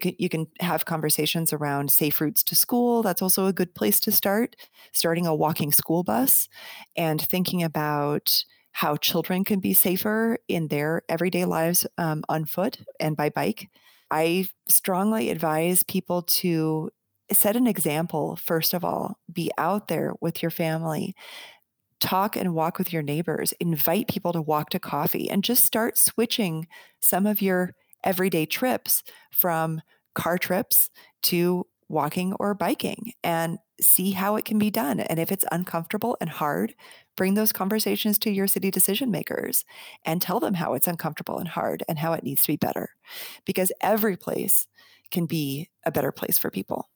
Can, 0.00 0.14
you 0.18 0.28
can 0.28 0.46
have 0.60 0.84
conversations 0.84 1.52
around 1.52 1.90
safe 1.90 2.20
routes 2.20 2.42
to 2.44 2.54
school. 2.54 3.02
That's 3.02 3.22
also 3.22 3.46
a 3.46 3.52
good 3.52 3.72
place 3.74 4.00
to 4.00 4.10
start. 4.10 4.56
Starting 4.92 5.26
a 5.26 5.34
walking 5.34 5.72
school 5.72 6.02
bus 6.02 6.48
and 6.96 7.20
thinking 7.20 7.62
about 7.62 8.44
how 8.76 8.94
children 8.94 9.42
can 9.42 9.58
be 9.58 9.72
safer 9.72 10.36
in 10.48 10.68
their 10.68 11.00
everyday 11.08 11.46
lives 11.46 11.86
um, 11.96 12.22
on 12.28 12.44
foot 12.44 12.76
and 13.00 13.16
by 13.16 13.30
bike. 13.30 13.70
I 14.10 14.48
strongly 14.68 15.30
advise 15.30 15.82
people 15.82 16.20
to 16.20 16.90
set 17.32 17.56
an 17.56 17.66
example, 17.66 18.36
first 18.36 18.74
of 18.74 18.84
all, 18.84 19.18
be 19.32 19.50
out 19.56 19.88
there 19.88 20.12
with 20.20 20.42
your 20.42 20.50
family. 20.50 21.14
Talk 22.00 22.36
and 22.36 22.52
walk 22.52 22.76
with 22.76 22.92
your 22.92 23.00
neighbors, 23.00 23.54
invite 23.60 24.08
people 24.08 24.34
to 24.34 24.42
walk 24.42 24.68
to 24.70 24.78
coffee, 24.78 25.30
and 25.30 25.42
just 25.42 25.64
start 25.64 25.96
switching 25.96 26.66
some 27.00 27.24
of 27.24 27.40
your 27.40 27.74
everyday 28.04 28.44
trips 28.44 29.02
from 29.32 29.80
car 30.14 30.36
trips 30.36 30.90
to 31.22 31.66
walking 31.88 32.34
or 32.34 32.52
biking 32.52 33.12
and 33.24 33.58
see 33.80 34.10
how 34.10 34.36
it 34.36 34.44
can 34.44 34.58
be 34.58 34.70
done. 34.70 35.00
And 35.00 35.18
if 35.18 35.32
it's 35.32 35.44
uncomfortable 35.50 36.16
and 36.20 36.28
hard, 36.28 36.74
bring 37.16 37.34
those 37.34 37.52
conversations 37.52 38.18
to 38.20 38.30
your 38.30 38.46
city 38.46 38.70
decision 38.70 39.10
makers 39.10 39.64
and 40.04 40.22
tell 40.22 40.40
them 40.40 40.54
how 40.54 40.74
it's 40.74 40.86
uncomfortable 40.86 41.38
and 41.38 41.48
hard 41.48 41.82
and 41.88 41.98
how 41.98 42.12
it 42.12 42.22
needs 42.22 42.42
to 42.42 42.52
be 42.52 42.56
better. 42.56 42.90
Because 43.44 43.72
every 43.80 44.16
place 44.16 44.68
can 45.10 45.26
be 45.26 45.70
a 45.84 45.90
better 45.90 46.12
place 46.12 46.38
for 46.38 46.50
people. 46.50 46.88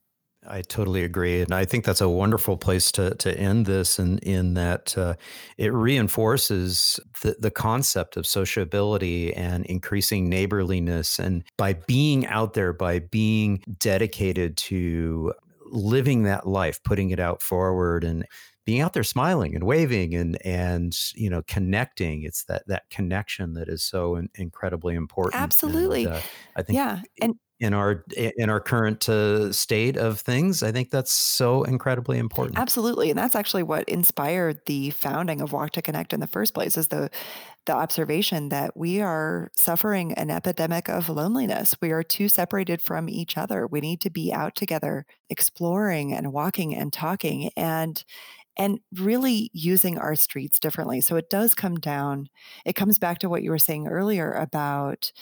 I 0.47 0.63
totally 0.63 1.05
agree, 1.05 1.43
and 1.43 1.53
I 1.53 1.67
think 1.67 1.85
that's 1.85 2.01
a 2.01 2.09
wonderful 2.09 2.57
place 2.57 2.91
to 2.93 3.15
to 3.17 3.39
end 3.39 3.67
this. 3.67 3.99
In, 3.99 4.19
in 4.19 4.55
that, 4.55 4.97
uh, 4.97 5.15
it 5.59 5.73
reinforces 5.73 6.99
the 7.21 7.37
the 7.39 7.51
concept 7.51 8.17
of 8.17 8.27
sociability 8.27 9.35
and 9.35 9.67
increasing 9.67 10.31
neighborliness. 10.31 11.19
And 11.19 11.45
by 11.59 11.75
being 11.75 12.27
out 12.27 12.55
there, 12.55 12.73
by 12.73 13.01
being 13.01 13.63
dedicated 13.79 14.57
to 14.57 15.35
living 15.67 16.23
that 16.23 16.47
life, 16.47 16.83
putting 16.83 17.11
it 17.11 17.21
out 17.21 17.43
forward, 17.43 18.03
and 18.03 18.27
being 18.67 18.81
out 18.81 18.93
there 18.93 19.03
smiling 19.03 19.55
and 19.55 19.65
waving 19.65 20.15
and 20.15 20.39
and 20.45 20.97
you 21.15 21.31
know 21.31 21.43
connecting 21.47 22.23
it's 22.23 22.45
that 22.45 22.67
that 22.67 22.89
connection 22.91 23.55
that 23.55 23.69
is 23.69 23.83
so 23.83 24.17
in, 24.17 24.29
incredibly 24.35 24.95
important. 24.95 25.41
Absolutely. 25.41 26.05
and, 26.05 26.15
uh, 26.15 26.21
i 26.57 26.63
think 26.63 26.77
yeah 26.77 27.01
and 27.21 27.35
in 27.61 27.75
our 27.75 28.05
in 28.17 28.49
our 28.49 28.61
current 28.61 29.07
uh, 29.09 29.53
state 29.53 29.97
of 29.97 30.19
things 30.21 30.63
i 30.63 30.73
think 30.73 30.91
that's 30.91 31.13
so 31.13 31.63
incredibly 31.65 32.19
important. 32.19 32.59
Absolutely 32.59 33.11
and 33.11 33.19
that's 33.19 33.37
actually 33.37 33.63
what 33.63 33.89
inspired 33.89 34.61
the 34.67 34.91
founding 34.91 35.41
of 35.41 35.53
walk 35.53 35.73
to 35.73 35.83
connect 35.83 36.13
in 36.13 36.21
the 36.21 36.27
first 36.27 36.55
place 36.55 36.77
is 36.77 36.89
the 36.89 37.11
the 37.67 37.75
observation 37.75 38.49
that 38.49 38.77
we 38.77 39.01
are 39.01 39.51
suffering 39.55 40.15
an 40.15 40.31
epidemic 40.31 40.89
of 40.89 41.09
loneliness. 41.09 41.77
We 41.83 41.91
are 41.91 42.03
too 42.03 42.29
separated 42.29 42.81
from 42.81 43.09
each 43.09 43.37
other. 43.37 43.67
We 43.67 43.81
need 43.81 44.01
to 44.01 44.11
be 44.11 44.33
out 44.33 44.55
together 44.57 45.05
exploring 45.29 46.15
and 46.15 46.33
walking 46.33 46.75
and 46.75 46.93
talking 46.93 47.51
and 47.57 48.03
and 48.61 48.81
really 49.01 49.51
using 49.55 49.99
our 49.99 50.17
streets 50.17 50.61
differently 50.61 51.01
so 51.03 51.17
it 51.17 51.31
does 51.31 51.55
come 51.55 51.77
down 51.77 52.29
it 52.67 52.75
comes 52.75 52.99
back 53.01 53.19
to 53.21 53.31
what 53.31 53.43
you 53.43 53.51
were 53.51 53.59
saying 53.59 53.89
earlier 53.89 54.33
about 54.35 55.13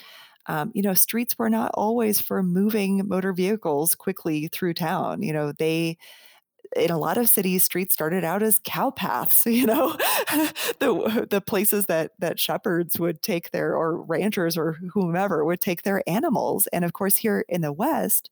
um, 0.46 0.72
you 0.74 0.82
know, 0.82 0.94
streets 0.94 1.38
were 1.38 1.50
not 1.50 1.70
always 1.74 2.20
for 2.20 2.42
moving 2.42 3.06
motor 3.06 3.32
vehicles 3.32 3.94
quickly 3.94 4.48
through 4.48 4.74
town. 4.74 5.22
You 5.22 5.32
know, 5.32 5.52
they 5.52 5.98
in 6.76 6.90
a 6.90 6.98
lot 6.98 7.16
of 7.16 7.28
cities 7.28 7.64
streets 7.64 7.94
started 7.94 8.24
out 8.24 8.42
as 8.42 8.60
cow 8.64 8.90
paths 8.90 9.46
you 9.46 9.66
know 9.66 9.96
the 10.80 11.26
the 11.30 11.40
places 11.40 11.86
that 11.86 12.12
that 12.18 12.38
shepherds 12.38 12.98
would 12.98 13.22
take 13.22 13.50
their 13.52 13.74
or 13.76 14.02
ranchers 14.02 14.56
or 14.56 14.74
whomever 14.92 15.44
would 15.44 15.60
take 15.60 15.82
their 15.82 16.02
animals 16.08 16.66
and 16.68 16.84
of 16.84 16.92
course 16.92 17.16
here 17.16 17.44
in 17.48 17.62
the 17.62 17.72
west 17.72 18.30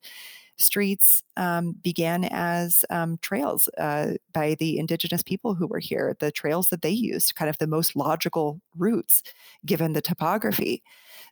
streets 0.59 1.23
um, 1.37 1.73
began 1.83 2.25
as 2.25 2.85
um, 2.91 3.19
trails 3.23 3.69
uh, 3.79 4.15
by 4.33 4.55
the 4.59 4.79
indigenous 4.79 5.23
people 5.23 5.55
who 5.55 5.67
were 5.67 5.79
here 5.79 6.17
the 6.21 6.31
trails 6.33 6.69
that 6.71 6.83
they 6.83 6.91
used 6.91 7.35
kind 7.35 7.49
of 7.49 7.59
the 7.59 7.67
most 7.67 7.95
logical 7.97 8.61
routes 8.77 9.23
given 9.65 9.93
the 9.93 10.01
topography. 10.03 10.83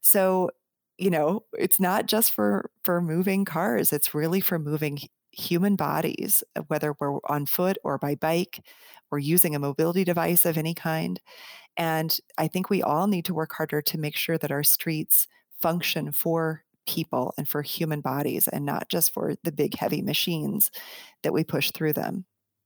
So 0.03 0.51
you 0.99 1.11
know 1.11 1.45
it's 1.55 1.81
not 1.81 2.07
just 2.07 2.33
for 2.33 2.71
for 2.85 3.01
moving 3.01 3.45
cars 3.45 3.93
it's 3.93 4.15
really 4.15 4.41
for 4.41 4.59
moving 4.61 4.99
human 5.33 5.75
bodies 5.77 6.45
uh, 6.57 6.63
whether 6.69 6.95
we're 7.01 7.19
on 7.27 7.47
foot 7.47 7.77
or 7.85 7.99
by 7.99 8.15
bike 8.15 8.61
or 9.11 9.19
using 9.19 9.55
a 9.55 9.59
mobility 9.59 10.05
device 10.05 10.45
of 10.47 10.57
any 10.59 10.75
kind. 10.75 11.21
And 11.77 12.19
i 12.39 12.49
think 12.49 12.71
we 12.71 12.83
all 12.83 13.07
need 13.09 13.25
to 13.27 13.35
work 13.35 13.53
harder 13.55 13.83
to 13.83 13.99
make 13.99 14.17
sure 14.17 14.39
that 14.39 14.53
our 14.53 14.65
streets 14.65 15.29
function 15.61 16.13
for 16.13 16.65
people 16.87 17.35
and 17.37 17.49
for 17.49 17.63
human 17.63 18.01
bodies 18.01 18.49
and 18.49 18.65
not 18.65 18.89
just 18.89 19.13
for 19.13 19.35
the 19.45 19.53
big 19.53 19.77
heavy 19.77 20.03
machines 20.03 20.71
that 21.23 21.33
we 21.33 21.45
push 21.45 21.71
through 21.71 21.93
them 21.93 22.25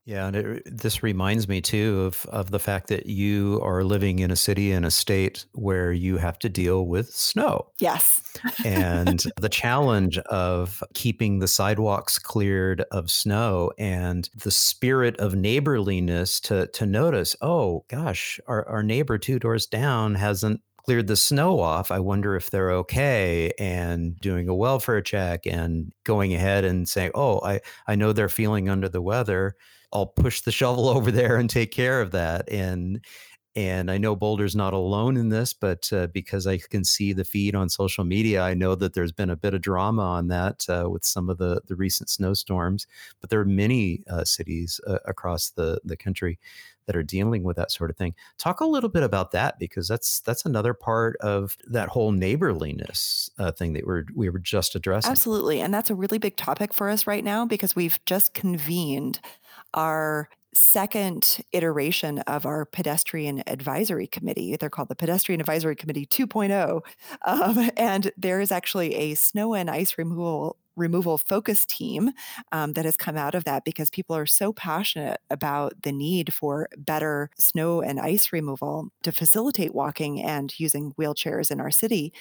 yeah, 0.09 0.27
and 0.27 0.37
it, 0.37 0.63
this 0.65 1.03
reminds 1.03 1.49
me 1.49 1.61
too 1.61 2.01
of 2.01 2.25
of 2.31 2.51
the 2.51 2.59
fact 2.59 2.89
that 2.89 3.05
you 3.05 3.61
are 3.63 3.85
living 3.85 4.21
in 4.21 4.31
a 4.31 4.37
city 4.37 4.73
in 4.73 4.83
a 4.87 4.91
state 4.91 5.45
where 5.53 5.93
you 5.93 6.17
have 6.17 6.39
to 6.39 6.49
deal 6.49 6.87
with 6.87 7.11
snow. 7.11 7.67
Yes. 7.79 8.23
and 8.65 9.27
the 9.39 9.51
challenge 9.51 10.17
of 10.17 10.83
keeping 10.95 11.41
the 11.41 11.47
sidewalks 11.47 12.19
cleared 12.19 12.87
of 12.91 13.11
snow 13.11 13.71
and 13.77 14.31
the 14.35 14.51
spirit 14.51 15.15
of 15.19 15.35
neighborliness 15.35 16.41
to 16.41 16.69
to 16.69 16.87
notice, 16.87 17.37
oh 17.43 17.85
gosh, 17.89 18.41
our, 18.47 18.67
our 18.67 18.83
neighbor 18.83 19.19
two 19.19 19.39
doors 19.39 19.67
down 19.67 20.15
hasn't 20.15 20.63
cleared 20.89 21.07
the 21.07 21.17
snow 21.17 21.61
off. 21.61 21.91
I 21.91 21.99
wonder 21.99 22.35
if 22.35 22.51
they're 22.51 22.73
okay 22.73 23.53
and 23.59 24.19
doing 24.21 24.49
a 24.49 24.55
welfare 24.55 25.03
check 25.03 25.47
and 25.47 25.93
going 26.05 26.33
ahead 26.33 26.65
and 26.65 26.89
saying, 26.89 27.11
oh, 27.15 27.41
I, 27.45 27.61
I 27.87 27.95
know 27.95 28.15
they're 28.15 28.31
feeling 28.31 28.71
under 28.71 28.89
the 28.89 29.03
weather 29.03 29.55
I'll 29.93 30.07
push 30.07 30.41
the 30.41 30.53
shovel 30.61 30.89
over 30.89 31.11
there 31.11 31.37
and 31.37 31.49
take 31.51 31.71
care 31.73 32.01
of 32.01 32.13
that. 32.13 32.51
And 32.51 33.05
and 33.55 33.91
I 33.91 33.99
know 33.99 34.15
Boulder's 34.15 34.57
not 34.57 34.73
alone 34.73 35.17
in 35.17 35.29
this, 35.31 35.53
but 35.53 35.93
uh, 35.93 36.07
because 36.09 36.47
I 36.47 36.59
can 36.59 36.85
see 36.85 37.13
the 37.13 37.25
feed 37.25 37.55
on 37.57 37.69
social 37.69 38.05
media, 38.05 38.43
I 38.43 38.55
know 38.55 38.77
that 38.77 38.95
there's 38.95 39.11
been 39.11 39.31
a 39.31 39.37
bit 39.37 39.53
of 39.53 39.63
drama 39.63 40.03
on 40.03 40.29
that 40.29 40.65
uh, 40.69 40.89
with 40.89 41.05
some 41.05 41.29
of 41.29 41.37
the 41.39 41.61
the 41.67 41.77
recent 41.77 42.09
snowstorms. 42.09 42.87
But 43.21 43.29
there 43.31 43.41
are 43.41 43.45
many 43.45 44.05
uh, 44.09 44.25
cities 44.25 44.81
uh, 44.87 44.99
across 45.05 45.51
the 45.51 45.81
the 45.85 45.97
country 45.97 46.39
that 46.89 46.97
are 46.97 47.05
dealing 47.05 47.45
with 47.45 47.57
that 47.57 47.71
sort 47.71 47.91
of 47.91 47.97
thing. 47.97 48.15
Talk 48.39 48.61
a 48.61 48.67
little 48.67 48.89
bit 48.89 49.05
about 49.05 49.31
that 49.33 49.59
because 49.61 49.87
that's 49.87 50.21
that's 50.21 50.45
another 50.45 50.75
part 50.75 51.17
of 51.19 51.57
that 51.67 51.91
whole 51.91 52.11
neighborliness 52.11 53.31
uh, 53.39 53.53
thing 53.53 53.75
that 53.75 53.87
we're 53.87 54.05
we 54.17 54.29
were 54.29 54.41
just 54.41 54.75
addressing. 54.75 55.13
Absolutely, 55.13 55.61
and 55.61 55.73
that's 55.73 55.91
a 55.91 55.95
really 55.95 56.19
big 56.19 56.37
topic 56.37 56.75
for 56.75 56.89
us 56.89 57.07
right 57.07 57.23
now 57.23 57.45
because 57.47 57.77
we've 57.77 58.05
just 58.07 58.35
convened 58.35 59.21
our 59.75 60.29
second 60.55 61.45
iteration 61.53 62.21
of 62.21 62.47
our 62.47 62.65
pedestrian 62.65 63.43
advisory 63.47 64.07
committee. 64.07 64.57
They're 64.57 64.71
called 64.71 64.89
the 64.89 64.97
Pedestrian 64.97 65.41
Advisory 65.41 65.77
Committee 65.77 66.07
2.0. 66.07 66.81
Um, 67.27 67.71
and 67.77 68.11
there 68.17 68.41
is 68.41 68.51
actually 68.51 68.95
a 68.95 69.15
snow 69.15 69.55
and 69.55 69.71
ice 69.71 69.99
removal 69.99 70.57
removal 70.79 71.19
focus 71.19 71.67
team 71.67 72.13
um, 72.53 72.73
that 72.75 72.85
has 72.85 72.97
come 72.97 73.17
out 73.17 73.35
of 73.35 73.45
that 73.45 73.65
because 73.65 73.91
people 73.91 74.17
are 74.17 74.27
so 74.27 74.53
passionate 74.53 75.21
about 75.31 75.83
the 75.83 75.93
need 75.93 76.33
for 76.33 76.69
better 76.77 77.31
snow 77.39 77.81
and 77.83 78.01
ice 78.01 78.33
removal 78.33 78.91
to 79.03 79.13
facilitate 79.13 79.75
walking 79.75 80.23
and 80.23 80.59
using 80.59 80.93
wheelchairs 80.93 81.51
in 81.51 81.61
our 81.61 81.71
city. 81.71 82.13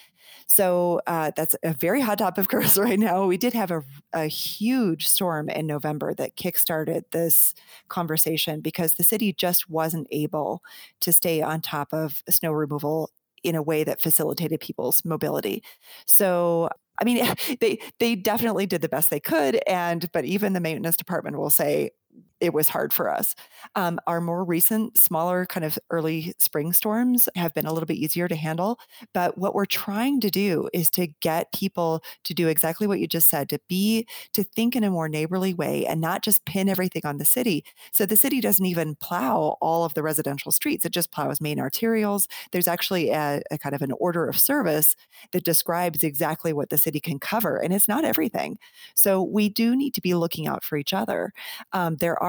So 0.48 1.02
uh, 1.08 1.32
that's 1.36 1.56
a 1.64 1.74
very 1.74 2.02
hot 2.02 2.20
topic 2.20 2.50
for 2.50 2.62
us 2.62 2.78
right 2.78 3.00
now. 3.00 3.26
We 3.26 3.38
did 3.38 3.54
have 3.54 3.72
a, 3.72 3.84
a 4.14 4.26
huge 4.26 5.08
storm 5.08 5.50
in 5.50 5.68
November 5.68 6.14
that 6.16 6.36
kickstarted 6.36 7.04
this 7.12 7.54
conversation 7.88 8.62
because 8.62 8.96
the 8.96 9.04
city 9.04 9.34
just 9.34 9.70
wasn't 9.70 10.08
able 10.12 10.62
to 11.02 11.14
stay 11.14 11.42
on 11.42 11.62
top 11.62 11.94
of 11.94 12.22
snow 12.30 12.52
removal 12.52 13.12
in 13.48 13.56
a 13.56 13.62
way 13.62 13.84
that 13.84 14.02
facilitated 14.02 14.60
people's 14.60 15.04
mobility. 15.06 15.64
So 16.06 16.70
I 17.00 17.06
mean, 17.06 17.26
they 17.60 17.80
they 18.00 18.16
definitely 18.16 18.66
did 18.66 18.82
the 18.82 18.90
best 18.90 19.10
they 19.10 19.20
could, 19.20 19.60
and 19.68 20.12
but 20.12 20.26
even 20.26 20.54
the 20.54 20.60
maintenance 20.60 20.98
department 20.98 21.38
will 21.38 21.50
say, 21.50 21.92
it 22.40 22.54
was 22.54 22.70
hard 22.70 22.94
for 22.94 23.10
us. 23.10 23.36
Um, 23.76 24.00
our 24.08 24.22
more 24.22 24.44
recent, 24.44 24.98
smaller 24.98 25.46
kind 25.46 25.66
of 25.66 25.78
early 25.90 26.34
spring 26.38 26.74
storms 26.74 27.28
have 27.36 27.54
been 27.54 27.66
a 27.66 27.74
little 27.74 27.88
bit 27.88 27.98
easier 27.98 28.28
to 28.28 28.36
handle. 28.36 28.80
But 29.14 29.38
what 29.38 29.56
we're 29.56 29.66
trying 29.66 30.20
to 30.22 30.30
do 30.30 30.70
is 30.74 30.90
to 30.92 31.08
get 31.22 31.52
people 31.52 32.04
to 32.24 32.34
do 32.34 32.48
exactly 32.48 32.88
what 32.88 33.00
you 33.00 33.08
just 33.08 33.30
said, 33.30 33.50
to 33.50 33.60
be, 33.68 34.08
to 34.34 34.44
think 34.44 34.76
in 34.76 34.84
a 34.84 34.92
more 34.92 35.10
neighborly 35.10 35.54
way 35.54 35.86
and 35.86 36.00
not 36.00 36.22
just 36.22 36.46
pin 36.46 36.70
everything 36.70 37.06
on 37.06 37.18
the 37.18 37.26
city. 37.26 37.64
So 37.92 38.06
the 38.06 38.16
city 38.16 38.40
doesn't 38.40 38.66
even 38.66 38.96
plow 38.96 39.58
all 39.62 39.84
of 39.84 39.94
the 39.94 40.04
residential 40.04 40.52
streets, 40.52 40.86
it 40.86 40.92
just 40.92 41.12
plows 41.12 41.42
main 41.42 41.58
arterials. 41.58 42.28
There's 42.52 42.68
actually 42.68 43.10
a, 43.10 43.42
a 43.50 43.58
kind 43.58 43.74
of 43.74 43.82
an 43.82 43.94
order 44.00 44.28
of 44.28 44.38
service 44.40 44.96
that 45.32 45.44
describes 45.44 46.04
exactly 46.04 46.54
what 46.54 46.70
the 46.70 46.78
city 46.78 47.00
can 47.00 47.20
cover, 47.20 47.58
and 47.58 47.74
it's 47.74 47.88
not 47.88 48.06
everything. 48.06 48.58
So 48.96 49.22
we 49.24 49.50
do 49.50 49.76
need 49.76 49.94
to 49.96 50.02
be 50.02 50.14
looking 50.14 50.48
out 50.48 50.64
for 50.64 50.78
each 50.78 50.94
other. 50.94 51.34
Um, 51.74 51.96
there 51.98 52.22
are 52.22 52.27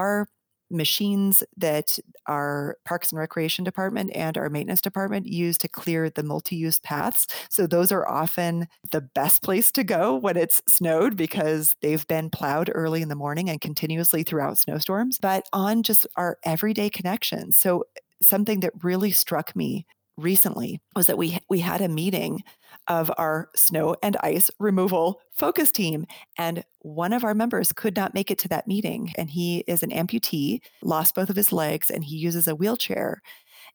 machines 0.71 1.43
that 1.57 1.97
our 2.27 2.77
Parks 2.85 3.11
and 3.11 3.19
Recreation 3.19 3.63
Department 3.63 4.11
and 4.15 4.37
our 4.37 4.49
Maintenance 4.49 4.81
Department 4.81 5.25
use 5.25 5.57
to 5.59 5.67
clear 5.67 6.09
the 6.09 6.23
multi 6.23 6.55
use 6.55 6.79
paths. 6.79 7.27
So, 7.49 7.67
those 7.67 7.91
are 7.91 8.07
often 8.07 8.67
the 8.91 9.01
best 9.01 9.41
place 9.41 9.71
to 9.73 9.83
go 9.83 10.15
when 10.15 10.37
it's 10.37 10.61
snowed 10.67 11.17
because 11.17 11.75
they've 11.81 12.07
been 12.07 12.29
plowed 12.29 12.71
early 12.73 13.01
in 13.01 13.09
the 13.09 13.15
morning 13.15 13.49
and 13.49 13.59
continuously 13.59 14.23
throughout 14.23 14.57
snowstorms. 14.57 15.17
But 15.21 15.45
on 15.53 15.83
just 15.83 16.05
our 16.15 16.37
everyday 16.43 16.89
connections. 16.89 17.57
So, 17.57 17.85
something 18.21 18.59
that 18.59 18.73
really 18.83 19.11
struck 19.11 19.55
me 19.55 19.85
recently 20.19 20.81
was 20.95 21.07
that 21.07 21.17
we 21.17 21.39
we 21.49 21.59
had 21.59 21.81
a 21.81 21.87
meeting 21.87 22.43
of 22.87 23.11
our 23.17 23.49
snow 23.55 23.95
and 24.03 24.17
ice 24.21 24.51
removal 24.59 25.21
focus 25.31 25.71
team 25.71 26.05
and 26.37 26.63
one 26.79 27.13
of 27.13 27.23
our 27.23 27.33
members 27.33 27.71
could 27.71 27.95
not 27.95 28.13
make 28.13 28.29
it 28.29 28.37
to 28.37 28.47
that 28.47 28.67
meeting 28.67 29.11
and 29.17 29.31
he 29.31 29.63
is 29.67 29.83
an 29.83 29.91
amputee 29.91 30.59
lost 30.81 31.15
both 31.15 31.29
of 31.29 31.35
his 31.35 31.51
legs 31.51 31.89
and 31.89 32.03
he 32.05 32.17
uses 32.17 32.47
a 32.47 32.55
wheelchair 32.55 33.21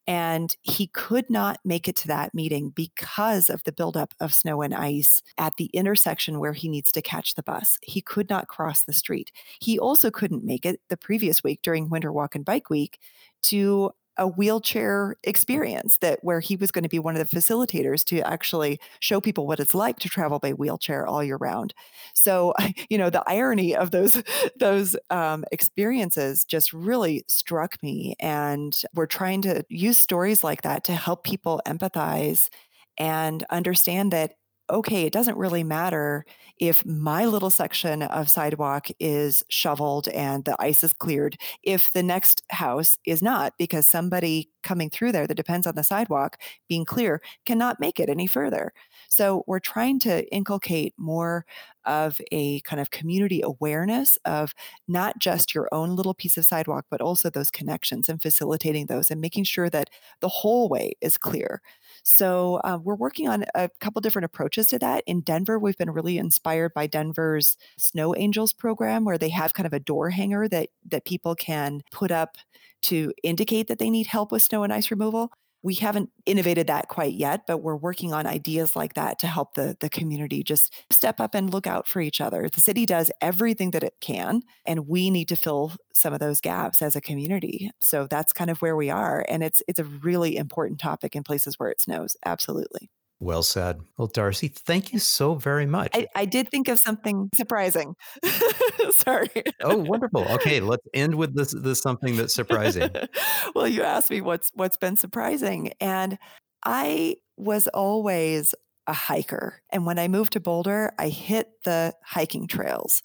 and 0.07 0.57
he 0.62 0.86
could 0.86 1.30
not 1.30 1.59
make 1.64 1.88
it 1.88 1.97
to 1.97 2.09
that 2.09 2.34
meeting 2.34 2.70
because 2.70 3.49
of 3.49 3.62
the 3.64 3.72
buildup 3.72 4.14
of 4.20 4.34
snow 4.34 4.61
and 4.61 4.74
ice 4.74 5.22
at 5.38 5.55
the 5.57 5.66
intersection 5.66 6.38
where 6.38 6.53
he 6.53 6.68
needs 6.68 6.92
to 6.92 7.03
catch 7.03 7.34
the 7.34 7.42
bus. 7.42 7.78
He 7.82 8.01
could 8.01 8.28
not 8.28 8.49
cross 8.49 8.82
the 8.82 8.92
street. 8.92 9.32
He 9.61 9.78
also 9.78 10.11
couldn't 10.11 10.45
make 10.45 10.66
it 10.66 10.80
the 10.90 10.97
previous 10.97 11.42
week 11.42 11.61
during 11.62 11.88
Winter 11.88 12.12
Walk 12.12 12.34
and 12.34 12.45
Bike 12.45 12.68
Week 12.68 12.99
to 13.45 13.92
a 14.17 14.27
wheelchair 14.27 15.17
experience 15.25 15.99
that 15.99 16.19
where 16.23 16.41
he 16.41 16.57
was 16.57 16.71
going 16.71 16.83
to 16.83 16.89
be 16.89 16.99
one 16.99 17.17
of 17.17 17.29
the 17.29 17.37
facilitators 17.37 18.05
to 18.05 18.21
actually 18.21 18.79
show 19.01 19.21
people 19.21 19.47
what 19.47 19.61
it's 19.61 19.75
like 19.75 19.99
to 19.99 20.09
travel 20.09 20.39
by 20.39 20.53
wheelchair 20.53 21.07
all 21.07 21.23
year 21.23 21.37
round. 21.37 21.75
So, 22.15 22.55
you 22.89 22.99
know, 22.99 23.11
the 23.11 23.25
irony 23.27 23.75
of 23.75 23.91
those 23.91 24.23
those 24.57 24.97
um, 25.11 25.45
experiences 25.53 26.45
just 26.45 26.73
really 26.73 27.25
struck 27.29 27.83
me, 27.83 28.15
and 28.21 28.81
we're 28.95 29.07
trying 29.07 29.43
to 29.43 29.65
use 29.69 29.99
stories 29.99 30.45
like 30.45 30.62
that 30.62 30.85
to 30.85 30.93
help 30.93 31.25
people 31.25 31.61
empathize 31.67 32.49
and 32.97 33.45
understand 33.51 34.12
that 34.12 34.35
okay, 34.71 35.03
it 35.05 35.12
doesn't 35.12 35.37
really 35.37 35.62
matter 35.62 36.25
if 36.59 36.85
my 36.87 37.27
little 37.27 37.51
section 37.51 38.03
of 38.03 38.31
sidewalk 38.31 38.89
is 38.99 39.45
shoveled 39.51 40.09
and 40.09 40.45
the 40.45 40.57
ice 40.59 40.83
is 40.85 40.93
cleared, 40.93 41.37
if 41.62 41.93
the 41.93 42.03
next 42.03 42.43
house 42.51 42.97
is 43.05 43.23
not, 43.23 43.55
because 43.59 43.89
somebody 43.89 44.51
coming 44.62 44.89
through 44.89 45.12
there 45.12 45.27
that 45.27 45.35
depends 45.35 45.67
on 45.67 45.75
the 45.75 45.83
sidewalk 45.85 46.41
being 46.69 46.85
clear 46.85 47.21
cannot 47.45 47.81
make 47.81 48.01
it 48.01 48.09
any 48.09 48.27
further. 48.27 48.73
So 49.09 49.45
we're 49.47 49.59
trying 49.61 49.99
to 50.01 50.27
inculcate 50.33 50.95
more 50.97 51.45
of 51.85 52.19
a 52.33 52.61
kind 52.61 52.81
of 52.81 52.91
community 52.91 53.43
awareness 53.43 54.17
of 54.25 54.55
not 54.89 55.19
just 55.19 55.55
your 55.55 55.69
own 55.73 55.95
little 55.97 56.15
piece 56.15 56.37
of 56.39 56.47
sidewalk, 56.47 56.87
but 56.91 57.03
also 57.03 57.29
those 57.29 57.51
connections 57.51 58.09
and 58.09 58.23
facilitating 58.23 58.87
those 58.87 59.11
and 59.11 59.21
making 59.21 59.45
sure 59.45 59.69
that 59.69 59.91
the 60.21 60.29
whole 60.29 60.69
way 60.69 60.95
is 61.03 61.19
clear. 61.19 61.61
So 62.05 62.61
uh, 62.65 62.79
we're 62.83 62.95
working 62.95 63.29
on 63.29 63.47
a 63.55 63.71
couple 63.81 64.01
different 64.03 64.27
approaches 64.27 64.69
to 64.69 64.79
that. 64.79 65.03
In 65.07 65.23
Denver, 65.23 65.59
we've 65.59 65.77
been 65.79 65.91
really 65.91 66.19
inspired 66.19 66.75
by 66.75 66.87
Denver's 66.87 67.57
Snow 67.79 68.15
Angels 68.15 68.53
program, 68.53 69.05
where 69.05 69.17
they 69.17 69.31
have 69.31 69.55
kind 69.55 69.67
of 69.67 69.73
a 69.73 69.81
door 69.81 70.11
hanger 70.11 70.47
that 70.49 70.69
that 70.91 71.07
people 71.07 71.35
can 71.35 71.83
put 71.91 72.11
up 72.11 72.37
to 72.83 73.13
indicate 73.23 73.69
that 73.69 73.79
they 73.79 73.89
need 73.89 74.07
help 74.07 74.31
with 74.31 74.43
snow 74.43 74.63
and 74.63 74.73
ice 74.73 74.91
removal 74.91 75.31
we 75.65 75.75
haven't 75.75 76.11
innovated 76.27 76.69
that 76.69 76.89
quite 76.89 77.15
yet, 77.15 77.47
but 77.49 77.59
we're 77.59 77.75
working 77.77 78.12
on 78.12 78.27
ideas 78.27 78.77
like 78.77 78.95
that 78.95 79.19
to 79.21 79.27
help 79.27 79.55
the, 79.55 79.77
the 79.81 79.91
community 79.91 80.45
just 80.45 80.73
step 80.93 81.21
up 81.21 81.35
and 81.35 81.51
look 81.53 81.67
out 81.67 81.89
for 81.89 82.01
each 82.03 82.21
other. 82.21 82.49
The 82.49 82.61
city 82.61 82.87
does 82.87 83.11
everything 83.23 83.73
that 83.73 83.83
it 83.83 83.95
can, 84.01 84.43
and 84.67 84.87
we 84.87 85.11
need 85.11 85.29
to 85.31 85.37
fill 85.37 85.73
some 85.95 86.12
of 86.12 86.21
those 86.21 86.41
gaps 86.41 86.83
as 86.83 86.97
a 86.97 87.01
community. 87.01 87.71
So 87.81 88.07
that's 88.09 88.33
kind 88.33 88.51
of 88.51 88.62
where 88.62 88.77
we 88.77 88.91
are. 88.91 89.25
And 89.29 89.43
it's 89.43 89.62
it's 89.67 89.81
a 89.81 89.85
really 89.85 90.37
important 90.37 90.81
topic 90.81 91.17
in 91.17 91.25
places 91.25 91.59
where 91.59 91.71
it 91.71 91.81
snows. 91.81 92.17
Absolutely. 92.27 92.91
Well 93.21 93.43
said. 93.43 93.81
Well, 93.97 94.09
Darcy, 94.09 94.49
thank 94.49 94.93
you 94.93 94.99
so 94.99 95.35
very 95.35 95.67
much. 95.67 95.91
I, 95.95 96.07
I 96.15 96.25
did 96.25 96.51
think 96.51 96.69
of 96.69 96.79
something 96.79 97.31
surprising. 97.35 97.95
Sorry. 98.91 99.31
Oh, 99.62 99.77
wonderful. 99.77 100.27
Okay, 100.33 100.61
let's 100.61 100.87
end 100.93 101.15
with 101.15 101.35
this 101.35 101.55
this 101.57 101.81
something 101.81 102.17
that's 102.17 102.35
surprising. 102.35 102.91
well, 103.55 103.69
you 103.69 103.83
asked 103.83 104.11
me 104.11 104.21
what's 104.21 104.51
what's 104.55 104.77
been 104.77 104.97
surprising, 104.97 105.73
and 105.81 106.19
I 106.65 107.17
was 107.37 107.69
always 107.69 108.55
a 108.87 108.93
hiker. 108.93 109.62
And 109.71 109.87
when 109.87 109.99
I 109.99 110.09
moved 110.09 110.35
to 110.35 110.41
Boulder, 110.41 110.93
I 110.99 111.09
hit 111.09 111.49
the 111.65 111.95
hiking 112.05 112.47
trails. 112.47 113.03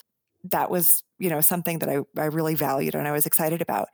That 0.51 0.69
was, 0.69 1.03
you 1.17 1.29
know, 1.29 1.41
something 1.41 1.79
that 1.79 1.89
I, 1.89 1.99
I 2.19 2.25
really 2.25 2.55
valued 2.55 2.95
and 2.95 3.07
I 3.07 3.11
was 3.11 3.25
excited 3.25 3.61
about. 3.61 3.87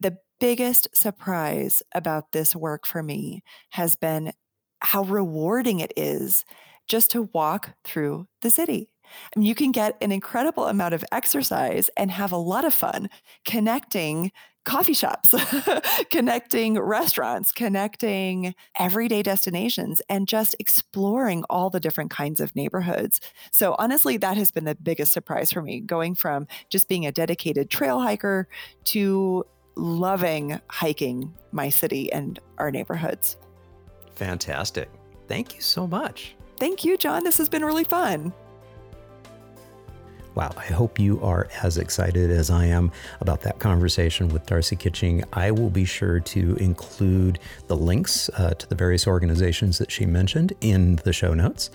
The 0.00 0.16
biggest 0.38 0.88
surprise 0.94 1.82
about 1.94 2.32
this 2.32 2.56
work 2.56 2.86
for 2.86 3.02
me 3.02 3.42
has 3.70 3.96
been 3.96 4.32
how 4.80 5.02
rewarding 5.02 5.80
it 5.80 5.92
is 5.96 6.44
just 6.88 7.10
to 7.12 7.28
walk 7.32 7.70
through 7.84 8.26
the 8.42 8.50
city. 8.50 8.90
I 9.04 9.38
mean, 9.38 9.46
you 9.46 9.54
can 9.54 9.72
get 9.72 9.96
an 10.00 10.12
incredible 10.12 10.66
amount 10.66 10.94
of 10.94 11.04
exercise 11.12 11.90
and 11.96 12.10
have 12.10 12.32
a 12.32 12.36
lot 12.36 12.64
of 12.64 12.74
fun 12.74 13.08
connecting 13.44 14.32
coffee 14.64 14.92
shops, 14.92 15.34
connecting 16.10 16.78
restaurants, 16.78 17.50
connecting 17.50 18.54
everyday 18.78 19.22
destinations, 19.22 20.02
and 20.08 20.28
just 20.28 20.54
exploring 20.58 21.44
all 21.48 21.70
the 21.70 21.80
different 21.80 22.10
kinds 22.10 22.40
of 22.40 22.54
neighborhoods. 22.54 23.20
So, 23.50 23.74
honestly, 23.78 24.16
that 24.18 24.36
has 24.36 24.50
been 24.50 24.64
the 24.64 24.74
biggest 24.74 25.12
surprise 25.12 25.50
for 25.50 25.62
me 25.62 25.80
going 25.80 26.14
from 26.14 26.46
just 26.68 26.88
being 26.88 27.06
a 27.06 27.12
dedicated 27.12 27.70
trail 27.70 28.00
hiker 28.00 28.48
to 28.84 29.44
loving 29.76 30.60
hiking 30.68 31.32
my 31.52 31.70
city 31.70 32.12
and 32.12 32.38
our 32.58 32.70
neighborhoods. 32.70 33.38
Fantastic. 34.14 34.90
Thank 35.28 35.54
you 35.54 35.60
so 35.60 35.86
much. 35.86 36.34
Thank 36.58 36.84
you, 36.84 36.96
John. 36.96 37.24
This 37.24 37.38
has 37.38 37.48
been 37.48 37.64
really 37.64 37.84
fun. 37.84 38.32
Wow, 40.34 40.52
I 40.56 40.66
hope 40.66 41.00
you 41.00 41.20
are 41.22 41.48
as 41.62 41.76
excited 41.76 42.30
as 42.30 42.50
I 42.50 42.66
am 42.66 42.92
about 43.20 43.40
that 43.42 43.58
conversation 43.58 44.28
with 44.28 44.46
Darcy 44.46 44.76
Kitching. 44.76 45.24
I 45.32 45.50
will 45.50 45.70
be 45.70 45.84
sure 45.84 46.20
to 46.20 46.54
include 46.56 47.40
the 47.66 47.76
links 47.76 48.30
uh, 48.36 48.50
to 48.50 48.68
the 48.68 48.76
various 48.76 49.08
organizations 49.08 49.78
that 49.78 49.90
she 49.90 50.06
mentioned 50.06 50.52
in 50.60 50.96
the 50.96 51.12
show 51.12 51.34
notes. 51.34 51.70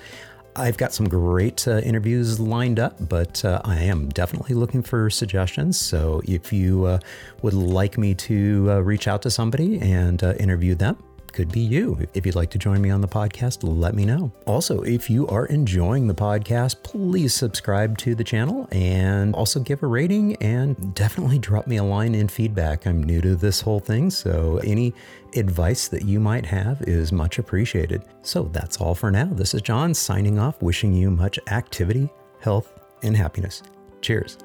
I've 0.56 0.78
got 0.78 0.94
some 0.94 1.10
great 1.10 1.68
uh, 1.68 1.80
interviews 1.80 2.40
lined 2.40 2.80
up, 2.80 2.96
but 3.10 3.44
uh, 3.44 3.62
I 3.66 3.80
am 3.80 4.08
definitely 4.10 4.56
looking 4.56 4.82
for 4.82 5.10
suggestions. 5.10 5.78
So 5.78 6.22
if 6.24 6.54
you 6.54 6.86
uh, 6.86 7.00
would 7.42 7.54
like 7.54 7.98
me 7.98 8.14
to 8.16 8.68
uh, 8.70 8.80
reach 8.80 9.10
out 9.10 9.22
to 9.24 9.30
somebody 9.30 9.82
and 9.82 10.24
uh, 10.24 10.34
interview 10.40 10.76
them, 10.76 10.98
could 11.36 11.52
be 11.52 11.60
you. 11.60 12.00
If 12.14 12.26
you'd 12.26 12.36
like 12.36 12.50
to 12.52 12.58
join 12.58 12.82
me 12.82 12.90
on 12.90 13.02
the 13.02 13.08
podcast, 13.08 13.60
let 13.62 13.94
me 13.94 14.06
know. 14.06 14.32
Also, 14.46 14.82
if 14.84 15.10
you 15.10 15.28
are 15.28 15.46
enjoying 15.48 16.08
the 16.08 16.16
podcast, 16.16 16.82
please 16.82 17.34
subscribe 17.34 17.98
to 18.00 18.16
the 18.16 18.24
channel 18.24 18.70
and 18.72 19.36
also 19.36 19.60
give 19.60 19.84
a 19.84 19.88
rating 19.88 20.38
and 20.38 20.96
definitely 20.96 21.38
drop 21.38 21.68
me 21.68 21.76
a 21.76 21.84
line 21.84 22.16
in 22.16 22.30
feedback. 22.30 22.88
I'm 22.88 23.04
new 23.04 23.20
to 23.20 23.36
this 23.36 23.60
whole 23.60 23.82
thing, 23.82 24.10
so 24.10 24.62
any 24.64 24.94
advice 25.36 25.90
that 25.90 26.06
you 26.06 26.22
might 26.22 26.46
have 26.46 26.82
is 26.84 27.12
much 27.12 27.38
appreciated. 27.38 28.04
So 28.22 28.44
that's 28.44 28.78
all 28.78 28.96
for 28.96 29.12
now. 29.12 29.26
This 29.26 29.54
is 29.54 29.62
John 29.62 29.94
signing 29.94 30.40
off, 30.40 30.62
wishing 30.62 30.94
you 30.94 31.12
much 31.12 31.38
activity, 31.52 32.10
health, 32.40 32.80
and 33.04 33.16
happiness. 33.16 33.62
Cheers. 34.00 34.38